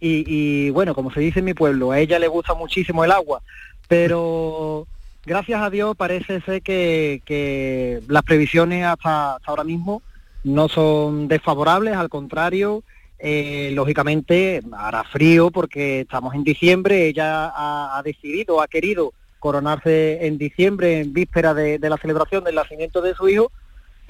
y, 0.00 0.70
bueno, 0.70 0.94
como 0.94 1.12
se 1.12 1.20
dice 1.20 1.40
en 1.40 1.44
mi 1.44 1.54
pueblo, 1.54 1.90
a 1.90 1.98
ella 1.98 2.18
le 2.18 2.28
gusta 2.28 2.54
muchísimo 2.54 3.04
el 3.04 3.12
agua, 3.12 3.42
pero 3.86 4.86
gracias 5.26 5.60
a 5.60 5.68
Dios 5.68 5.94
parece 5.94 6.40
ser 6.40 6.62
que, 6.62 7.20
que 7.26 8.00
las 8.08 8.22
previsiones 8.22 8.86
hasta, 8.86 9.36
ahora 9.44 9.64
mismo 9.64 10.02
no 10.42 10.68
son 10.68 11.28
desfavorables, 11.28 11.94
al 11.96 12.08
contrario, 12.08 12.82
eh, 13.18 13.70
lógicamente 13.74 14.62
hará 14.72 15.04
frío 15.04 15.50
porque 15.50 16.00
estamos 16.00 16.34
en 16.34 16.44
diciembre, 16.44 17.08
ella 17.08 17.52
ha, 17.54 18.00
decidido, 18.02 18.62
ha 18.62 18.68
querido 18.68 19.12
coronarse 19.38 20.26
en 20.26 20.38
diciembre, 20.38 21.00
en 21.00 21.12
víspera 21.12 21.52
de 21.52 21.78
la 21.78 21.98
celebración 21.98 22.42
del 22.42 22.54
nacimiento 22.54 23.02
de 23.02 23.14
su 23.14 23.28
hijo, 23.28 23.52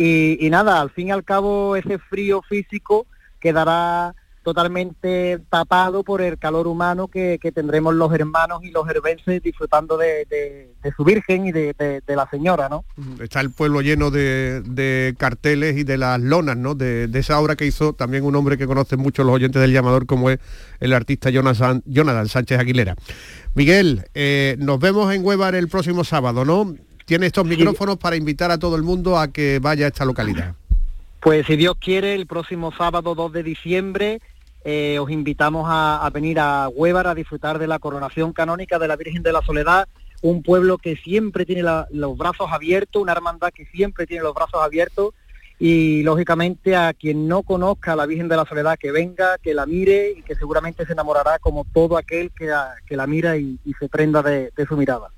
y, 0.03 0.49
nada, 0.49 0.81
al 0.81 0.91
fin 0.91 1.09
y 1.09 1.11
al 1.11 1.25
cabo 1.25 1.77
ese 1.77 1.99
frío 1.99 2.41
físico 2.41 3.07
quedará 3.39 4.15
totalmente 4.43 5.39
tapado 5.51 6.03
por 6.03 6.23
el 6.23 6.39
calor 6.39 6.67
humano 6.67 7.09
que, 7.09 7.39
tendremos 7.55 7.95
los 7.95 8.11
hermanos 8.15 8.65
y 8.65 8.71
los 8.71 8.89
herbenses 8.89 9.43
disfrutando 9.43 9.99
de, 9.99 10.71
su 10.97 11.05
Virgen 11.05 11.47
y 11.47 11.53
de, 11.53 12.03
la 12.07 12.27
Señora, 12.31 12.71
¿no? 12.71 12.87
Está 13.21 13.43
el 13.43 13.51
pueblo 13.51 13.83
lleno 13.83 14.11
de, 14.11 15.15
carteles 15.19 15.77
y 15.77 15.85
de 15.85 15.99
las 15.99 16.19
lonas, 16.19 16.57
¿no? 16.57 16.75
De, 16.75 17.11
esa 17.13 17.39
obra 17.39 17.55
que 17.55 17.67
hizo 17.67 17.93
también 17.93 18.25
un 18.25 18.35
hombre 18.37 18.57
que 18.57 18.67
conocen 18.67 19.01
mucho 19.01 19.23
los 19.23 19.35
oyentes 19.35 19.61
del 19.61 19.75
llamador 19.75 20.07
como 20.07 20.31
es 20.31 20.39
el 20.81 20.95
artista 20.95 21.29
Jonathan, 21.29 21.83
Jonathan 21.85 22.27
Sánchez 22.27 22.59
Aguilera. 22.59 22.97
Miguel, 23.55 24.07
eh, 24.15 24.57
nos 24.59 24.81
vemos 24.81 25.13
en 25.13 25.23
Huevar 25.23 25.55
el 25.55 25.69
próximo 25.69 26.05
sábado, 26.05 26.47
¿no? 26.47 26.75
Tiene 27.11 27.27
estos 27.27 27.45
micrófonos 27.45 27.97
para 27.97 28.15
invitar 28.15 28.53
a 28.53 28.59
todo 28.59 28.77
el 28.77 28.85
mundo 28.85 29.19
a 29.19 29.33
que 29.33 29.59
vaya 29.59 29.87
a 29.87 29.89
esta 29.89 30.05
localidad. 30.05 30.55
Pues 31.19 31.45
si 31.45 31.57
Dios 31.57 31.75
quiere, 31.81 32.15
el 32.15 32.29
próximo 32.29 32.71
sábado 32.71 33.17
2 33.17 33.33
de 33.33 33.43
diciembre 33.43 34.21
eh, 34.65 34.97
os 35.01 35.11
invitamos 35.11 35.67
a, 35.69 36.09
venir 36.15 36.39
a 36.39 36.69
Huévar 36.69 37.09
a 37.09 37.17
disfrutar 37.17 37.59
de 37.59 37.67
la 37.67 37.81
coronación 37.81 38.33
canónica 38.33 38.79
de 38.79 38.87
la 38.87 38.95
Virgen 38.95 39.25
de 39.25 39.33
la 39.33 39.43
Soledad, 39.43 39.89
un 40.23 40.45
pueblo 40.45 40.79
que 40.79 40.95
siempre 40.95 41.45
tiene 41.45 41.65
los 41.91 42.17
brazos 42.17 42.47
abiertos, 42.53 43.03
una 43.03 43.11
hermandad 43.11 43.51
que 43.53 43.65
siempre 43.65 44.07
tiene 44.07 44.23
los 44.23 44.33
brazos 44.33 44.63
abiertos 44.63 45.13
y 45.59 46.05
lógicamente 46.05 46.77
a 46.77 46.95
quien 46.95 47.27
no 47.27 47.43
conozca 47.43 47.95
a 47.95 47.97
la 47.97 48.07
Virgen 48.07 48.29
de 48.29 48.37
la 48.37 48.45
Soledad 48.45 48.79
que 48.79 48.93
venga, 48.93 49.37
que 49.39 49.53
la 49.53 49.67
mire 49.67 50.13
y 50.17 50.23
que 50.23 50.37
seguramente 50.37 50.87
se 50.87 50.93
enamorará 50.93 51.41
como 51.41 51.67
todo 51.75 51.97
aquel 51.97 52.31
que, 52.31 52.47
la 52.47 53.07
mira 53.09 53.37
y, 53.37 53.59
se 53.81 53.89
prenda 53.89 54.23
de 54.23 54.67
su 54.69 54.77
mirada. 54.77 55.11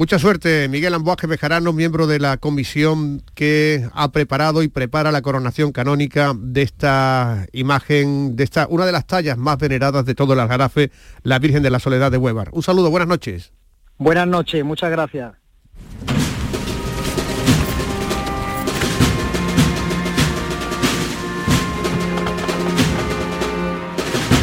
Mucha 0.00 0.18
suerte, 0.18 0.66
Miguel 0.70 0.94
Amboaje 0.94 1.26
Bejarano, 1.26 1.74
miembro 1.74 2.06
de 2.06 2.18
la 2.18 2.38
comisión 2.38 3.22
que 3.34 3.86
ha 3.92 4.10
preparado 4.12 4.62
y 4.62 4.68
prepara 4.68 5.12
la 5.12 5.20
coronación 5.20 5.72
canónica 5.72 6.32
de 6.34 6.62
esta 6.62 7.46
imagen, 7.52 8.34
de 8.34 8.44
esta, 8.44 8.66
una 8.70 8.86
de 8.86 8.92
las 8.92 9.06
tallas 9.06 9.36
más 9.36 9.58
veneradas 9.58 10.06
de 10.06 10.14
todo 10.14 10.32
el 10.32 10.40
Algarafe, 10.40 10.90
la 11.22 11.38
Virgen 11.38 11.62
de 11.62 11.68
la 11.68 11.80
Soledad 11.80 12.10
de 12.10 12.16
Huevar. 12.16 12.48
Un 12.52 12.62
saludo, 12.62 12.88
buenas 12.88 13.08
noches. 13.08 13.52
Buenas 13.98 14.26
noches, 14.26 14.64
muchas 14.64 14.90
gracias. 14.90 15.34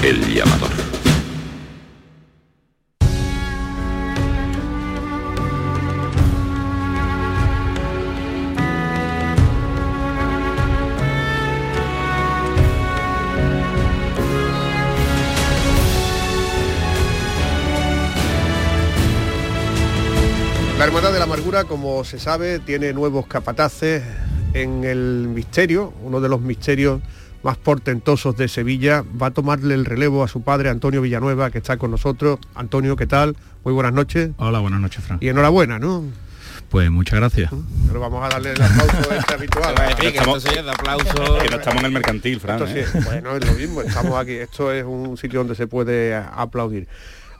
El 0.03 0.35
llamador. 0.35 0.86
La 20.77 20.85
Hermandad 20.85 21.11
de 21.11 21.17
la 21.17 21.23
Amargura, 21.23 21.63
como 21.63 22.03
se 22.03 22.19
sabe, 22.19 22.59
tiene 22.59 22.93
nuevos 22.93 23.25
capataces 23.25 24.03
en 24.53 24.83
el 24.83 25.27
misterio, 25.27 25.91
uno 26.03 26.21
de 26.21 26.29
los 26.29 26.39
misterios 26.39 27.01
más 27.41 27.57
portentosos 27.57 28.37
de 28.37 28.47
Sevilla. 28.47 29.03
Va 29.19 29.27
a 29.27 29.31
tomarle 29.31 29.73
el 29.73 29.85
relevo 29.85 30.23
a 30.23 30.27
su 30.27 30.43
padre, 30.43 30.69
Antonio 30.69 31.01
Villanueva, 31.01 31.49
que 31.49 31.57
está 31.57 31.77
con 31.77 31.89
nosotros. 31.89 32.37
Antonio, 32.53 32.95
¿qué 32.95 33.07
tal? 33.07 33.35
Muy 33.63 33.73
buenas 33.73 33.91
noches. 33.91 34.29
Hola, 34.37 34.59
buenas 34.59 34.79
noches, 34.79 35.03
Fran. 35.03 35.17
Y 35.19 35.29
enhorabuena, 35.29 35.79
¿no? 35.79 36.03
Pues 36.69 36.91
muchas 36.91 37.19
gracias. 37.19 37.51
Pero 37.87 37.99
vamos 37.99 38.23
a 38.23 38.29
darle 38.29 38.51
el 38.51 38.61
aplauso 38.61 39.13
este 39.13 39.33
habitual. 39.33 39.75
que, 39.99 40.07
estamos, 40.09 40.43
que 40.45 40.61
no 40.61 41.57
estamos 41.57 41.79
en 41.79 41.85
el 41.85 41.91
mercantil, 41.91 42.39
Fran. 42.39 42.61
Esto 42.61 42.71
sí, 42.71 42.79
¿eh? 42.81 43.01
bueno, 43.03 43.35
es 43.35 43.47
lo 43.47 43.53
mismo, 43.53 43.81
estamos 43.81 44.13
aquí. 44.19 44.33
Esto 44.33 44.71
es 44.71 44.85
un 44.85 45.17
sitio 45.17 45.39
donde 45.39 45.55
se 45.55 45.65
puede 45.65 46.15
aplaudir. 46.15 46.87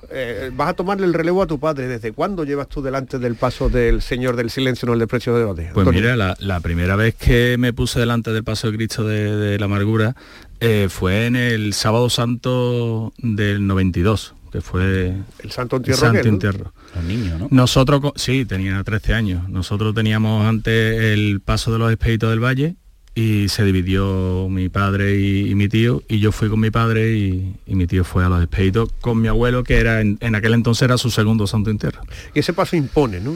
Eh, 0.10 0.52
vas 0.54 0.70
a 0.70 0.74
tomarle 0.74 1.06
el 1.06 1.14
relevo 1.14 1.42
a 1.42 1.48
tu 1.48 1.60
padre. 1.60 1.88
¿Desde 1.88 2.12
cuándo 2.12 2.44
llevas 2.44 2.70
tú 2.70 2.82
delante 2.82 3.20
del 3.20 3.36
paso 3.36 3.70
del 3.70 4.02
Señor 4.02 4.36
del 4.36 4.50
Silencio 4.50 4.88
en 4.88 4.94
el 4.94 5.00
desprecio 5.00 5.36
de 5.36 5.44
Ode? 5.44 5.72
Pues 5.74 5.88
mira, 5.88 6.16
la, 6.16 6.36
la 6.40 6.60
primera 6.60 6.96
vez 6.96 7.16
que 7.16 7.58
me 7.58 7.74
puse 7.74 8.00
delante 8.00 8.32
del 8.32 8.44
paso 8.44 8.72
de 8.72 8.78
Cristo 8.78 9.04
de, 9.04 9.36
de 9.36 9.60
la 9.60 9.66
amargura 9.66 10.16
eh, 10.60 10.88
fue 10.90 11.28
en 11.28 11.36
el 11.36 11.74
sábado 11.74 12.10
santo 12.10 13.14
del 13.18 13.68
92, 13.68 14.34
que 14.52 14.62
fue 14.62 15.14
el 15.44 15.52
Santo 15.52 15.76
Entierro. 15.78 16.00
Santo 16.00 16.20
aquel, 16.20 16.32
¿no? 16.32 16.34
Entierro. 16.36 16.74
Los 16.96 17.04
niños, 17.04 17.40
¿no? 17.40 17.48
Nosotros, 17.52 18.14
sí, 18.16 18.46
tenía 18.46 18.84
13 18.84 19.14
años. 19.14 19.50
Nosotros 19.50 19.94
teníamos 19.94 20.46
antes 20.46 21.02
el 21.02 21.42
paso 21.42 21.72
de 21.72 21.80
los 21.80 21.92
expeditos 21.92 22.30
del 22.30 22.44
Valle 22.44 22.76
y 23.18 23.50
se 23.50 23.66
dividió 23.66 24.48
mi 24.48 24.70
padre 24.70 25.18
y, 25.18 25.50
y 25.50 25.56
mi 25.56 25.68
tío 25.68 26.04
y 26.08 26.20
yo 26.20 26.32
fui 26.32 26.50
con 26.50 26.60
mi 26.60 26.70
padre 26.70 27.14
y, 27.18 27.56
y 27.66 27.74
mi 27.74 27.88
tío 27.88 28.04
fue 28.04 28.24
a 28.24 28.30
los 28.30 28.44
expeditos 28.44 28.94
con 29.02 29.20
mi 29.20 29.28
abuelo 29.28 29.64
que 29.64 29.80
era 29.80 30.02
en, 30.02 30.20
en 30.22 30.36
aquel 30.36 30.54
entonces 30.54 30.84
era 30.84 31.00
su 31.00 31.10
segundo 31.10 31.48
santo 31.48 31.72
entierro. 31.72 32.04
Y 32.36 32.40
ese 32.40 32.54
paso 32.54 32.76
impone, 32.76 33.20
¿no? 33.20 33.34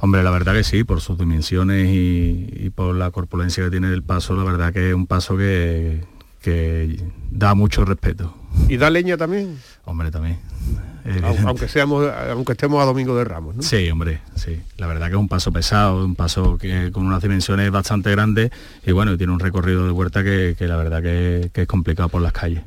Hombre, 0.00 0.22
la 0.22 0.30
verdad 0.30 0.52
que 0.52 0.62
sí, 0.62 0.84
por 0.84 1.00
sus 1.00 1.16
dimensiones 1.16 1.88
y, 1.88 2.50
y 2.52 2.68
por 2.68 2.94
la 2.94 3.10
corpulencia 3.12 3.64
que 3.64 3.70
tiene 3.70 3.90
el 3.94 4.02
paso, 4.02 4.36
la 4.36 4.44
verdad 4.44 4.74
que 4.74 4.90
es 4.90 4.94
un 4.94 5.06
paso 5.06 5.38
que, 5.38 6.04
que 6.42 7.00
da 7.30 7.54
mucho 7.54 7.86
respeto. 7.86 8.36
¿Y 8.68 8.76
da 8.76 8.90
leña 8.90 9.16
también? 9.16 9.56
Hombre, 9.86 10.10
también. 10.10 10.38
Au- 11.22 11.36
Aunque, 11.48 11.68
seamos, 11.68 12.06
aunque 12.30 12.52
estemos 12.52 12.82
a 12.82 12.86
Domingo 12.86 13.14
de 13.16 13.24
Ramos, 13.24 13.56
¿no? 13.56 13.62
Sí, 13.62 13.90
hombre, 13.90 14.20
sí. 14.36 14.58
La 14.78 14.86
verdad 14.86 15.06
que 15.08 15.12
es 15.14 15.18
un 15.20 15.28
paso 15.28 15.52
pesado, 15.52 16.04
un 16.04 16.14
paso 16.14 16.56
que 16.58 16.90
con 16.92 17.06
unas 17.06 17.20
dimensiones 17.22 17.70
bastante 17.70 18.10
grandes 18.10 18.50
y 18.86 18.92
bueno, 18.92 19.16
tiene 19.18 19.32
un 19.32 19.40
recorrido 19.40 19.84
de 19.84 19.92
huerta 19.92 20.24
que, 20.24 20.54
que 20.58 20.66
la 20.66 20.76
verdad 20.76 21.02
que, 21.02 21.50
que 21.52 21.62
es 21.62 21.66
complicado 21.68 22.08
por 22.08 22.22
las 22.22 22.32
calles. 22.32 22.62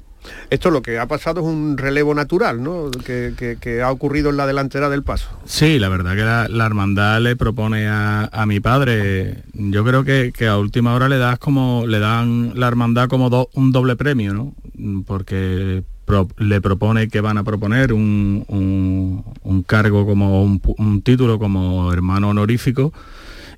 Esto 0.50 0.72
lo 0.72 0.82
que 0.82 1.00
ha 1.00 1.08
pasado 1.08 1.40
es 1.40 1.48
un 1.48 1.78
relevo 1.78 2.14
natural, 2.14 2.62
¿no? 2.62 2.92
Que, 2.92 3.34
que- 3.38 3.58
que 3.62 3.82
ha 3.82 3.90
ocurrido 3.90 4.30
en 4.30 4.36
la 4.38 4.46
delantera 4.46 4.90
del 4.90 5.02
paso. 5.02 5.30
Sí, 5.46 5.80
la 5.80 5.88
verdad 5.88 6.16
que 6.16 6.24
la, 6.24 6.48
la 6.50 6.66
hermandad 6.66 7.22
le 7.22 7.36
propone 7.38 7.88
a, 7.88 8.26
a 8.32 8.46
mi 8.46 8.60
padre, 8.60 9.44
yo 9.54 9.86
creo 9.86 10.04
que, 10.04 10.34
que 10.36 10.48
a 10.48 10.58
última 10.58 10.94
hora 10.94 11.08
le 11.08 11.18
das 11.18 11.40
como, 11.40 11.86
le 11.88 12.00
dan 12.00 12.52
la 12.60 12.68
hermandad 12.68 13.08
como 13.08 13.30
do- 13.30 13.50
un 13.54 13.72
doble 13.72 13.96
premio, 13.96 14.34
¿no? 14.34 14.54
Porque 15.06 15.84
le 16.38 16.62
propone 16.62 17.08
que 17.10 17.22
van 17.22 17.38
a 17.38 17.44
proponer 17.44 17.94
un, 17.94 18.44
un- 18.48 19.24
cargo 19.64 20.06
como 20.06 20.42
un, 20.44 20.62
título 21.02 21.40
como 21.40 21.92
hermano 21.92 22.30
honorífico 22.30 22.94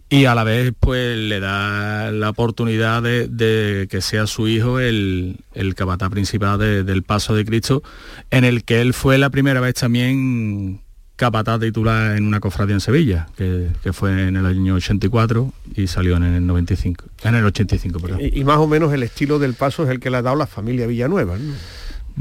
y 0.09 0.25
a 0.25 0.33
la 0.33 0.43
vez 0.43 0.73
pues 0.79 1.17
le 1.17 1.39
da 1.39 2.11
la 2.11 2.29
oportunidad 2.29 3.03
de, 3.03 3.87
que 3.89 4.01
sea 4.01 4.25
su 4.25 4.47
hijo 4.47 4.79
el, 4.79 5.37
el 5.53 5.75
principal 6.09 6.57
de- 6.57 6.83
del 6.83 7.03
paso 7.03 7.35
de 7.35 7.45
Cristo, 7.45 7.83
en 8.31 8.43
el 8.43 8.63
que 8.63 8.81
él 8.81 8.93
fue 8.93 9.17
la 9.19 9.29
primera 9.29 9.59
vez 9.59 9.75
también 9.75 10.81
capataz 11.15 11.59
titular 11.59 12.15
en 12.15 12.25
una 12.25 12.39
cofradía 12.39 12.75
en 12.75 12.79
Sevilla, 12.79 13.27
que, 13.37 13.67
que 13.83 13.91
fue 13.91 14.27
en 14.29 14.37
el 14.37 14.45
año 14.45 14.75
84 14.75 15.53
y 15.75 15.87
salió 15.87 16.15
en 16.15 16.23
el 16.23 16.47
95, 16.47 17.05
en 17.23 17.35
el 17.35 17.45
85, 17.45 17.99
perdón. 17.99 18.19
Y, 18.21 18.43
más 18.45 18.57
o 18.57 18.67
menos 18.67 18.93
el 18.93 19.03
estilo 19.03 19.37
del 19.37 19.53
paso 19.53 19.83
es 19.83 19.89
el 19.89 19.99
que 19.99 20.09
le 20.09 20.15
ha 20.17 20.21
dado 20.21 20.37
la 20.37 20.47
familia 20.47 20.87
Villanueva. 20.87 21.35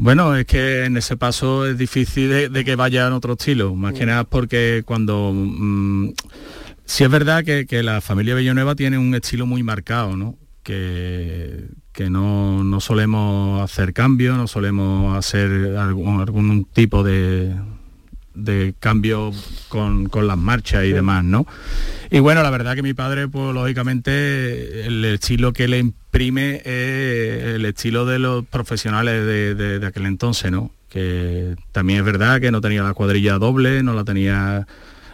Bueno, 0.01 0.37
es 0.37 0.47
que 0.47 0.85
en 0.85 0.97
ese 0.97 1.17
paso 1.17 1.67
es 1.67 1.77
difícil 1.77 2.29
de, 2.31 2.49
de 2.49 2.65
que 2.65 2.77
vaya 2.77 3.09
en 3.09 3.13
otro 3.13 3.33
estilo, 3.33 3.75
más 3.75 3.95
que 3.95 4.07
nada 4.07 4.23
porque 4.23 4.85
cuando... 4.87 5.33
mm, 5.35 6.11
sí 6.85 7.03
es 7.03 7.11
verdad 7.11 7.45
que, 7.45 7.67
que 7.67 7.83
la 7.83 8.01
familia 8.01 8.37
Villanueva 8.37 8.77
tiene 8.77 8.97
un 8.97 9.13
estilo 9.17 9.45
muy 9.45 9.65
marcado, 9.65 10.17
¿no? 10.17 10.37
Que, 10.63 11.65
que 11.93 12.11
no, 12.11 12.63
no 12.63 12.79
solemos 12.81 13.61
hacer 13.61 13.93
cambios, 13.93 14.37
no 14.37 14.47
solemos 14.47 15.19
hacer 15.19 15.77
algún, 15.77 16.21
algún 16.21 16.65
tipo 16.65 17.03
de, 17.03 17.57
de 18.39 18.75
cambio 18.81 19.33
con, 19.69 20.09
con 20.09 20.27
las 20.27 20.39
marchas 20.39 20.85
y 20.85 20.93
demás, 20.93 21.25
¿no? 21.25 21.47
Y 22.11 22.21
bueno, 22.21 22.43
la 22.43 22.51
verdad 22.51 22.75
que 22.75 22.83
mi 22.83 22.95
padre, 22.95 23.29
pues 23.29 23.53
lógicamente, 23.55 24.87
el 24.87 25.05
estilo 25.05 25.53
que 25.53 25.69
le 25.69 25.79
imprime 25.79 26.57
es 26.65 27.45
el 27.55 27.65
estilo 27.65 28.07
de 28.07 28.19
los 28.19 28.47
profesionales 28.47 29.27
de, 29.27 29.55
de- 29.55 29.79
de 29.79 29.87
aquel 29.87 30.07
entonces, 30.07 30.51
¿no? 30.51 30.71
Que 30.89 31.55
también 31.73 31.99
es 31.99 32.05
verdad 32.05 32.41
que 32.41 32.51
no 32.51 32.61
tenía 32.61 32.83
la 32.83 32.95
cuadrilla 32.95 33.39
doble, 33.39 33.83
no 33.83 33.93
la 33.93 34.05
tenía 34.05 34.67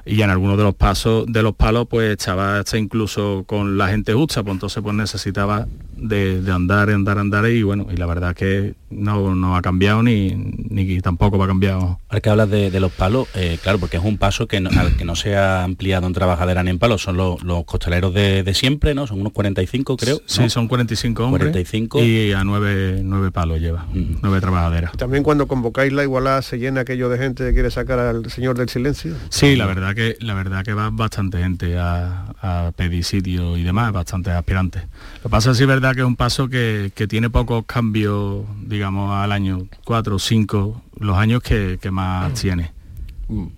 y 0.07 0.20
en 0.20 0.29
algunos 0.29 0.59
de 0.59 0.64
los 0.64 0.75
pasos 0.75 1.25
de 1.27 1.43
los 1.43 1.55
palos 1.57 1.87
pues 1.89 2.11
estaba 2.11 2.59
hasta 2.59 2.77
incluso 2.77 3.45
con 3.47 3.79
la 3.79 3.89
gente 3.89 4.12
justa 4.12 4.43
pues 4.43 4.53
entonces 4.53 4.83
pues 4.83 4.95
necesitaba 4.95 5.66
de, 5.97 6.43
de 6.43 6.53
andar 6.53 6.91
andar 6.91 7.16
andar 7.18 7.49
y 7.49 7.62
bueno 7.62 7.87
y 7.91 7.97
la 7.97 8.05
verdad 8.05 8.37
que 8.37 8.75
no, 8.91 9.35
no 9.35 9.57
ha 9.57 9.62
cambiado 9.62 10.03
ni, 10.03 10.35
ni 10.75 11.01
tampoco 11.01 11.39
va 11.39 11.45
a 11.45 11.49
cambiar 11.49 11.75
Ahora 11.75 12.20
que 12.22 12.29
hablas 12.29 12.51
de, 12.51 12.70
de 12.70 12.81
los 12.81 12.93
palos, 12.93 13.29
eh, 13.35 13.59
claro, 13.62 13.79
porque 13.79 13.97
es 13.97 14.05
un 14.05 14.18
paso 14.18 14.47
que 14.47 14.61
no, 14.61 14.70
al 14.79 14.97
que 14.97 15.05
no 15.05 15.16
se 15.16 15.37
ha 15.37 15.64
ampliado 15.64 16.07
en 16.07 16.12
trabajadera 16.12 16.62
ni 16.62 16.70
en 16.70 16.79
palos, 16.79 17.03
son 17.03 17.16
los, 17.16 17.43
los 17.43 17.64
costaleros 17.64 18.12
de, 18.12 18.43
de 18.43 18.55
siempre, 18.55 18.95
¿no? 18.95 19.07
Son 19.07 19.20
unos 19.20 19.33
45 19.33 19.97
creo. 19.97 20.20
sí 20.27 20.43
¿no? 20.43 20.51
son 20.51 20.68
45 20.68 21.25
hombres 21.25 21.53
45. 21.53 22.03
y 22.03 22.33
a 22.33 22.45
nueve, 22.45 23.01
nueve 23.03 23.31
palos 23.31 23.61
lleva 23.61 23.87
nueve 23.93 24.41
trabajaderas 24.41 24.93
También 24.93 25.22
cuando 25.22 25.47
convocáis 25.47 25.93
la 25.93 26.03
igualdad 26.03 26.43
se 26.43 26.59
llena 26.59 26.83
aquello 26.83 27.09
de 27.09 27.18
gente 27.18 27.45
que 27.45 27.53
quiere 27.53 27.70
sacar 27.70 27.99
al 27.99 28.31
Señor 28.31 28.57
del 28.57 28.68
Silencio. 28.68 29.14
Sí, 29.29 29.57
la 29.57 29.66
verdad 29.66 29.95
que 29.95 30.16
la 30.20 30.35
verdad 30.35 30.64
que 30.64 30.75
va 30.75 30.91
bastante 30.91 31.39
gente 31.39 31.79
a, 31.79 32.27
a 32.41 32.72
pedir 32.77 33.05
sitio 33.05 33.57
y 33.57 33.62
demás, 33.62 33.93
bastantes 33.93 34.33
aspirantes. 34.33 34.83
Lo 35.25 35.31
que 35.31 35.33
pasa 35.33 35.53
es 35.53 35.57
que 35.57 35.64
es 35.64 35.68
verdad 35.68 35.95
que 35.95 36.01
es 36.01 36.07
un 36.07 36.16
paso 36.16 36.49
que, 36.49 36.93
que 36.95 37.07
tiene 37.09 37.31
pocos 37.31 37.64
cambios, 37.66 38.45
digamos, 38.66 39.11
al 39.14 39.33
año, 39.33 39.66
cuatro 39.85 40.16
o 40.16 40.18
cinco, 40.18 40.83
los 41.01 41.16
años 41.16 41.43
que, 41.43 41.79
que 41.81 41.91
más 41.91 42.35
tiene. 42.35 42.72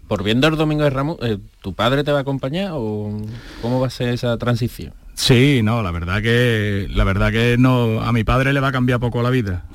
Por 0.06 0.22
viendo 0.22 0.46
el 0.46 0.54
Domingo 0.56 0.84
de 0.84 0.90
Ramos, 0.90 1.16
eh, 1.22 1.38
¿tu 1.62 1.74
padre 1.74 2.04
te 2.04 2.12
va 2.12 2.18
a 2.18 2.20
acompañar 2.20 2.70
o 2.74 3.20
cómo 3.60 3.80
va 3.80 3.88
a 3.88 3.90
ser 3.90 4.10
esa 4.10 4.36
transición? 4.38 4.92
Sí, 5.14 5.60
no, 5.64 5.82
la 5.82 5.90
verdad 5.90 6.22
que 6.22 6.86
la 6.90 7.02
verdad 7.02 7.32
que 7.32 7.56
no 7.58 8.00
a 8.00 8.12
mi 8.12 8.22
padre 8.22 8.52
le 8.52 8.60
va 8.60 8.68
a 8.68 8.72
cambiar 8.72 9.00
poco 9.00 9.22
la 9.22 9.30
vida. 9.30 9.64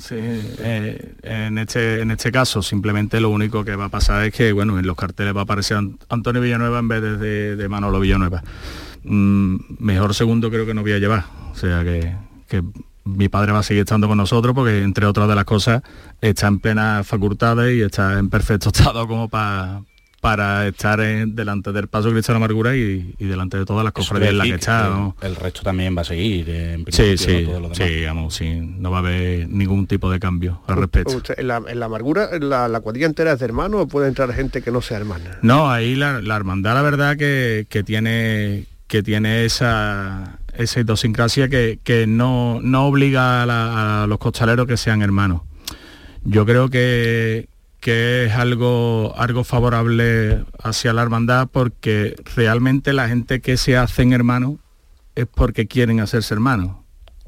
Sí, 0.00 0.14
eh, 0.16 1.12
en 1.24 1.58
este 1.58 2.00
en 2.00 2.10
este 2.10 2.32
caso 2.32 2.62
simplemente 2.62 3.20
lo 3.20 3.28
único 3.28 3.66
que 3.66 3.76
va 3.76 3.84
a 3.84 3.88
pasar 3.90 4.24
es 4.24 4.32
que 4.32 4.50
bueno 4.50 4.78
en 4.78 4.86
los 4.86 4.96
carteles 4.96 5.36
va 5.36 5.40
a 5.40 5.42
aparecer 5.44 5.76
Ant- 5.76 5.98
Antonio 6.08 6.40
Villanueva 6.40 6.78
en 6.78 6.88
vez 6.88 7.02
de, 7.02 7.16
de- 7.18 7.56
de 7.56 7.68
Manolo 7.68 8.00
Villanueva. 8.00 8.42
Mm, 9.04 9.56
mejor 9.78 10.14
segundo 10.14 10.50
creo 10.50 10.66
que 10.66 10.74
no 10.74 10.82
voy 10.82 10.92
a 10.92 10.98
llevar, 10.98 11.24
o 11.52 11.54
sea 11.54 11.82
que, 11.84 12.14
que 12.48 12.62
mi 13.04 13.28
padre 13.28 13.52
va 13.52 13.60
a 13.60 13.62
seguir 13.62 13.80
estando 13.82 14.06
con 14.08 14.18
nosotros 14.18 14.54
porque 14.54 14.82
entre 14.82 15.06
otras 15.06 15.26
de 15.28 15.34
las 15.34 15.44
cosas 15.44 15.82
está 16.20 16.48
en 16.48 16.58
plenas 16.60 17.06
facultades 17.06 17.74
y 17.76 17.80
está 17.82 18.18
en 18.18 18.28
perfecto 18.28 18.68
estado 18.74 19.06
como 19.08 19.28
para 19.28 19.82
para 20.20 20.66
estar 20.68 21.00
en- 21.00 21.34
delante 21.34 21.72
del 21.72 21.88
paso 21.88 22.10
Cristo 22.10 22.30
de 22.34 22.38
la 22.38 22.44
Amargura 22.44 22.76
y, 22.76 23.14
y 23.18 23.24
delante 23.24 23.56
de 23.56 23.64
todas 23.64 23.84
las 23.84 23.94
cofradías 23.94 24.32
en 24.32 24.36
las 24.38 24.48
que 24.48 24.54
está. 24.56 24.90
¿no? 24.90 25.16
El 25.22 25.34
resto 25.34 25.62
también 25.62 25.96
va 25.96 26.02
a 26.02 26.04
seguir. 26.04 26.44
eh, 26.50 26.74
En 26.74 26.80
Sí, 26.80 26.84
principio, 27.02 27.16
sí, 27.16 27.42
¿no? 27.44 27.48
Todo 27.48 27.60
lo 27.60 27.68
demás. 27.70 27.78
sí, 27.88 28.04
vamos, 28.04 28.34
sí, 28.34 28.60
no 28.60 28.90
va 28.90 28.98
a 28.98 29.00
haber 29.00 29.48
ningún 29.48 29.86
tipo 29.86 30.10
de 30.10 30.20
cambio 30.20 30.60
al 30.66 30.76
respecto. 30.76 31.16
Usted, 31.16 31.36
en, 31.38 31.48
la, 31.48 31.62
en 31.66 31.80
la 31.80 31.86
amargura, 31.86 32.28
la, 32.38 32.68
la 32.68 32.80
cuadrilla 32.80 33.06
entera 33.06 33.32
es 33.32 33.38
de 33.38 33.46
hermanos 33.46 33.80
o 33.80 33.88
puede 33.88 34.08
entrar 34.08 34.30
gente 34.34 34.60
que 34.60 34.70
no 34.70 34.82
sea 34.82 34.98
hermana? 34.98 35.38
No, 35.40 35.70
ahí 35.70 35.94
la, 35.94 36.20
la 36.20 36.36
hermandad 36.36 36.74
la 36.74 36.82
verdad 36.82 37.16
que, 37.16 37.64
que 37.70 37.82
tiene 37.82 38.66
que 38.90 39.04
tiene 39.04 39.44
esa, 39.44 40.40
esa 40.52 40.80
idiosincrasia 40.80 41.48
que, 41.48 41.78
que 41.84 42.08
no, 42.08 42.58
no 42.60 42.86
obliga 42.86 43.44
a, 43.44 44.02
a 44.02 44.06
los 44.08 44.18
costaleros 44.18 44.66
que 44.66 44.76
sean 44.76 45.00
hermanos. 45.00 45.42
Yo 46.24 46.44
creo 46.44 46.70
que, 46.70 47.48
que 47.78 48.24
es 48.24 48.32
algo, 48.32 49.14
algo 49.16 49.44
favorable 49.44 50.44
hacia 50.60 50.92
la 50.92 51.02
hermandad 51.02 51.48
porque 51.52 52.16
realmente 52.34 52.92
la 52.92 53.06
gente 53.06 53.40
que 53.40 53.56
se 53.56 53.76
hacen 53.76 54.12
hermanos 54.12 54.54
es 55.14 55.26
porque 55.32 55.68
quieren 55.68 56.00
hacerse 56.00 56.34
hermanos 56.34 56.74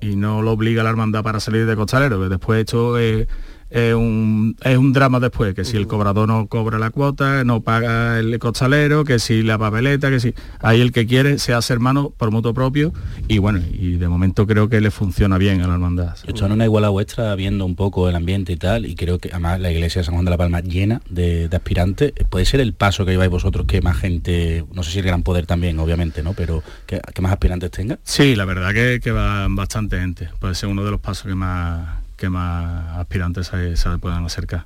y 0.00 0.16
no 0.16 0.42
lo 0.42 0.50
obliga 0.50 0.82
la 0.82 0.90
hermandad 0.90 1.22
para 1.22 1.38
salir 1.38 1.64
de 1.64 1.76
costalero, 1.76 2.20
que 2.20 2.28
después 2.28 2.58
esto 2.58 2.98
es, 2.98 3.28
es 3.72 3.94
un, 3.94 4.54
es 4.62 4.76
un 4.76 4.92
drama 4.92 5.18
después, 5.18 5.54
que 5.54 5.64
si 5.64 5.76
el 5.76 5.86
cobrador 5.86 6.28
no 6.28 6.46
cobra 6.46 6.78
la 6.78 6.90
cuota, 6.90 7.42
no 7.42 7.62
paga 7.62 8.18
el 8.18 8.38
costalero, 8.38 9.04
que 9.04 9.18
si 9.18 9.42
la 9.42 9.58
papeleta, 9.58 10.10
que 10.10 10.20
si... 10.20 10.34
Ahí 10.60 10.80
el 10.80 10.92
que 10.92 11.06
quiere 11.06 11.38
se 11.38 11.54
hace 11.54 11.72
hermano 11.72 12.10
por 12.16 12.30
mutuo 12.30 12.52
propio 12.52 12.92
y 13.28 13.38
bueno, 13.38 13.60
y 13.72 13.92
de 13.92 14.08
momento 14.08 14.46
creo 14.46 14.68
que 14.68 14.80
le 14.80 14.90
funciona 14.90 15.38
bien 15.38 15.62
a 15.62 15.66
la 15.66 15.74
hermandad. 15.74 16.16
Yo 16.24 16.28
estoy 16.28 16.46
en 16.46 16.52
una 16.52 16.64
iguala 16.64 16.90
vuestra 16.90 17.34
viendo 17.34 17.64
un 17.64 17.74
poco 17.74 18.08
el 18.08 18.14
ambiente 18.14 18.52
y 18.52 18.56
tal, 18.56 18.84
y 18.84 18.94
creo 18.94 19.18
que 19.18 19.30
además 19.30 19.60
la 19.60 19.72
iglesia 19.72 20.00
de 20.00 20.04
San 20.04 20.14
Juan 20.14 20.26
de 20.26 20.30
la 20.30 20.36
Palma 20.36 20.60
llena 20.60 21.00
de, 21.08 21.48
de 21.48 21.56
aspirantes. 21.56 22.12
Puede 22.28 22.44
ser 22.44 22.60
el 22.60 22.74
paso 22.74 23.06
que 23.06 23.12
lleváis 23.12 23.30
vosotros 23.30 23.66
que 23.66 23.80
más 23.80 23.96
gente, 23.96 24.64
no 24.74 24.82
sé 24.82 24.90
si 24.90 24.98
el 24.98 25.06
gran 25.06 25.22
poder 25.22 25.46
también, 25.46 25.78
obviamente, 25.78 26.22
¿no? 26.22 26.34
Pero 26.34 26.62
que, 26.86 27.00
que 27.14 27.22
más 27.22 27.32
aspirantes 27.32 27.70
tenga. 27.70 27.98
Sí, 28.02 28.36
la 28.36 28.44
verdad 28.44 28.72
que, 28.74 29.00
que 29.02 29.12
va 29.12 29.46
bastante 29.48 29.98
gente. 29.98 30.28
Puede 30.40 30.54
ser 30.54 30.68
uno 30.68 30.84
de 30.84 30.90
los 30.90 31.00
pasos 31.00 31.26
que 31.26 31.34
más 31.34 32.01
que 32.22 32.30
más 32.30 32.98
aspirantes 32.98 33.48
se, 33.48 33.76
se 33.76 33.98
puedan 33.98 34.24
acercar. 34.24 34.64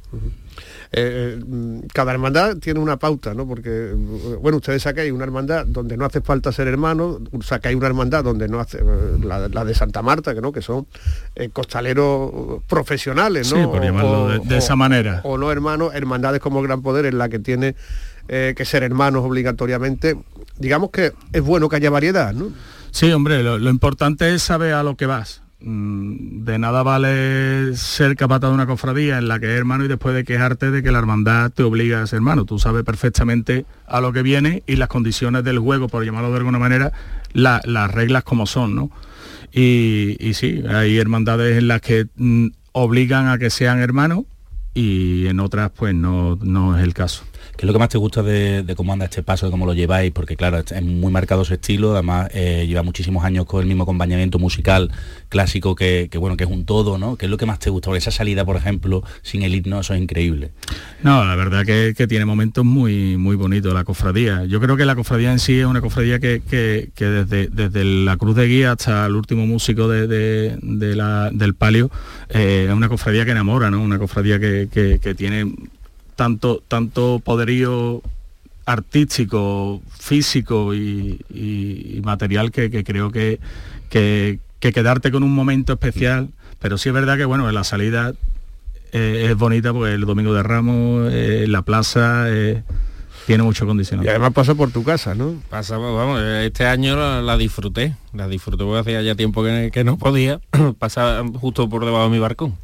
Eh, 0.92 1.40
mm, 1.44 1.80
cada 1.92 2.12
hermandad 2.12 2.58
tiene 2.58 2.80
una 2.80 2.98
pauta, 2.98 3.32
¿no? 3.32 3.46
Porque, 3.48 3.70
eh, 3.92 3.94
bueno, 4.42 4.58
ustedes 4.58 4.82
sacáis 4.82 5.10
una 5.10 5.24
hermandad 5.24 5.64
donde 5.66 5.96
no 5.96 6.04
hace 6.04 6.20
falta 6.20 6.52
ser 6.52 6.68
hermano, 6.68 7.18
sacáis 7.42 7.74
una 7.76 7.86
hermandad 7.86 8.22
donde 8.24 8.46
no 8.46 8.60
hace, 8.60 8.78
eh, 8.80 8.84
la, 9.24 9.48
la 9.48 9.64
de 9.64 9.74
Santa 9.74 10.02
Marta, 10.02 10.34
que 10.34 10.42
no, 10.42 10.52
que 10.52 10.60
son 10.60 10.86
eh, 11.34 11.48
costaleros 11.50 12.62
profesionales, 12.66 13.50
¿no? 13.52 13.58
Sí, 13.58 13.66
por 13.66 13.82
llamarlo 13.82 14.28
de- 14.28 14.38
de 14.40 14.58
esa 14.58 14.76
manera. 14.76 15.22
O 15.24 15.38
no 15.38 15.50
hermanos, 15.50 15.94
hermandades 15.94 16.40
como 16.42 16.60
el 16.60 16.66
Gran 16.66 16.82
Poder, 16.82 17.06
en 17.06 17.16
la 17.16 17.30
que 17.30 17.38
tiene 17.38 17.74
eh, 18.28 18.52
que 18.54 18.64
ser 18.66 18.82
hermanos 18.82 19.24
obligatoriamente. 19.24 20.16
Digamos 20.58 20.90
que 20.90 21.12
es 21.32 21.42
bueno 21.42 21.70
que 21.70 21.76
haya 21.76 21.88
variedad, 21.88 22.34
¿no? 22.34 22.50
Sí, 22.90 23.10
hombre, 23.12 23.42
lo, 23.42 23.58
lo 23.58 23.70
importante 23.70 24.34
es 24.34 24.42
saber 24.42 24.74
a 24.74 24.82
lo 24.82 24.94
que 24.96 25.06
vas. 25.06 25.42
Mm, 25.68 26.44
De 26.44 26.58
nada 26.60 26.84
vale 26.84 27.74
ser 27.76 28.14
capataz 28.14 28.50
de 28.50 28.54
una 28.54 28.66
cofradía 28.66 29.18
en 29.18 29.26
la 29.26 29.40
que 29.40 29.46
es 29.46 29.58
hermano 29.58 29.84
y 29.84 29.88
después 29.88 30.14
de 30.14 30.22
quejarte 30.24 30.70
de 30.70 30.80
que 30.80 30.92
la 30.92 30.98
hermandad 31.00 31.50
te 31.50 31.64
obliga 31.64 32.00
a 32.02 32.06
ser 32.06 32.18
hermano. 32.18 32.44
Tú 32.44 32.60
sabes 32.60 32.84
perfectamente 32.84 33.66
a 33.86 34.00
lo 34.00 34.12
que 34.12 34.22
viene 34.22 34.62
y 34.68 34.76
las 34.76 34.88
condiciones 34.88 35.42
del 35.42 35.58
juego, 35.58 35.88
por 35.88 36.04
llamarlo 36.04 36.30
de 36.30 36.36
alguna 36.36 36.60
manera, 36.60 36.92
la- 37.32 37.60
las 37.64 37.90
reglas 37.90 38.22
como 38.22 38.46
son, 38.46 38.76
¿no? 38.76 38.90
Y, 39.52 40.16
y 40.20 40.34
sí, 40.34 40.62
hay 40.68 40.98
hermandades 40.98 41.58
en 41.58 41.66
las 41.66 41.80
que 41.80 42.06
mm, 42.14 42.46
obligan 42.72 43.26
a 43.28 43.38
que 43.38 43.50
sean 43.50 43.80
hermanos 43.80 44.24
y 44.72 45.26
en 45.26 45.40
otras 45.40 45.72
pues 45.74 45.94
no, 45.96 46.36
no 46.42 46.78
es 46.78 46.84
el 46.84 46.94
caso. 46.94 47.24
¿Qué 47.56 47.64
es 47.64 47.66
lo 47.66 47.72
que 47.72 47.78
más 47.78 47.88
te 47.88 47.98
gusta 47.98 48.22
de, 48.22 48.64
cómo 48.76 48.92
anda 48.92 49.04
este 49.06 49.22
paso, 49.22 49.46
de 49.46 49.50
cómo 49.52 49.66
lo 49.66 49.74
lleváis? 49.74 50.12
Porque 50.12 50.36
claro, 50.36 50.58
es 50.58 50.82
muy 50.82 51.10
marcado 51.12 51.44
su 51.44 51.54
estilo, 51.54 51.92
además 51.94 52.28
eh, 52.34 52.66
lleva 52.66 52.82
muchísimos 52.82 53.24
años 53.24 53.46
con 53.46 53.60
el 53.62 53.66
mismo 53.66 53.84
acompañamiento 53.84 54.38
musical 54.38 54.90
clásico 55.28 55.74
que, 55.74 56.08
bueno, 56.18 56.36
que 56.36 56.44
es 56.44 56.50
un 56.50 56.64
todo, 56.64 56.98
¿no? 56.98 57.16
¿Qué 57.16 57.26
es 57.26 57.30
lo 57.30 57.36
que 57.36 57.46
más 57.46 57.58
te 57.58 57.70
gusta? 57.70 57.86
Porque 57.86 57.98
esa 57.98 58.10
salida, 58.10 58.44
por 58.44 58.56
ejemplo, 58.56 59.02
sin 59.22 59.42
el 59.42 59.54
himno, 59.54 59.80
eso 59.80 59.94
es 59.94 60.00
increíble. 60.00 60.50
No, 61.02 61.24
la 61.24 61.34
verdad 61.36 61.64
que, 61.64 61.94
tiene 62.06 62.24
momentos 62.24 62.64
muy, 62.64 63.16
muy 63.16 63.36
bonitos 63.36 63.72
la 63.74 63.84
cofradía. 63.84 64.44
Yo 64.44 64.60
creo 64.60 64.76
que 64.76 64.84
la 64.84 64.94
cofradía 64.94 65.32
en 65.32 65.38
sí 65.38 65.58
es 65.58 65.66
una 65.66 65.80
cofradía 65.80 66.18
que, 66.20 66.42
que- 66.48 66.90
desde, 67.06 67.48
desde 67.48 67.84
la 67.84 68.16
cruz 68.16 68.36
de 68.36 68.46
guía 68.46 68.72
hasta 68.72 69.06
el 69.06 69.14
último 69.16 69.46
músico 69.46 69.88
de, 69.88 70.06
de- 70.06 70.56
del 71.32 71.54
palio, 71.54 71.90
eh, 72.28 72.66
es 72.68 72.74
una 72.74 72.88
cofradía 72.88 73.24
que 73.24 73.30
enamora, 73.32 73.70
¿no? 73.70 73.80
Una 73.82 73.98
cofradía 73.98 74.38
que- 74.38 74.68
que 74.72 75.14
tiene 75.14 75.52
tanto, 76.16 76.62
tanto 76.66 77.20
poderío 77.22 78.02
artístico, 78.64 79.80
físico 79.96 80.74
y, 80.74 82.00
material 82.04 82.50
que, 82.50 82.84
creo 82.84 83.10
que, 83.12 83.38
que, 83.88 84.40
que 84.60 84.72
quedarte 84.72 85.10
con 85.10 85.22
un 85.22 85.32
momento 85.32 85.74
especial, 85.74 86.30
pero 86.60 86.78
sí 86.78 86.88
es 86.88 86.94
verdad 86.94 87.16
que 87.16 87.24
bueno, 87.24 87.48
en 87.48 87.54
la 87.54 87.64
salida 87.64 88.12
eh, 88.92 89.28
es 89.30 89.36
bonita 89.36 89.72
porque 89.72 89.94
el 89.94 90.02
domingo 90.02 90.34
de 90.34 90.42
Ramos, 90.42 91.10
eh, 91.12 91.46
la 91.48 91.62
plaza, 91.62 92.26
eh, 92.28 92.62
tiene 93.26 93.42
mucho 93.42 93.66
condicionante. 93.66 94.06
Y 94.06 94.10
además 94.10 94.32
pasa 94.32 94.54
por 94.54 94.70
tu 94.70 94.84
casa, 94.84 95.14
¿no? 95.14 95.34
Pasamos, 95.50 95.94
vamos, 95.96 96.20
este 96.22 96.64
año 96.64 96.96
la, 96.96 97.20
la 97.20 97.36
disfruté, 97.36 97.94
la 98.14 98.28
disfruté 98.28 98.64
porque 98.64 98.78
hacía 98.80 99.02
ya 99.02 99.14
tiempo 99.16 99.42
que, 99.42 99.70
que 99.72 99.82
no 99.82 99.98
podía, 99.98 100.40
pasaba 100.78 101.26
justo 101.40 101.68
por 101.68 101.84
debajo 101.84 102.04
de 102.04 102.10
mi 102.10 102.18
barcón. 102.20 102.54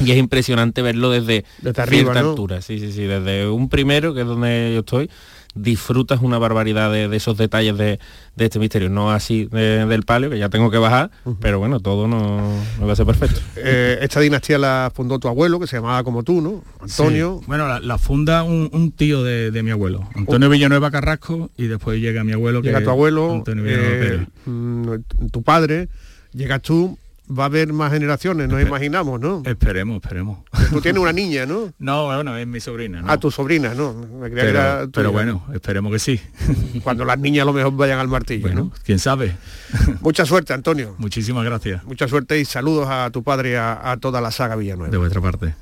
Y 0.00 0.10
es 0.10 0.18
impresionante 0.18 0.82
verlo 0.82 1.10
desde, 1.10 1.44
Desde 1.60 1.82
arriba, 1.82 2.12
cierta 2.12 2.22
¿no? 2.22 2.30
altura, 2.30 2.62
sí, 2.62 2.80
sí, 2.80 2.92
sí, 2.92 3.02
desde 3.02 3.48
un 3.48 3.68
primero, 3.68 4.12
que 4.12 4.22
es 4.22 4.26
donde 4.26 4.72
yo 4.74 4.80
estoy, 4.80 5.08
disfrutas 5.54 6.20
una 6.22 6.38
barbaridad 6.38 6.90
de, 6.90 7.08
de 7.08 7.16
esos 7.16 7.36
detalles 7.36 7.76
de, 7.76 7.98
de 8.36 8.44
este 8.44 8.58
misterio, 8.58 8.88
no 8.88 9.10
así 9.10 9.44
de- 9.46 9.84
del 9.86 10.02
palio, 10.02 10.30
que 10.30 10.38
ya 10.38 10.48
tengo 10.48 10.70
que 10.70 10.78
bajar, 10.78 11.10
pero 11.40 11.58
bueno, 11.58 11.80
todo 11.80 12.08
no, 12.08 12.40
no 12.80 12.86
va 12.86 12.92
a 12.92 12.96
ser 12.96 13.04
perfecto. 13.06 13.40
Eh, 13.56 13.98
esta 14.00 14.20
dinastía 14.20 14.58
la 14.58 14.90
fundó 14.94 15.18
tu 15.18 15.28
abuelo, 15.28 15.60
que 15.60 15.66
se 15.66 15.76
llamaba 15.76 16.02
como 16.04 16.22
tú, 16.22 16.40
¿no? 16.40 16.62
Antonio. 16.80 17.38
Sí. 17.40 17.44
Bueno, 17.48 17.68
la, 17.68 17.80
la 17.80 17.98
funda 17.98 18.42
un, 18.44 18.70
un 18.72 18.92
tío 18.92 19.22
de, 19.22 19.50
de 19.50 19.62
mi 19.62 19.70
abuelo, 19.70 20.08
Antonio 20.14 20.48
Villanueva 20.48 20.90
Carrasco, 20.90 21.50
y 21.56 21.66
después 21.66 22.00
llega 22.00 22.24
mi 22.24 22.32
abuelo. 22.32 22.62
Llega 22.62 22.78
que 22.78 22.84
tu 22.84 22.90
abuelo, 22.90 23.32
Antonio 23.32 23.62
Villanueva 23.64 24.04
eh, 24.24 24.26
mm, 24.46 25.28
tu 25.30 25.42
padre, 25.42 25.88
llegas 26.32 26.62
tú, 26.62 26.98
va 27.36 27.44
a 27.44 27.46
haber 27.46 27.72
más 27.72 27.92
generaciones, 27.92 28.48
nos 28.48 28.60
imaginamos, 28.62 29.20
¿no? 29.20 29.42
Esperemos, 29.44 29.96
esperemos. 30.02 30.38
Tú 30.70 30.80
tienes 30.80 31.00
una 31.02 31.12
niña, 31.12 31.46
¿no? 31.46 31.72
No, 31.78 32.06
bueno, 32.06 32.36
es 32.36 32.46
mi 32.46 32.60
sobrina. 32.60 33.02
¿no? 33.02 33.10
A 33.10 33.16
tu 33.18 33.30
sobrina, 33.30 33.74
¿no? 33.74 33.92
Me 33.94 34.30
creía 34.30 34.42
que 34.44 34.48
pero, 34.48 34.48
era 34.60 34.78
tuya. 34.82 34.90
pero 34.92 35.12
bueno, 35.12 35.44
esperemos 35.54 35.92
que 35.92 35.98
sí. 35.98 36.20
Cuando 36.82 37.04
las 37.04 37.18
niñas 37.18 37.42
a 37.42 37.46
lo 37.46 37.52
mejor 37.52 37.74
vayan 37.76 37.98
al 37.98 38.08
martillo, 38.08 38.42
Bueno, 38.42 38.64
¿no? 38.64 38.72
quién 38.84 38.98
sabe. 38.98 39.36
Mucha 40.00 40.24
suerte, 40.26 40.52
Antonio. 40.52 40.94
Muchísimas 40.98 41.44
gracias. 41.44 41.84
Mucha 41.84 42.08
suerte 42.08 42.38
y 42.38 42.44
saludos 42.44 42.88
a 42.90 43.10
tu 43.10 43.22
padre 43.22 43.52
y 43.52 43.54
a, 43.54 43.90
a 43.90 43.96
toda 43.96 44.20
la 44.20 44.30
saga 44.30 44.56
Villanueva. 44.56 44.90
De 44.90 44.98
vuestra 44.98 45.20
parte. 45.20 45.54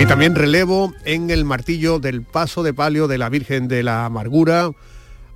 Y 0.00 0.06
también 0.06 0.34
relevo 0.34 0.94
en 1.04 1.28
el 1.28 1.44
martillo 1.44 1.98
del 1.98 2.22
paso 2.22 2.62
de 2.62 2.72
palio 2.72 3.06
de 3.06 3.18
la 3.18 3.28
Virgen 3.28 3.68
de 3.68 3.82
la 3.82 4.06
Amargura. 4.06 4.70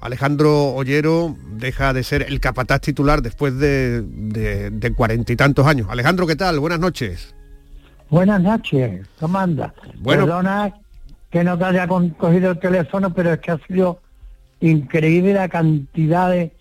Alejandro 0.01 0.69
Ollero 0.69 1.37
deja 1.59 1.93
de 1.93 2.03
ser 2.03 2.23
el 2.23 2.41
capataz 2.41 2.81
titular 2.81 3.21
después 3.21 3.59
de 3.59 4.95
cuarenta 4.97 5.35
y 5.35 5.37
tantos 5.37 5.67
años. 5.67 5.89
Alejandro, 5.91 6.27
¿qué 6.27 6.37
tal? 6.37 6.61
Buenas 6.61 6.81
noches. 6.81 7.35
Buenas 8.09 8.41
noches, 8.41 9.07
¿cómo 9.21 9.39
andas? 9.39 9.75
Bueno. 9.99 10.25
Perdona 10.25 10.73
que 11.31 11.45
no 11.45 11.59
te 11.59 11.65
haya 11.65 11.87
cogido 11.87 12.53
el 12.53 12.59
teléfono, 12.59 13.13
pero 13.13 13.35
es 13.35 13.41
que 13.41 13.51
ha 13.51 13.59
sido 13.67 14.01
increíble 14.61 15.35
la 15.35 15.51
cantidad 15.51 16.31
de 16.31 16.53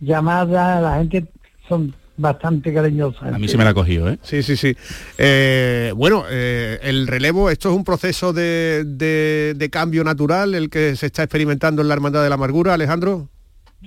llamadas, 0.00 0.82
la 0.82 0.96
gente 0.96 1.26
son 1.68 1.94
bastante 2.16 2.72
cariñosas. 2.72 3.34
A 3.34 3.38
mí 3.38 3.48
se 3.48 3.56
me 3.56 3.64
la 3.64 3.70
ha 3.70 3.74
cogido, 3.74 4.08
¿eh? 4.08 4.18
Sí, 4.22 4.42
sí, 4.42 4.56
sí. 4.56 4.76
Eh, 5.18 5.92
bueno, 5.96 6.24
eh, 6.30 6.78
el 6.82 7.06
relevo, 7.06 7.50
esto 7.50 7.70
es 7.70 7.76
un 7.76 7.84
proceso 7.84 8.32
de, 8.32 8.84
de- 8.86 9.54
de 9.56 9.70
cambio 9.70 10.04
natural, 10.04 10.54
el 10.54 10.68
que 10.70 10.94
se 10.96 11.06
está 11.06 11.22
experimentando 11.22 11.82
en 11.82 11.88
la 11.88 11.94
Hermandad 11.94 12.22
de 12.22 12.28
la 12.28 12.34
Amargura, 12.36 12.74
Alejandro. 12.74 13.28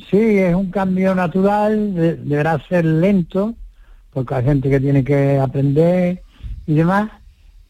Sí, 0.10 0.18
es 0.18 0.54
un 0.56 0.72
cambio 0.72 1.16
natural, 1.16 1.94
de- 1.96 2.16
deberá 2.18 2.60
ser 2.68 2.84
lento, 2.86 3.56
porque 4.12 4.36
hay 4.36 4.44
gente 4.44 4.70
que 4.70 4.80
tiene 4.80 5.04
que 5.04 5.38
aprender 5.40 6.22
y 6.68 6.74
demás. 6.74 7.12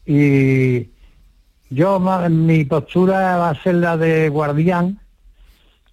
Y 0.06 0.88
yo, 1.70 2.00
mi 2.30 2.64
postura 2.64 3.36
va 3.36 3.50
a 3.50 3.62
ser 3.62 3.74
la 3.76 3.96
de 3.96 4.28
guardián, 4.28 4.98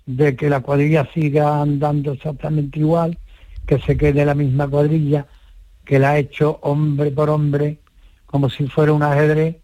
de 0.06 0.36
que 0.36 0.50
la 0.50 0.60
cuadrilla 0.60 1.08
siga 1.14 1.62
andando 1.62 2.12
exactamente 2.14 2.80
igual, 2.80 3.18
que 3.66 3.80
se 3.80 3.98
quede 3.98 4.26
la 4.26 4.36
misma 4.36 4.68
cuadrilla, 4.68 5.26
que 5.86 6.00
la 6.00 6.12
ha 6.12 6.18
hecho 6.18 6.60
hombre 6.62 7.12
por 7.12 7.30
hombre, 7.30 7.80
como 8.26 8.50
si 8.50 8.68
fuera 8.68 8.94
un 8.94 9.04
ajedrez. 9.04 9.58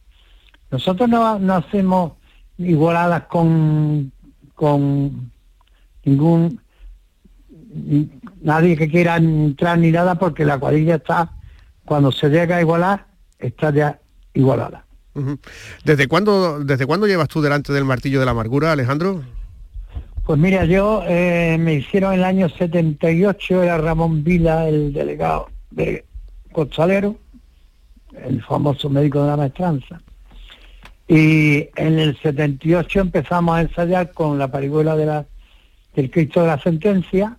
Nosotros 0.71 1.09
no, 1.09 1.39
no 1.39 1.55
hacemos 1.55 2.13
igualadas 2.57 3.23
con, 3.23 4.11
con 4.55 5.31
ningún 6.05 6.59
ni- 7.73 8.09
nadie 8.41 8.75
que 8.77 8.89
quiera 8.89 9.17
entrar 9.17 9.77
ni 9.77 9.91
nada 9.91 10.15
porque 10.15 10.45
la 10.45 10.57
cuadrilla 10.59 10.95
está 10.95 11.31
cuando 11.85 12.11
se 12.11 12.29
llega 12.29 12.57
a 12.57 12.61
igualar, 12.61 13.05
está 13.39 13.71
ya 13.73 13.99
igualada. 14.33 14.85
¿Desde 15.83 16.07
cuándo, 16.07 16.59
¿Desde 16.63 16.85
cuándo 16.85 17.07
llevas 17.07 17.27
tú 17.27 17.41
delante 17.41 17.73
del 17.73 17.83
martillo 17.85 18.19
de 18.19 18.25
la 18.25 18.31
amargura, 18.31 18.71
Alejandro? 18.71 19.23
Pues 20.29 20.39
mira, 20.39 20.63
yo 20.63 21.01
eh, 21.07 21.57
me 21.59 21.73
hicieron 21.73 22.13
en 22.13 22.19
el 22.19 22.23
año 22.23 22.49
78, 22.49 23.63
era 23.63 23.79
Ramón 23.79 24.23
Vila, 24.23 24.69
el 24.69 24.93
delegado 24.93 25.49
de 25.71 26.05
Costalero, 26.51 27.15
el 28.15 28.43
famoso 28.43 28.91
médico 28.91 29.23
de 29.23 29.27
la 29.27 29.37
maestranza. 29.37 29.99
Y 31.07 31.69
en 31.75 31.97
el 31.97 32.15
78 32.21 32.99
empezamos 32.99 33.57
a 33.57 33.61
ensayar 33.61 34.11
con 34.11 34.37
la 34.37 34.51
parihuela 34.51 34.95
de 34.95 35.07
la, 35.07 35.25
del 35.95 36.11
Cristo 36.11 36.41
de 36.41 36.47
la 36.47 36.61
Sentencia. 36.61 37.35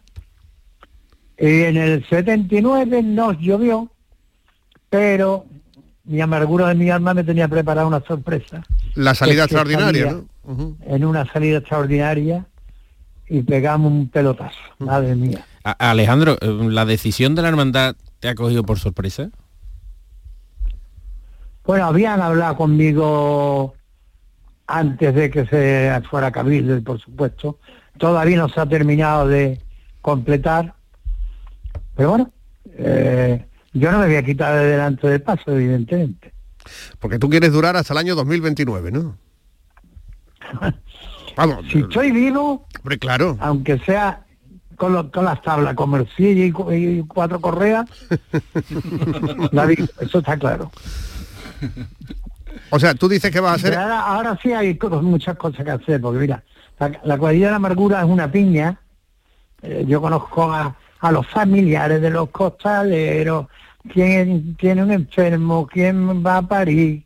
Y 1.39 1.63
en 1.63 1.77
el 1.77 2.05
79 2.09 3.05
nos 3.05 3.39
llovió, 3.39 3.89
pero 4.89 5.45
mi 6.03 6.21
amargura 6.21 6.67
de 6.67 6.75
mi 6.75 6.91
alma 6.91 7.15
me 7.15 7.23
tenía 7.23 7.47
preparada 7.47 7.87
una 7.87 8.01
sorpresa. 8.01 8.65
La 8.97 9.15
salida 9.15 9.45
extraordinaria, 9.45 10.11
¿no? 10.11 10.77
En 10.85 11.05
una 11.05 11.25
salida 11.33 11.59
extraordinaria 11.59 12.50
y 13.31 13.43
pegamos 13.43 13.91
un 13.93 14.09
pelotazo, 14.09 14.59
madre 14.79 15.15
mía. 15.15 15.47
A- 15.65 15.91
Alejandro, 15.91 16.37
eh, 16.41 16.47
¿la 16.69 16.85
decisión 16.85 17.35
de 17.35 17.43
la 17.43 17.49
hermandad 17.49 17.95
te 18.19 18.29
ha 18.29 18.35
cogido 18.35 18.65
por 18.65 18.79
sorpresa? 18.79 19.31
Bueno, 21.65 21.87
habían 21.87 22.21
hablado 22.21 22.57
conmigo 22.57 23.75
antes 24.67 25.15
de 25.15 25.31
que 25.31 25.47
se 25.47 26.01
fuera 26.11 26.29
a 26.29 26.33
Cabildo, 26.33 26.83
por 26.83 26.99
supuesto. 27.01 27.59
Todavía 27.99 28.37
no 28.39 28.49
se 28.49 28.61
ha 28.61 28.67
terminado 28.67 29.29
de 29.29 29.61
completar. 30.01 30.75
Pero 31.97 32.11
bueno, 32.11 32.33
eh, 32.73 33.47
yo 33.73 33.93
no 33.93 33.99
me 33.99 34.07
voy 34.07 34.17
a 34.17 34.25
quitar 34.25 34.59
de 34.59 34.67
delante 34.67 35.07
del 35.09 35.23
paso, 35.23 35.53
evidentemente. 35.53 36.33
Porque 36.99 37.19
tú 37.19 37.29
quieres 37.31 37.53
durar 37.53 37.77
hasta 37.77 37.93
el 37.95 37.99
año 37.99 38.15
2029, 38.17 38.91
¿no? 38.91 39.17
Vamos. 41.37 41.65
Si 41.71 41.79
estoy 41.81 42.11
vivo, 42.13 42.67
Hombre, 42.79 42.99
claro. 42.99 43.37
aunque 43.41 43.79
sea 43.81 44.25
con, 44.77 44.93
lo- 44.95 45.11
con 45.11 45.25
las 45.25 45.41
tablas, 45.43 45.75
con 45.75 45.91
morcilla 45.91 46.45
y, 46.45 46.75
y 46.99 47.03
cuatro 47.07 47.41
correas, 47.41 47.87
la 49.53 49.67
vi- 49.67 49.77
eso 50.01 50.19
está 50.19 50.37
claro. 50.39 50.71
O 52.71 52.79
sea, 52.79 52.95
tú 52.95 53.09
dices 53.09 53.31
que 53.31 53.41
vas 53.41 53.57
a 53.57 53.59
ser... 53.59 53.71
Pero 53.71 53.83
ahora, 53.83 54.01
ahora 54.01 54.39
sí 54.43 54.53
hay 54.53 54.79
muchas 55.03 55.37
cosas 55.37 55.65
que 55.65 55.71
hacer, 55.71 56.01
porque 56.01 56.21
mira, 56.21 56.43
la, 56.79 56.93
la 57.05 57.19
cuadrilla 57.19 57.47
de 57.47 57.51
la 57.53 57.57
amargura 57.57 57.99
es 58.01 58.07
una 58.07 58.31
piña. 58.31 58.79
Eh, 59.63 59.85
yo 59.87 60.01
conozco 60.01 60.53
a, 60.53 60.75
a 61.01 61.13
los 61.13 61.27
familiares 61.27 62.01
de 62.01 62.11
los 62.11 62.31
costaleros, 62.31 63.47
quién 63.93 64.57
tiene 64.57 64.83
un 64.83 64.91
enfermo, 64.93 65.67
quién 65.67 66.25
va 66.25 66.39
a 66.39 66.43
parir, 66.43 67.05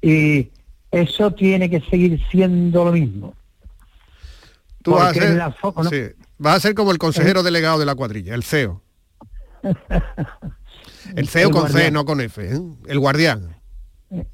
y 0.00 0.48
eso 0.90 1.32
tiene 1.32 1.68
que 1.68 1.80
seguir 1.82 2.20
siendo 2.30 2.84
lo 2.86 2.92
mismo. 2.92 3.34
Tú 4.82 4.92
vas 4.92 5.10
a 5.10 5.14
ser... 5.14 5.22
en 5.24 5.38
la 5.38 5.54
fo- 5.54 5.74
¿no? 5.82 5.90
sí, 5.90 6.02
vas 6.38 6.56
a 6.56 6.60
ser 6.60 6.74
como 6.74 6.90
el 6.92 6.98
consejero 6.98 7.42
delegado 7.42 7.78
de 7.78 7.86
la 7.86 7.94
cuadrilla, 7.94 8.34
el 8.34 8.42
CEO. 8.42 8.82
El 11.16 11.28
CEO 11.28 11.48
El 11.48 11.54
con 11.54 11.68
C, 11.68 11.90
no 11.90 12.04
con 12.04 12.20
F, 12.20 12.42
¿eh? 12.42 12.60
El 12.86 12.98
guardián. 12.98 13.56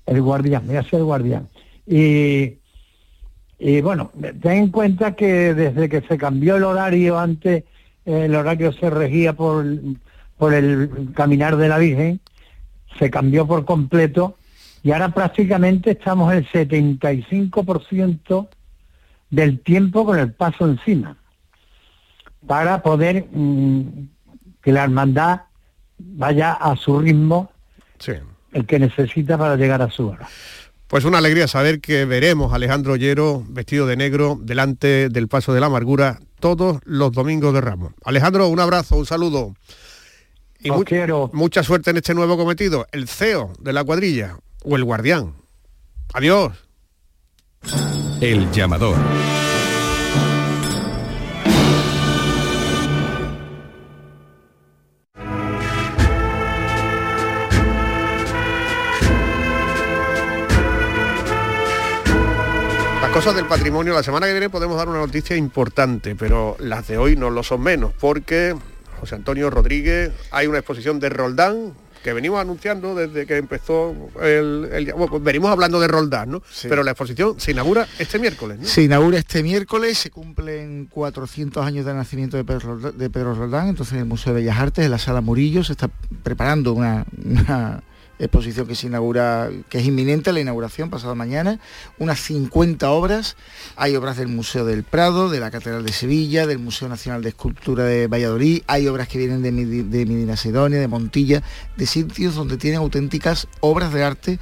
el 0.06 0.22
guardián, 0.22 0.66
voy 0.66 0.76
a 0.76 0.82
ser 0.82 1.00
el 1.00 1.04
guardián. 1.04 1.48
Y, 1.86 2.58
y 3.58 3.80
bueno, 3.80 4.12
ten 4.42 4.52
en 4.52 4.68
cuenta 4.70 5.16
que 5.16 5.54
desde 5.54 5.88
que 5.88 6.02
se 6.02 6.18
cambió 6.18 6.56
el 6.56 6.64
horario, 6.64 7.18
antes 7.18 7.64
eh, 8.04 8.24
el 8.26 8.34
horario 8.34 8.72
se 8.72 8.90
regía 8.90 9.32
por, 9.32 9.64
por 10.36 10.52
el 10.54 11.10
caminar 11.14 11.56
de 11.56 11.68
la 11.68 11.78
Virgen, 11.78 12.20
se 12.98 13.10
cambió 13.10 13.46
por 13.46 13.64
completo 13.64 14.36
y 14.82 14.92
ahora 14.92 15.08
prácticamente 15.08 15.92
estamos 15.92 16.32
el 16.34 16.46
75% 16.48 18.48
del 19.30 19.60
tiempo 19.60 20.04
con 20.04 20.18
el 20.18 20.32
paso 20.32 20.66
encima 20.66 21.16
para 22.46 22.82
poder 22.82 23.26
mm, 23.30 24.08
que 24.62 24.72
la 24.72 24.84
hermandad 24.84 25.40
vaya 25.98 26.52
a 26.52 26.76
su 26.76 26.98
ritmo 27.00 27.50
Sí. 27.98 28.12
el 28.52 28.64
que 28.66 28.78
necesita 28.78 29.36
para 29.36 29.56
llegar 29.56 29.82
a 29.82 29.90
su 29.90 30.06
hora. 30.08 30.28
Pues 30.86 31.04
una 31.04 31.18
alegría 31.18 31.48
saber 31.48 31.80
que 31.80 32.04
veremos 32.06 32.52
a 32.52 32.56
Alejandro 32.56 32.94
Ollero 32.94 33.44
vestido 33.48 33.86
de 33.86 33.96
negro 33.96 34.38
delante 34.40 35.08
del 35.10 35.28
Paso 35.28 35.52
de 35.52 35.60
la 35.60 35.66
Amargura 35.66 36.18
todos 36.40 36.78
los 36.84 37.12
domingos 37.12 37.52
de 37.52 37.60
Ramos. 37.60 37.92
Alejandro, 38.04 38.48
un 38.48 38.60
abrazo, 38.60 38.96
un 38.96 39.04
saludo. 39.04 39.54
Y 40.60 40.70
mu- 40.70 40.84
quiero. 40.84 41.30
mucha 41.34 41.62
suerte 41.62 41.90
en 41.90 41.98
este 41.98 42.14
nuevo 42.14 42.36
cometido, 42.38 42.86
el 42.92 43.06
CEO 43.08 43.52
de 43.60 43.72
la 43.72 43.84
cuadrilla 43.84 44.38
o 44.64 44.76
el 44.76 44.84
guardián. 44.84 45.34
Adiós. 46.14 46.52
El 48.20 48.50
llamador. 48.50 48.96
Las 63.00 63.10
cosas 63.12 63.36
del 63.36 63.46
patrimonio, 63.46 63.94
la 63.94 64.02
semana 64.02 64.26
que 64.26 64.32
viene 64.32 64.50
podemos 64.50 64.76
dar 64.76 64.88
una 64.88 64.98
noticia 64.98 65.36
importante, 65.36 66.16
pero 66.16 66.56
las 66.58 66.88
de 66.88 66.98
hoy 66.98 67.14
no 67.14 67.30
lo 67.30 67.44
son 67.44 67.60
menos, 67.60 67.92
porque 68.00 68.56
José 68.98 69.14
Antonio 69.14 69.48
Rodríguez, 69.48 70.10
hay 70.32 70.48
una 70.48 70.58
exposición 70.58 70.98
de 70.98 71.08
Roldán 71.08 71.74
que 72.02 72.12
venimos 72.12 72.40
anunciando 72.40 72.94
desde 72.94 73.26
que 73.26 73.36
empezó 73.36 73.94
el... 74.22 74.68
el- 74.72 74.92
bueno, 74.92 75.08
pues 75.08 75.22
venimos 75.22 75.50
hablando 75.50 75.80
de 75.80 75.88
Roldán, 75.88 76.30
¿no? 76.30 76.42
Pero 76.68 76.82
la 76.82 76.92
exposición 76.92 77.38
se 77.40 77.50
inaugura 77.52 77.86
este 77.98 78.18
miércoles, 78.18 78.58
¿no? 78.58 78.64
Se 78.66 78.82
inaugura 78.82 79.18
este 79.18 79.42
miércoles, 79.42 79.98
se 79.98 80.10
cumplen 80.10 80.86
400 80.90 81.64
años 81.64 81.84
del 81.84 81.96
nacimiento 81.96 82.36
de 82.36 82.44
Pedro, 82.44 82.60
Roldán- 82.78 82.96
de 82.96 83.10
Pedro 83.10 83.34
Roldán, 83.34 83.68
entonces 83.68 83.94
en 83.94 84.00
el 84.00 84.04
Museo 84.06 84.32
de 84.34 84.40
Bellas 84.40 84.58
Artes, 84.58 84.84
en 84.84 84.90
la 84.90 84.98
Sala 84.98 85.20
Murillo, 85.20 85.64
se 85.64 85.72
está 85.72 85.88
preparando 86.22 86.72
una, 86.72 87.04
una 87.24 87.82
exposición 88.18 88.66
que 88.66 88.74
se 88.74 88.86
inaugura, 88.88 89.50
que 89.68 89.78
es 89.78 89.86
inminente 89.86 90.32
la 90.32 90.40
inauguración 90.40 90.90
pasado 90.90 91.14
mañana, 91.14 91.60
unas 91.98 92.20
50 92.20 92.90
obras, 92.90 93.36
hay 93.76 93.94
obras 93.96 94.16
del 94.16 94.28
Museo 94.28 94.64
del 94.64 94.82
Prado, 94.82 95.28
de 95.30 95.40
la 95.40 95.50
Catedral 95.50 95.84
de 95.84 95.92
Sevilla, 95.92 96.46
del 96.46 96.58
Museo 96.58 96.88
Nacional 96.88 97.22
de 97.22 97.28
Escultura 97.30 97.84
de 97.84 98.06
Valladolid, 98.06 98.62
hay 98.66 98.88
obras 98.88 99.08
que 99.08 99.18
vienen 99.18 99.42
de, 99.42 99.52
Medi- 99.52 99.88
de 99.88 100.78
de 100.78 100.88
Montilla, 100.88 101.42
de 101.76 101.86
sitios 101.86 102.34
donde 102.34 102.56
tienen 102.56 102.80
auténticas 102.80 103.48
obras 103.60 103.92
de 103.92 104.02
arte 104.02 104.38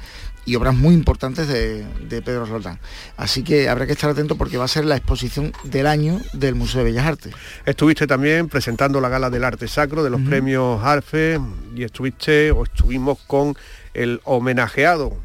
y 0.47 0.55
obras 0.55 0.73
muy 0.73 0.95
importantes 0.95 1.47
de, 1.49 1.85
de 2.07 2.21
Pedro 2.21 2.45
Roldán. 2.45 2.79
Así 3.17 3.43
que 3.43 3.67
habrá 3.67 3.85
que 3.85 3.91
estar 3.91 4.09
atento 4.09 4.37
porque 4.37 4.57
va 4.57 4.63
a 4.63 4.69
ser 4.69 4.85
la 4.85 4.95
exposición 4.95 5.51
del 5.65 5.85
año 5.85 6.21
del 6.31 6.55
Museo 6.55 6.79
de 6.79 6.85
Bellas 6.85 7.05
Artes. 7.05 7.33
Estuviste 7.65 8.07
también 8.07 8.47
presentando 8.47 9.01
la 9.01 9.09
gala 9.09 9.29
del 9.29 9.43
arte 9.43 9.67
sacro 9.67 10.05
de 10.05 10.09
los 10.09 10.21
premios 10.21 10.81
Arfe 10.81 11.37
y 11.75 11.83
estuviste 11.83 12.51
o 12.51 12.63
estuvimos 12.63 13.19
con 13.27 13.55
el 13.93 14.21
homenajeado 14.23 15.17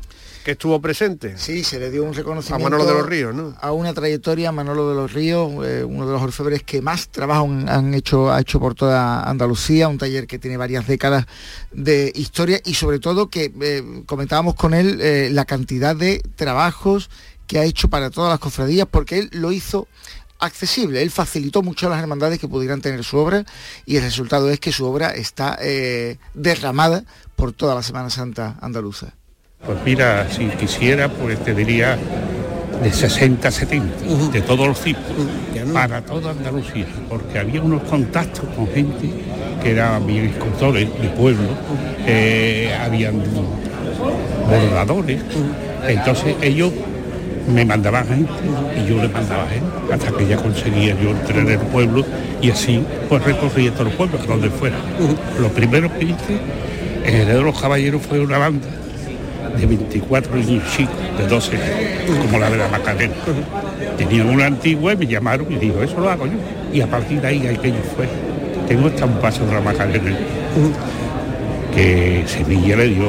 que 0.43 0.53
estuvo 0.53 0.81
presente. 0.81 1.39
Sí, 1.39 1.65
se 1.65 1.79
le 1.79 1.91
dio 1.91 2.03
un 2.03 2.11
A 2.11 2.17
reconocimiento 2.17 2.65
Manolo 2.65 2.85
de 2.85 2.95
los 2.95 3.07
Ríos, 3.07 3.35
¿no? 3.35 3.57
a 3.61 3.73
una 3.73 3.95
trayectoria, 3.95 4.53
Manolo 4.53 4.89
de 4.91 4.95
los 4.95 5.13
Ríos, 5.13 5.51
eh, 5.65 5.85
uno 5.85 6.07
de 6.07 6.13
los 6.13 6.23
orfebres 6.23 6.63
que 6.63 6.83
más 6.83 7.09
trabajo 7.09 7.45
han, 7.45 7.69
han 7.69 7.95
hecho, 7.95 8.31
ha 8.31 8.41
hecho 8.41 8.61
por 8.61 8.75
toda 8.75 9.29
Andalucía, 9.29 9.89
un 9.89 9.99
taller 9.99 10.27
que 10.27 10.39
tiene 10.39 10.57
varias 10.57 10.87
décadas 10.87 11.27
de 11.71 12.13
historia 12.15 12.61
y 12.65 12.75
sobre 12.75 12.99
todo 12.99 13.29
que 13.29 13.53
eh, 13.61 14.03
comentábamos 14.07 14.55
con 14.55 14.75
él 14.75 14.99
eh, 15.01 15.29
la 15.33 15.45
cantidad 15.45 15.97
de 15.97 16.23
trabajos 16.37 17.11
que 17.47 17.59
ha 17.59 17.65
hecho 17.65 17.89
para 17.89 18.11
todas 18.11 18.31
las 18.31 18.39
cofradías, 18.39 18.87
porque 18.91 19.19
él 19.19 19.31
lo 19.33 19.53
hizo 19.53 19.87
accesible, 20.39 21.03
él 21.03 21.11
facilitó 21.11 21.63
mucho 21.63 21.87
a 21.87 21.91
las 21.91 22.01
hermandades 22.01 22.39
que 22.39 22.49
pudieran 22.49 22.81
tener 22.81 23.05
su 23.05 23.17
obra 23.17 23.45
y 23.87 23.97
el 23.97 24.03
resultado 24.03 24.51
es 24.51 24.59
que 24.59 24.73
su 24.73 24.85
obra 24.85 25.11
está 25.11 25.57
eh, 25.61 26.19
derramada 26.35 27.05
por 27.37 27.53
toda 27.53 27.75
la 27.75 27.83
Semana 27.83 28.11
Santa 28.11 28.57
andaluza. 28.61 29.15
Pues 29.65 29.79
mira, 29.85 30.27
si 30.29 30.47
quisiera, 30.47 31.09
pues 31.09 31.39
te 31.39 31.55
diría 31.55 31.97
de 32.83 32.93
60 32.93 33.47
a 33.47 33.51
70, 33.53 34.33
de 34.33 34.41
todos 34.41 34.67
los 34.67 34.81
tipos, 34.81 35.03
para 35.73 36.01
toda 36.03 36.33
Andalucía, 36.33 36.87
porque 37.09 37.39
había 37.39 37.63
unos 37.63 37.83
contactos 37.85 38.45
con 38.57 38.67
gente 38.67 39.09
que 39.63 39.71
eran 39.71 40.05
bien 40.05 40.27
escultores 40.27 40.89
de 41.01 41.09
pueblo, 41.11 41.47
eh, 42.05 42.77
habían 42.85 43.23
bordadores, 44.49 45.21
entonces 45.87 46.35
ellos 46.43 46.73
me 47.47 47.65
mandaban 47.65 48.05
gente 48.09 48.33
y 48.77 48.89
yo 48.89 49.01
les 49.01 49.13
mandaba 49.13 49.47
gente, 49.47 49.95
hasta 49.95 50.11
que 50.11 50.27
ya 50.27 50.39
conseguía 50.39 51.01
yo 51.01 51.11
entrar 51.11 51.39
en 51.39 51.51
el 51.51 51.59
pueblo 51.59 52.05
y 52.41 52.51
así 52.51 52.85
pues 53.09 53.23
recorría 53.23 53.73
todo 53.73 53.87
el 53.87 53.95
pueblo, 53.95 54.19
a 54.19 54.27
donde 54.27 54.51
fuera. 54.51 54.77
Lo 55.41 55.51
primero 55.51 55.89
que 55.97 56.07
hice 56.07 56.41
en 57.05 57.15
el 57.15 57.27
de 57.29 57.41
los 57.41 57.61
caballeros 57.61 58.03
fue 58.03 58.19
una 58.19 58.39
banda 58.39 58.67
de 59.57 59.67
24 59.67 60.37
niños 60.37 60.65
chicos, 60.77 60.95
de 61.19 61.27
12 61.27 61.57
años, 61.57 62.19
como 62.23 62.39
la 62.39 62.51
de 62.51 62.57
la 62.57 62.69
Macarena. 62.69 63.15
Tenían 63.97 64.29
una 64.29 64.47
antigua 64.47 64.93
y 64.93 64.97
me 64.97 65.07
llamaron 65.07 65.51
y 65.53 65.57
digo, 65.57 65.83
eso 65.83 66.01
lo 66.01 66.11
hago 66.11 66.27
yo. 66.27 66.33
Y 66.73 66.81
a 66.81 66.87
partir 66.87 67.21
de 67.21 67.29
ahí 67.29 67.47
aquello 67.47 67.83
fue. 67.97 68.09
Tengo 68.67 68.89
hasta 68.89 69.05
un 69.05 69.15
paso 69.15 69.45
de 69.47 69.53
la 69.53 69.61
Macarena. 69.61 70.17
que 71.75 72.25
Sevilla 72.27 72.77
le 72.77 72.89
dio 72.89 73.09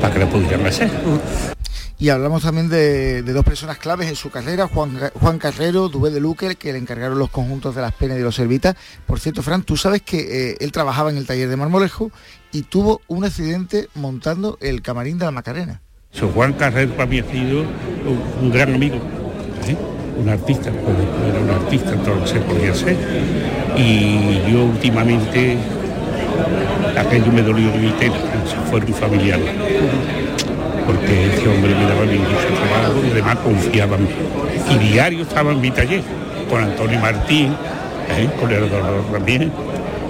para 0.00 0.12
que 0.12 0.20
le 0.20 0.26
pudieran 0.26 0.66
hacer. 0.66 0.90
Y 2.02 2.08
hablamos 2.08 2.42
también 2.42 2.68
de, 2.68 3.22
dos 3.22 3.44
personas 3.44 3.78
claves 3.78 4.08
en 4.08 4.16
su 4.16 4.28
carrera, 4.28 4.66
Juan, 4.66 4.98
Juan 5.20 5.38
Carrero, 5.38 5.88
Dubé 5.88 6.10
de 6.10 6.18
Luque, 6.18 6.56
que 6.56 6.72
le 6.72 6.78
encargaron 6.80 7.16
los 7.16 7.30
conjuntos 7.30 7.76
de 7.76 7.80
las 7.80 7.92
penas 7.92 8.16
y 8.16 8.18
de 8.18 8.24
los 8.24 8.34
servitas. 8.34 8.74
Por 9.06 9.20
cierto, 9.20 9.40
Fran, 9.40 9.62
tú 9.62 9.76
sabes 9.76 10.02
que 10.02 10.50
eh, 10.50 10.56
él 10.58 10.72
trabajaba 10.72 11.10
en 11.10 11.16
el 11.16 11.28
taller 11.28 11.48
de 11.48 11.56
Marmolejo 11.56 12.10
y 12.50 12.62
tuvo 12.62 13.02
un 13.06 13.24
accidente 13.24 13.88
montando 13.94 14.58
el 14.60 14.82
camarín 14.82 15.16
de 15.16 15.26
la 15.26 15.30
Macarena. 15.30 15.80
So, 16.10 16.26
Juan 16.30 16.54
Carrero 16.54 16.92
para 16.96 17.06
mí 17.06 17.20
ha 17.20 17.30
sido 17.30 17.62
un, 18.40 18.50
gran 18.50 18.74
amigo, 18.74 18.96
¿eh? 19.68 19.76
un 20.18 20.28
artista, 20.28 20.72
pues, 20.72 20.96
era 21.28 21.38
un 21.38 21.50
artista, 21.50 21.92
todo 22.02 22.16
lo 22.16 22.24
que 22.24 22.30
se 22.30 22.40
podía 22.40 22.72
hacer. 22.72 22.96
Y 23.76 24.50
yo 24.50 24.64
últimamente, 24.64 25.56
aquello 26.98 27.30
me 27.30 27.42
dolió 27.42 27.70
de 27.70 27.78
mi 27.78 27.92
tela, 27.92 28.16
fuera 28.68 28.86
un 28.86 28.92
familiar 28.92 29.38
porque 30.86 31.26
ese 31.26 31.48
hombre 31.48 31.74
me 31.74 31.84
daba 31.84 32.02
bien 32.02 32.22
mucho 32.22 32.48
trabajo 32.48 33.02
y 33.06 33.10
además 33.10 33.36
confiaba 33.38 33.96
en 33.96 34.04
mí. 34.04 34.10
Y 34.70 34.78
diario 34.92 35.22
estaba 35.22 35.52
en 35.52 35.60
mi 35.60 35.70
taller, 35.70 36.02
con 36.48 36.62
Antonio 36.62 37.00
Martín, 37.00 37.54
¿eh? 38.10 38.28
con 38.40 38.50
el 38.50 38.60
doctor 38.60 39.04
también. 39.12 39.52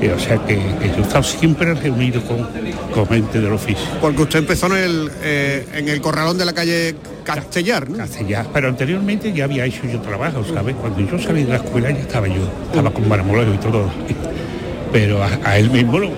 Y, 0.00 0.08
o 0.08 0.18
sea 0.18 0.36
que, 0.38 0.56
que 0.56 0.88
yo 0.88 0.96
he 0.98 1.00
estado 1.02 1.22
siempre 1.22 1.74
reunido 1.74 2.20
con, 2.22 2.48
con 2.92 3.06
gente 3.06 3.40
del 3.40 3.52
oficio. 3.52 3.86
Porque 4.00 4.22
usted 4.22 4.40
empezó 4.40 4.66
en 4.66 4.72
el, 4.72 5.10
eh, 5.22 5.66
en 5.74 5.88
el 5.88 6.00
corralón 6.00 6.36
de 6.36 6.44
la 6.44 6.52
calle 6.52 6.96
Castellar, 7.22 7.88
¿no? 7.88 7.98
Castellar, 7.98 8.46
pero 8.52 8.68
anteriormente 8.68 9.32
ya 9.32 9.44
había 9.44 9.64
hecho 9.64 9.86
yo 9.86 10.00
trabajo, 10.00 10.44
¿sabes? 10.52 10.74
Cuando 10.74 11.00
yo 11.00 11.18
salí 11.20 11.44
de 11.44 11.50
la 11.50 11.56
escuela 11.56 11.90
ya 11.92 12.00
estaba 12.00 12.26
yo, 12.26 12.42
estaba 12.66 12.90
con 12.90 13.08
Marmolero 13.08 13.54
y 13.54 13.58
todo. 13.58 13.88
Pero 14.92 15.22
a, 15.22 15.30
a 15.42 15.56
él 15.56 15.70
mismo 15.70 15.98
lo, 15.98 16.10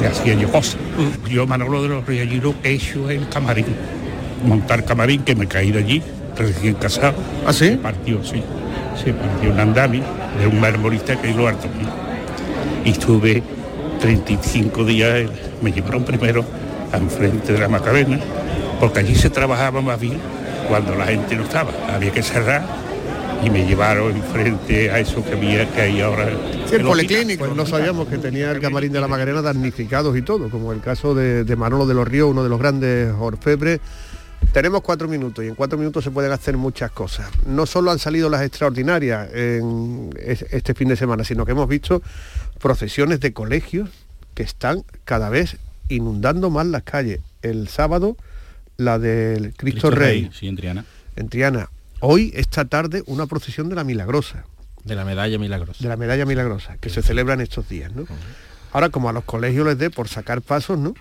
le 0.00 0.06
hacía 0.08 0.34
yo 0.34 0.50
cosas. 0.50 0.76
Yo, 1.28 1.46
Manolo 1.46 1.82
de 1.82 1.88
los 1.88 2.06
Riallinos, 2.06 2.54
he 2.62 2.72
hecho 2.72 3.10
el 3.10 3.28
camarín. 3.28 3.66
Montar 4.44 4.84
camarín, 4.84 5.22
que 5.22 5.34
me 5.34 5.46
caí 5.46 5.72
de 5.72 5.78
allí, 5.80 6.02
recién 6.36 6.74
casado. 6.74 7.14
¿Ah, 7.46 7.52
sí? 7.52 7.68
Se 7.68 7.76
partió, 7.76 8.22
sí. 8.24 8.42
Se 9.02 9.12
partió 9.12 9.50
un 9.50 9.60
andami 9.60 10.02
de 10.38 10.46
un 10.46 10.60
marmorista 10.60 11.20
que 11.20 11.32
lo 11.32 11.48
harto. 11.48 11.68
Y 12.84 12.90
estuve 12.90 13.42
35 14.00 14.84
días, 14.84 15.30
me 15.60 15.72
llevaron 15.72 16.04
primero 16.04 16.44
enfrente 16.92 17.52
de 17.52 17.58
la 17.58 17.68
Macarena, 17.68 18.18
porque 18.80 19.00
allí 19.00 19.14
se 19.14 19.30
trabajaba 19.30 19.80
más 19.80 20.00
bien 20.00 20.18
cuando 20.68 20.94
la 20.94 21.06
gente 21.06 21.36
no 21.36 21.42
estaba. 21.42 21.70
Había 21.94 22.12
que 22.12 22.22
cerrar 22.22 22.64
y 23.46 23.50
me 23.50 23.64
llevaron 23.64 24.16
enfrente 24.16 24.90
a 24.90 24.98
eso 24.98 25.24
que 25.24 25.32
había 25.32 25.70
que 25.72 25.80
hay 25.80 26.00
ahora. 26.00 26.28
Sí, 26.68 26.74
el 26.74 26.82
policlínico, 26.82 27.46
no 27.48 27.64
sabíamos 27.64 28.08
que 28.08 28.18
tenía 28.18 28.50
el 28.50 28.60
camarín 28.60 28.92
de 28.92 29.00
la 29.00 29.06
Macarena 29.06 29.40
damnificados 29.40 30.16
y 30.16 30.22
todo, 30.22 30.50
como 30.50 30.72
el 30.72 30.80
caso 30.80 31.14
de, 31.14 31.44
de 31.44 31.56
Manolo 31.56 31.86
de 31.86 31.94
los 31.94 32.08
Ríos, 32.08 32.28
uno 32.30 32.42
de 32.42 32.48
los 32.48 32.58
grandes 32.58 33.12
orfebres. 33.18 33.80
Tenemos 34.52 34.82
cuatro 34.82 35.06
minutos 35.08 35.44
y 35.44 35.48
en 35.48 35.54
cuatro 35.54 35.78
minutos 35.78 36.02
se 36.02 36.10
pueden 36.10 36.32
hacer 36.32 36.56
muchas 36.56 36.90
cosas. 36.90 37.30
No 37.46 37.66
solo 37.66 37.90
han 37.90 37.98
salido 38.00 38.28
las 38.28 38.42
extraordinarias 38.42 39.28
en 39.32 40.10
es- 40.20 40.44
este 40.50 40.74
fin 40.74 40.88
de 40.88 40.96
semana, 40.96 41.22
sino 41.24 41.44
que 41.46 41.52
hemos 41.52 41.68
visto 41.68 42.02
procesiones 42.60 43.20
de 43.20 43.32
colegios 43.32 43.88
que 44.34 44.42
están 44.42 44.82
cada 45.04 45.28
vez 45.28 45.56
inundando 45.88 46.50
más 46.50 46.66
las 46.66 46.82
calles. 46.82 47.20
El 47.42 47.68
sábado, 47.68 48.16
la 48.76 48.98
del 48.98 49.54
Cristo, 49.54 49.90
Rey, 49.90 50.30
Sí, 50.32 50.48
en 50.48 50.56
Triana. 50.56 50.84
en 51.16 51.28
Triana. 51.28 51.70
Hoy, 52.00 52.32
esta 52.36 52.64
tarde, 52.66 53.02
una 53.06 53.26
procesión 53.26 53.68
de 53.68 53.74
la 53.74 53.84
Milagrosa 53.84 54.44
De 54.84 54.94
la 54.94 55.04
medalla 55.04 55.38
milagrosa. 55.38 55.82
de 55.82 55.88
la 55.88 55.96
medalla 55.96 56.26
milagrosa, 56.26 56.76
que 56.78 56.90
se 56.90 57.02
celebra 57.02 57.34
en 57.34 57.40
estos 57.40 57.68
días, 57.68 57.92
¿no? 57.94 58.04
Ahora, 58.72 58.90
como 58.90 59.08
a 59.08 59.12
los 59.12 59.24
colegios 59.24 59.66
les 59.66 59.78
dé 59.78 59.90
por 59.90 60.08
sacar 60.08 60.42
pasos, 60.42 60.78
¿no? 60.78 60.94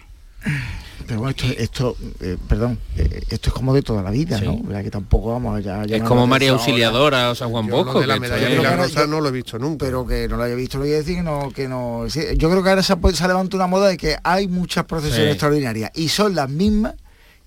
Pero 1.07 1.19
bueno, 1.19 1.35
esto, 1.37 1.47
esto 1.57 1.97
eh, 2.21 2.37
perdón, 2.47 2.79
eh, 2.95 3.21
esto 3.29 3.49
es 3.49 3.53
como 3.53 3.73
de 3.73 3.81
toda 3.81 4.01
la 4.01 4.11
vida, 4.11 4.39
¿no? 4.41 4.61
¿Verdad? 4.63 4.83
Que 4.83 4.91
tampoco 4.91 5.31
vamos 5.33 5.61
ya, 5.63 5.85
ya 5.85 5.97
Es 5.97 6.03
no 6.03 6.07
como 6.09 6.25
María. 6.27 6.51
Auxiliadora 6.51 7.31
o 7.31 7.35
San 7.35 7.49
Juan 7.51 7.65
Yo 7.67 7.71
lo 7.71 7.83
Bosco. 7.83 7.99
de 7.99 8.07
la 8.07 8.17
que 8.19 8.25
esto 8.25 8.35
medalla 8.35 8.49
es- 8.53 8.57
milagrosa 8.59 9.07
no 9.07 9.19
lo 9.21 9.29
he 9.29 9.31
visto 9.31 9.59
nunca. 9.59 9.85
Pero 9.85 10.05
que 10.07 10.27
no 10.27 10.37
lo 10.37 10.43
haya 10.43 10.55
visto, 10.55 10.77
lo 10.77 10.85
voy 10.85 10.93
a 10.93 10.97
decir 10.97 11.15
que 11.17 11.23
no, 11.23 11.51
que 11.53 11.67
no. 11.67 12.05
sí, 12.09 12.21
yo 12.37 12.49
creo 12.49 12.63
que 12.63 12.69
ahora 12.69 12.83
se 12.83 12.93
ha, 12.93 12.97
se 13.13 13.23
ha 13.23 13.27
levantado 13.27 13.57
una 13.57 13.67
moda 13.67 13.87
de 13.89 13.97
que 13.97 14.15
hay 14.23 14.47
muchas 14.47 14.85
procesiones 14.85 15.25
Sí. 15.25 15.31
extraordinarias 15.31 15.91
y 15.95 16.07
son 16.09 16.33
las 16.35 16.49
mismas 16.49 16.93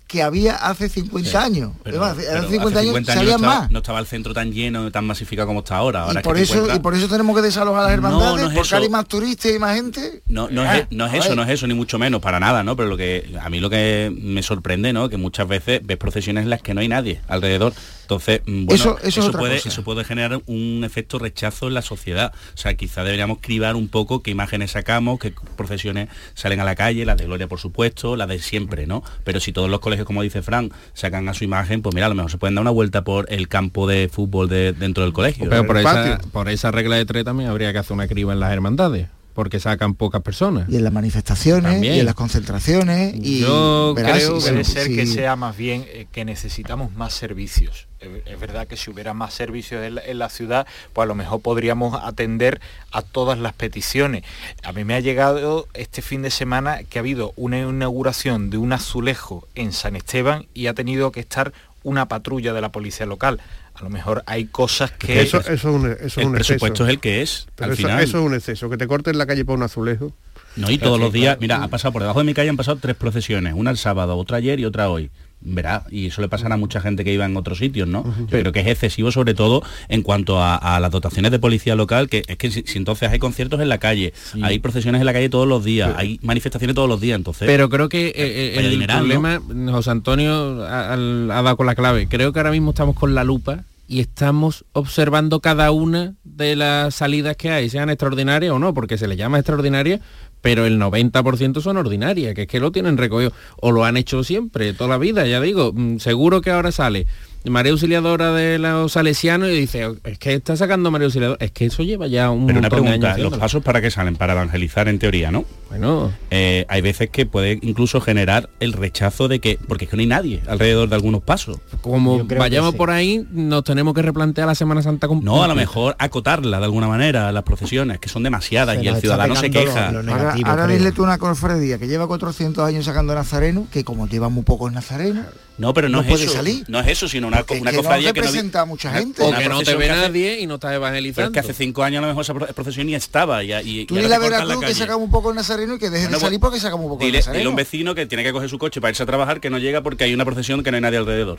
que 0.09 0.23
había 0.23 0.57
hace 0.57 0.89
50 0.89 1.41
años. 1.45 1.73
Pero, 1.85 1.97
Es 1.97 2.01
más, 2.01 2.13
hace, 2.19 2.23
pero 2.27 2.39
hace 2.41 2.49
50 2.49 2.69
hace 2.69 2.79
años 2.79 2.95
50 2.97 3.13
se 3.13 3.19
años 3.19 3.31
no 3.31 3.37
estaba, 3.37 3.61
más. 3.61 3.71
no 3.71 3.79
estaba 3.79 3.99
el 4.01 4.07
centro 4.07 4.35
tan 4.35 4.53
lleno, 4.53 4.91
tan 4.91 5.07
masificado 5.07 5.47
como 5.47 5.61
está 5.61 5.77
ahora. 5.77 6.03
ahora 6.03 6.15
Y 6.15 6.17
es 6.19 6.23
por, 6.25 6.35
que 6.37 6.43
eso, 6.43 6.55
encuentras- 6.55 6.77
y 6.77 6.81
por 6.81 6.95
eso 6.95 7.09
tenemos 7.09 7.37
que 7.37 7.43
desalojar 7.43 7.83
las 7.83 7.91
No, 7.91 7.95
hermandades, 7.95 8.41
no 8.45 8.49
es 8.51 8.55
porque 8.57 8.75
hay 8.75 8.89
más 8.89 9.07
turistas 9.07 9.53
y 9.55 9.59
más 9.59 9.77
gente. 9.77 10.23
No, 10.27 10.49
no, 10.51 10.63
Ah, 10.63 10.79
es, 10.79 10.87
no 10.91 11.07
es 11.07 11.13
a 11.13 11.17
eso, 11.19 11.37
no 11.37 11.43
es 11.45 11.49
eso, 11.51 11.67
ni 11.67 11.75
mucho 11.75 11.99
menos, 11.99 12.21
para 12.21 12.41
nada, 12.41 12.65
¿no? 12.65 12.75
Pero 12.75 12.89
lo 12.89 12.97
que 12.97 13.37
a 13.41 13.49
mí 13.51 13.61
lo 13.61 13.71
que 13.71 14.13
me 14.21 14.43
sorprende, 14.43 14.93
¿no? 14.93 15.09
Que 15.09 15.19
muchas 15.19 15.47
veces 15.47 15.83
ves 15.85 15.99
procesiones 15.99 16.45
en 16.45 16.51
las 16.51 16.63
que 16.63 16.75
no 16.75 16.81
hay 16.81 16.89
nadie 16.89 17.21
alrededor. 17.29 17.75
Entonces, 18.09 18.41
mm, 18.47 18.65
bueno, 18.65 18.75
Eso- 18.75 18.99
eso 19.03 19.33
puede, 19.33 19.57
cosa. 19.57 19.69
eso 19.69 19.85
puede 19.85 20.03
generar 20.03 20.41
un 20.47 20.83
efecto 20.83 21.19
rechazo 21.19 21.69
en 21.69 21.75
la 21.75 21.83
sociedad. 21.83 22.33
O 22.55 22.57
sea, 22.57 22.73
quizá 22.75 23.05
deberíamos 23.05 23.37
cribar 23.43 23.77
un 23.77 23.89
poco 23.89 24.23
qué 24.23 24.31
imágenes 24.31 24.71
sacamos, 24.71 25.19
qué 25.19 25.35
procesiones 25.59 26.09
salen 26.33 26.59
a 26.61 26.65
la 26.65 26.75
calle, 26.75 27.05
las 27.05 27.19
de 27.19 27.27
Gloria, 27.27 27.49
por 27.49 27.61
supuesto, 27.61 28.17
las 28.17 28.27
de 28.29 28.39
siempre, 28.39 28.87
¿no? 28.87 29.03
Pero 29.25 29.41
si 29.41 29.53
todos 29.53 29.69
los 29.69 29.81
colegios, 29.81 30.07
como 30.07 30.23
dice 30.23 30.41
Fran, 30.41 30.73
sacan 30.95 31.29
a 31.29 31.35
su 31.35 31.45
imagen, 31.45 31.83
pues 31.83 31.95
mira, 31.95 32.07
a 32.07 32.09
lo 32.09 32.15
mejor 32.15 32.31
se 32.31 32.39
pueden 32.39 32.55
dar 32.55 32.63
una 32.63 32.71
vuelta 32.71 33.05
por 33.05 33.31
el 33.31 33.47
campo 33.47 33.87
de 33.87 34.09
fútbol 34.11 34.49
de, 34.49 34.73
dentro 34.73 35.05
del 35.05 35.13
colegio. 35.13 35.47
Pero 35.51 35.79
esa, 35.79 36.19
por 36.33 36.49
esa 36.49 36.71
regla 36.71 36.97
de 36.97 37.05
tres 37.05 37.27
también 37.27 37.51
habría 37.51 37.75
que 37.75 37.79
hacer 37.79 37.93
una 37.93 38.09
criba 38.09 38.33
en 38.33 38.41
las 38.41 38.51
hermandades, 38.55 39.09
porque 39.39 39.61
sacan 39.61 39.95
pocas 39.95 40.21
personas. 40.21 40.69
Y 40.69 40.75
en 40.79 40.83
las 40.83 40.93
manifestaciones, 40.93 41.71
También. 41.75 41.95
y 41.95 42.01
en 42.01 42.07
las 42.07 42.17
concentraciones, 42.17 43.15
y 43.23 43.43
Yo 43.43 43.95
verás, 43.95 44.17
creo 44.19 44.35
que 44.41 44.51
Puede 44.51 44.65
sí, 44.65 44.73
ser 44.73 44.89
que 44.89 45.07
sea 45.07 45.37
más 45.37 45.57
bien 45.57 45.85
eh, 45.87 46.09
que 46.11 46.25
necesitamos 46.25 46.93
más 46.97 47.13
servicios. 47.13 47.87
Es 48.01 48.09
es 48.27 48.41
verdad 48.41 48.67
que 48.67 48.77
si 48.77 48.91
hubiera 48.91 49.15
más 49.15 49.33
servicios 49.33 49.85
en 49.85 49.95
la, 49.95 50.05
en 50.05 50.19
la 50.19 50.29
ciudad, 50.29 50.67
pues 50.93 51.05
a 51.05 51.07
lo 51.07 51.15
mejor 51.15 51.41
podríamos 51.41 52.01
atender 52.03 52.61
a 52.91 53.03
todas 53.03 53.39
las 53.39 53.53
peticiones. 53.53 54.25
A 54.65 54.73
mí 54.73 54.83
me 54.83 54.95
ha 54.95 55.01
llegado 55.01 55.69
este 55.73 56.03
fin 56.03 56.23
de 56.23 56.33
semana 56.33 56.83
que 56.83 56.99
ha 56.99 57.03
habido 57.03 57.33
una 57.37 57.61
inauguración 57.61 58.51
de 58.51 58.59
un 58.59 58.73
azulejo 58.73 59.47
en 59.55 59.73
San 59.73 59.95
Esteban 59.95 60.47
y 60.53 60.67
ha 60.67 60.75
tenido 60.75 61.13
que 61.13 61.21
estar 61.21 61.53
una 61.85 62.09
patrulla 62.09 62.53
de 62.53 62.61
la 62.61 62.73
policía 62.73 63.07
local. 63.07 63.41
A 63.79 63.85
lo 63.85 63.91
mejor 63.91 64.23
hay 64.27 64.47
cosas 64.47 64.91
que... 64.91 65.21
Eso, 65.23 65.39
eso 65.41 65.53
es 65.53 65.65
un, 65.65 65.87
eso 65.87 66.05
es 66.05 66.19
el 66.19 66.27
un 66.27 66.33
presupuesto 66.33 66.85
exceso. 66.85 66.85
es 66.87 66.91
el 66.91 67.01
que 67.01 67.23
es, 67.23 67.47
Pero 67.55 67.67
al 67.67 67.73
eso, 67.73 67.83
final. 67.87 68.03
eso 68.03 68.19
es 68.19 68.25
un 68.25 68.35
exceso, 68.35 68.69
que 68.71 68.77
te 68.77 68.87
corten 68.89 69.17
la 69.19 69.27
calle 69.27 69.45
por 69.45 69.57
un 69.57 69.63
azulejo. 69.63 70.13
No, 70.57 70.71
y 70.71 70.79
todos 70.79 70.99
los 70.99 71.13
días, 71.13 71.39
mira, 71.41 71.63
ha 71.63 71.69
pasado 71.69 71.93
por 71.93 72.03
debajo 72.03 72.19
de 72.19 72.25
mi 72.25 72.35
calle 72.35 72.51
han 72.51 72.57
pasado 72.57 72.79
tres 72.81 72.97
procesiones, 72.97 73.55
una 73.55 73.71
el 73.71 73.77
sábado, 73.77 74.17
otra 74.17 74.39
ayer 74.39 74.59
y 74.59 74.65
otra 74.65 74.91
hoy. 74.91 75.11
Verá, 75.41 75.85
y 75.91 76.07
eso 76.07 76.21
le 76.21 76.29
pasará 76.29 76.57
a 76.57 76.59
mucha 76.59 76.81
gente 76.81 77.05
que 77.05 77.13
iba 77.13 77.25
en 77.25 77.37
otros 77.37 77.59
sitios, 77.59 77.87
¿no? 77.87 78.05
Yo 78.19 78.27
creo 78.27 78.53
que 78.53 78.61
es 78.61 78.67
excesivo 78.67 79.13
sobre 79.13 79.35
todo 79.35 79.63
en 79.89 80.03
cuanto 80.03 80.41
a, 80.41 80.57
a 80.57 80.81
las 80.81 80.91
dotaciones 80.91 81.31
de 81.31 81.39
policía 81.39 81.77
local, 81.77 82.09
que 82.09 82.25
es 82.27 82.37
que 82.37 82.51
si, 82.51 82.65
si 82.67 82.77
entonces 82.77 83.09
hay 83.09 83.21
conciertos 83.21 83.61
en 83.61 83.69
la 83.69 83.79
calle, 83.79 84.13
hay 84.43 84.59
procesiones 84.59 85.01
en 85.01 85.07
la 85.07 85.13
calle 85.13 85.29
todos 85.29 85.47
los 85.47 85.65
días, 85.65 85.93
hay 85.97 86.19
manifestaciones 86.23 86.75
todos 86.75 86.89
los 86.89 87.01
días, 87.01 87.17
entonces... 87.17 87.47
Pero 87.47 87.69
creo 87.69 87.89
que 87.89 88.09
eh, 88.09 88.13
eh, 88.17 88.53
vaya 88.57 88.69
el 88.69 88.87
problema, 88.87 89.41
José 89.71 89.91
Antonio 89.91 90.65
ha 90.65 90.97
dado 91.43 91.57
con 91.57 91.67
la 91.67 91.75
clave. 91.75 92.09
Creo 92.09 92.33
que 92.33 92.41
ahora 92.41 92.51
mismo 92.51 92.71
estamos 92.71 92.97
con 92.97 93.15
la 93.15 93.23
lupa 93.23 93.65
y 93.89 94.01
estamos 94.01 94.67
observando 94.73 95.41
cada 95.41 95.71
una 95.71 96.15
de 96.23 96.55
las 96.55 96.95
salidas 96.95 97.37
que 97.37 97.51
hay, 97.51 97.71
sean 97.71 97.89
extraordinarias 97.89 98.53
o 98.53 98.59
no, 98.59 98.75
porque 98.75 98.99
se 98.99 99.09
le 99.09 99.17
llama 99.17 99.39
extraordinaria, 99.39 100.01
pero 100.43 100.67
el 100.67 100.79
90% 100.79 101.63
son 101.63 101.79
ordinarias, 101.79 102.35
que 102.35 102.43
es 102.43 102.49
que 102.49 102.61
lo 102.61 102.71
tienen 102.71 102.99
recogido 102.99 103.33
o 103.57 103.73
lo 103.73 103.87
han 103.87 103.97
hecho 103.97 104.23
siempre, 104.23 104.75
toda 104.75 104.91
la 104.91 104.99
vida, 104.99 105.27
ya 105.27 105.41
digo, 105.41 105.73
mm, 105.75 105.99
seguro 105.99 106.43
que 106.43 106.51
ahora 106.51 106.71
sale 106.71 107.07
María 107.45 107.73
Auxiliadora 107.73 108.33
de 108.33 108.59
los 108.59 108.93
Salesianos 108.93 109.49
y 109.49 109.53
dice, 109.61 109.89
es 110.05 110.19
que 110.19 110.35
está 110.35 110.57
sacando 110.57 110.91
María 110.91 111.07
Auxiliadora, 111.07 111.43
es 111.45 111.51
que 111.53 111.67
eso 111.67 111.83
lleva 111.83 112.07
ya 112.07 112.31
un 112.31 112.47
Pero 112.47 112.59
una 112.59 112.69
montón 112.69 112.85
de 112.85 112.91
años 112.93 113.15
pregunta, 113.15 113.31
los 113.31 113.39
pasos 113.39 113.63
para 113.63 113.81
qué 113.81 113.91
salen, 113.91 114.17
para 114.17 114.35
evangelizar 114.35 114.89
en 114.89 114.99
teoría, 114.99 115.31
¿no? 115.31 115.45
Bueno, 115.71 116.13
Eh, 116.31 116.67
hay 116.69 116.81
veces 116.83 117.11
que 117.11 117.27
puede 117.27 117.59
incluso 117.63 118.01
generar 118.01 118.51
el 118.61 118.73
rechazo 118.73 119.29
de 119.29 119.39
que, 119.41 119.59
porque 119.69 119.85
es 119.85 119.91
que 119.91 119.97
no 119.97 120.01
hay 120.01 120.07
nadie 120.07 120.43
alrededor 120.47 120.89
de 120.89 120.95
algunos 120.97 121.23
pasos. 121.23 121.59
como 121.81 122.25
vayamos 122.25 122.73
sí. 122.73 122.77
por 122.77 122.91
ahí, 122.91 123.27
nos 123.31 123.65
tenemos 123.65 123.95
que 123.95 124.03
replantear 124.03 124.47
la 124.47 124.55
Semana 124.55 124.83
Santa 124.83 125.09
con 125.09 125.23
No, 125.25 125.43
a 125.43 125.49
lo 125.49 125.55
mejor 125.55 125.95
acotarla 125.99 126.59
de 126.59 126.65
alguna 126.65 126.89
manera, 126.89 127.31
las 127.33 127.45
procesiones, 127.45 127.99
que 127.99 128.09
son 128.09 128.23
demasiadas 128.25 128.77
Se 128.79 128.85
y 128.85 128.89
el 128.89 128.97
ciudadano 128.97 129.37
se 129.37 129.51
queja. 129.51 129.93
lo- 129.93 130.03
lo 130.03 130.11
Ahora, 130.13 130.23
negativo, 130.25 130.49
ahora 130.51 130.65
creo. 130.67 130.79
dile 130.79 130.93
tú 130.93 131.03
una 131.05 131.19
cofradía 131.19 131.79
que 131.79 131.87
lleva 131.87 132.07
400 132.07 132.65
años 132.67 132.85
sacando 132.85 133.15
nazareno, 133.15 133.67
que 133.73 133.85
como 133.85 134.07
lleva 134.09 134.29
muy 134.29 134.43
pocos 134.43 134.73
nazarenos, 134.73 135.27
No, 135.59 135.75
pero 135.75 135.89
no, 135.89 135.99
no 135.99 136.03
es 136.03 136.09
puede 136.09 136.25
eso. 136.25 136.35
salir. 136.35 136.65
No 136.69 136.81
es 136.81 136.87
eso, 136.89 137.09
sino 137.09 137.28
una, 137.29 137.37
una 137.39 137.47
que 137.47 137.61
no 137.61 137.73
cofradía 137.83 138.13
que 138.13 138.21
no 138.21 138.27
representa 138.27 138.61
a 138.61 138.65
mucha 138.65 138.93
gente. 138.93 139.23
o 139.23 139.33
que 139.35 139.49
no 139.49 139.63
te 139.63 139.75
ve 139.77 139.89
nadie 139.89 140.41
y 140.41 140.47
no 140.47 140.55
estás 140.55 140.71
Pero 140.71 140.77
evangelizando. 140.79 141.29
es 141.29 141.33
que 141.33 141.41
hace 141.41 141.55
cinco 141.55 141.83
años 141.85 141.99
a 141.99 142.03
lo 142.03 142.09
mejor 142.09 142.23
esa 142.25 142.35
pro- 142.35 142.47
procesión 142.49 142.87
ni 142.87 142.95
estaba. 142.95 143.43
Y, 143.45 143.53
y, 143.53 143.87
Tú 143.87 143.95
y 143.95 143.99
ahora 143.99 144.03
dile 144.03 144.15
a 144.15 144.19
te 144.19 144.25
cortan 144.25 144.31
Veracruz 144.49 144.63
la 144.63 144.69
que 144.69 144.75
sacamos 144.75 145.05
un 145.05 145.11
poco 145.11 145.31
el 145.31 145.37
nazareno 145.37 145.75
y 145.75 145.79
que 145.79 145.91
deje 145.91 146.05
Bueno, 146.07 146.19
de 146.19 146.25
salir 146.25 146.41
pues, 146.41 146.49
porque 146.51 146.61
sacamos 146.61 146.85
un 146.85 146.91
poco 146.93 147.03
el 147.05 147.07
Dile, 147.07 147.19
dile 147.19 147.27
nazareno. 147.27 147.49
a 147.49 147.51
un 147.51 147.57
vecino 147.57 147.95
que 147.95 148.07
tiene 148.07 148.25
que 148.25 148.33
coger 148.33 148.49
su 148.51 148.59
coche 148.59 148.81
para 148.81 148.91
irse 148.91 149.03
a 149.03 149.07
trabajar, 149.07 149.41
que 149.41 149.51
no 149.51 149.59
llega 149.59 149.83
porque 149.83 150.05
hay 150.05 150.15
una 150.15 150.25
procesión 150.25 150.63
que 150.63 150.71
no 150.71 150.77
hay 150.77 150.81
nadie 150.83 150.99
alrededor. 150.99 151.39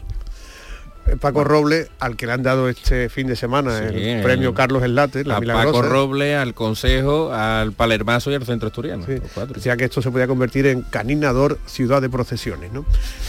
Paco 1.18 1.43
Roble, 1.43 1.88
al 1.99 2.16
que 2.16 2.26
le 2.26 2.34
han 2.34 2.43
dado 2.43 2.70
este 2.70 3.10
fin 3.10 3.28
de 3.28 3.36
semana 3.36 3.78
el 3.80 3.95
el- 3.97 4.24
premio 4.24 4.53
Carlos 4.53 4.84
Elate, 4.84 5.24
la 5.24 5.38
a 5.38 5.39
milagrosa. 5.39 5.72
Paco 5.72 5.82
Roble, 5.82 6.36
al 6.36 6.53
Consejo, 6.53 7.34
al 7.34 7.74
Palermaso 7.74 8.32
y 8.32 8.36
al 8.36 8.45
Centro 8.45 8.68
Asturiano. 8.68 9.05
Sí, 9.05 9.70
que 9.78 9.86
esto 9.86 10.01
se 10.01 10.12
podía 10.12 10.28
convertir 10.28 10.68
en 10.68 10.82
caninador 10.82 11.60
ciudad 11.66 12.01
de 12.01 12.10
procesiones, 12.10 12.72
¿no? 12.72 12.86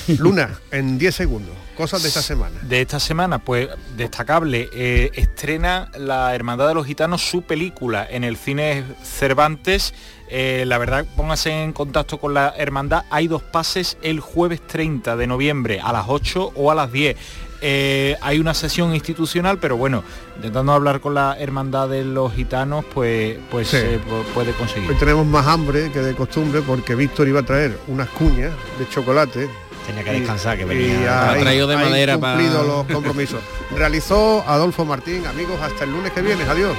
Luna, 0.19 0.59
en 0.71 0.99
10 0.99 1.15
segundos, 1.15 1.55
cosas 1.77 2.03
de 2.03 2.09
esta 2.09 2.23
semana. 2.23 2.57
De 2.63 2.81
esta 2.81 3.01
semana, 3.01 3.39
pues 3.39 3.69
destacable, 3.97 4.69
eh, 4.73 5.11
estrena 5.15 5.91
la 5.99 6.35
Hermandad 6.35 6.69
de 6.69 6.75
los 6.75 6.87
Gitanos 6.87 7.23
su 7.23 7.43
película 7.43 8.07
en 8.09 8.25
el 8.25 8.37
cine 8.37 8.85
Cervantes. 9.03 9.95
Eh, 10.33 10.65
la 10.67 10.79
verdad, 10.79 11.05
póngase 11.17 11.51
en 11.65 11.73
contacto 11.73 12.19
con 12.19 12.35
la 12.35 12.55
hermandad. 12.57 13.05
Hay 13.11 13.27
dos 13.27 13.43
pases 13.43 13.97
el 14.03 14.21
jueves 14.21 14.65
30 14.67 15.17
de 15.17 15.27
noviembre 15.27 15.81
a 15.83 15.93
las 15.93 16.05
8 16.09 16.53
o 16.55 16.71
a 16.71 16.75
las 16.77 16.93
10. 16.93 17.17
Eh, 17.61 18.17
hay 18.21 18.39
una 18.39 18.55
sesión 18.55 18.95
institucional, 18.95 19.59
pero 19.59 19.77
bueno, 19.77 20.03
intentando 20.37 20.73
hablar 20.73 21.01
con 21.01 21.15
la 21.15 21.37
hermandad 21.39 21.89
de 21.89 22.05
los 22.05 22.33
gitanos, 22.33 22.85
pues, 22.95 23.39
pues 23.51 23.69
Sí. 23.69 23.77
se 23.77 24.01
pu- 24.01 24.25
puede 24.35 24.53
conseguir. 24.53 24.89
Hoy 24.91 24.97
tenemos 24.97 25.27
más 25.27 25.47
hambre 25.47 25.91
que 25.93 26.01
de 26.01 26.15
costumbre 26.15 26.63
porque 26.63 26.95
Víctor 26.95 27.29
iba 27.29 27.41
a 27.41 27.45
traer 27.45 27.79
unas 27.89 28.09
cuñas 28.09 28.53
de 28.79 28.89
chocolate. 28.89 29.49
Tenía 29.87 30.05
que 30.05 30.13
descansar, 30.13 30.57
que 30.57 30.65
venía- 30.65 31.29
ha 31.31 31.33
Ha 31.33 31.39
traído 31.39 31.67
de 31.67 31.75
ha 31.75 31.79
madera 31.79 32.17
cumplido 32.19 32.63
los 32.63 32.87
compromisos. 32.87 33.41
Realizó 33.77 34.43
Adolfo 34.47 34.85
Martín, 34.85 35.27
amigos, 35.27 35.61
hasta 35.61 35.85
el 35.85 35.91
lunes 35.93 36.13
que 36.13 36.23
viene. 36.23 36.45
Adiós. 36.45 36.77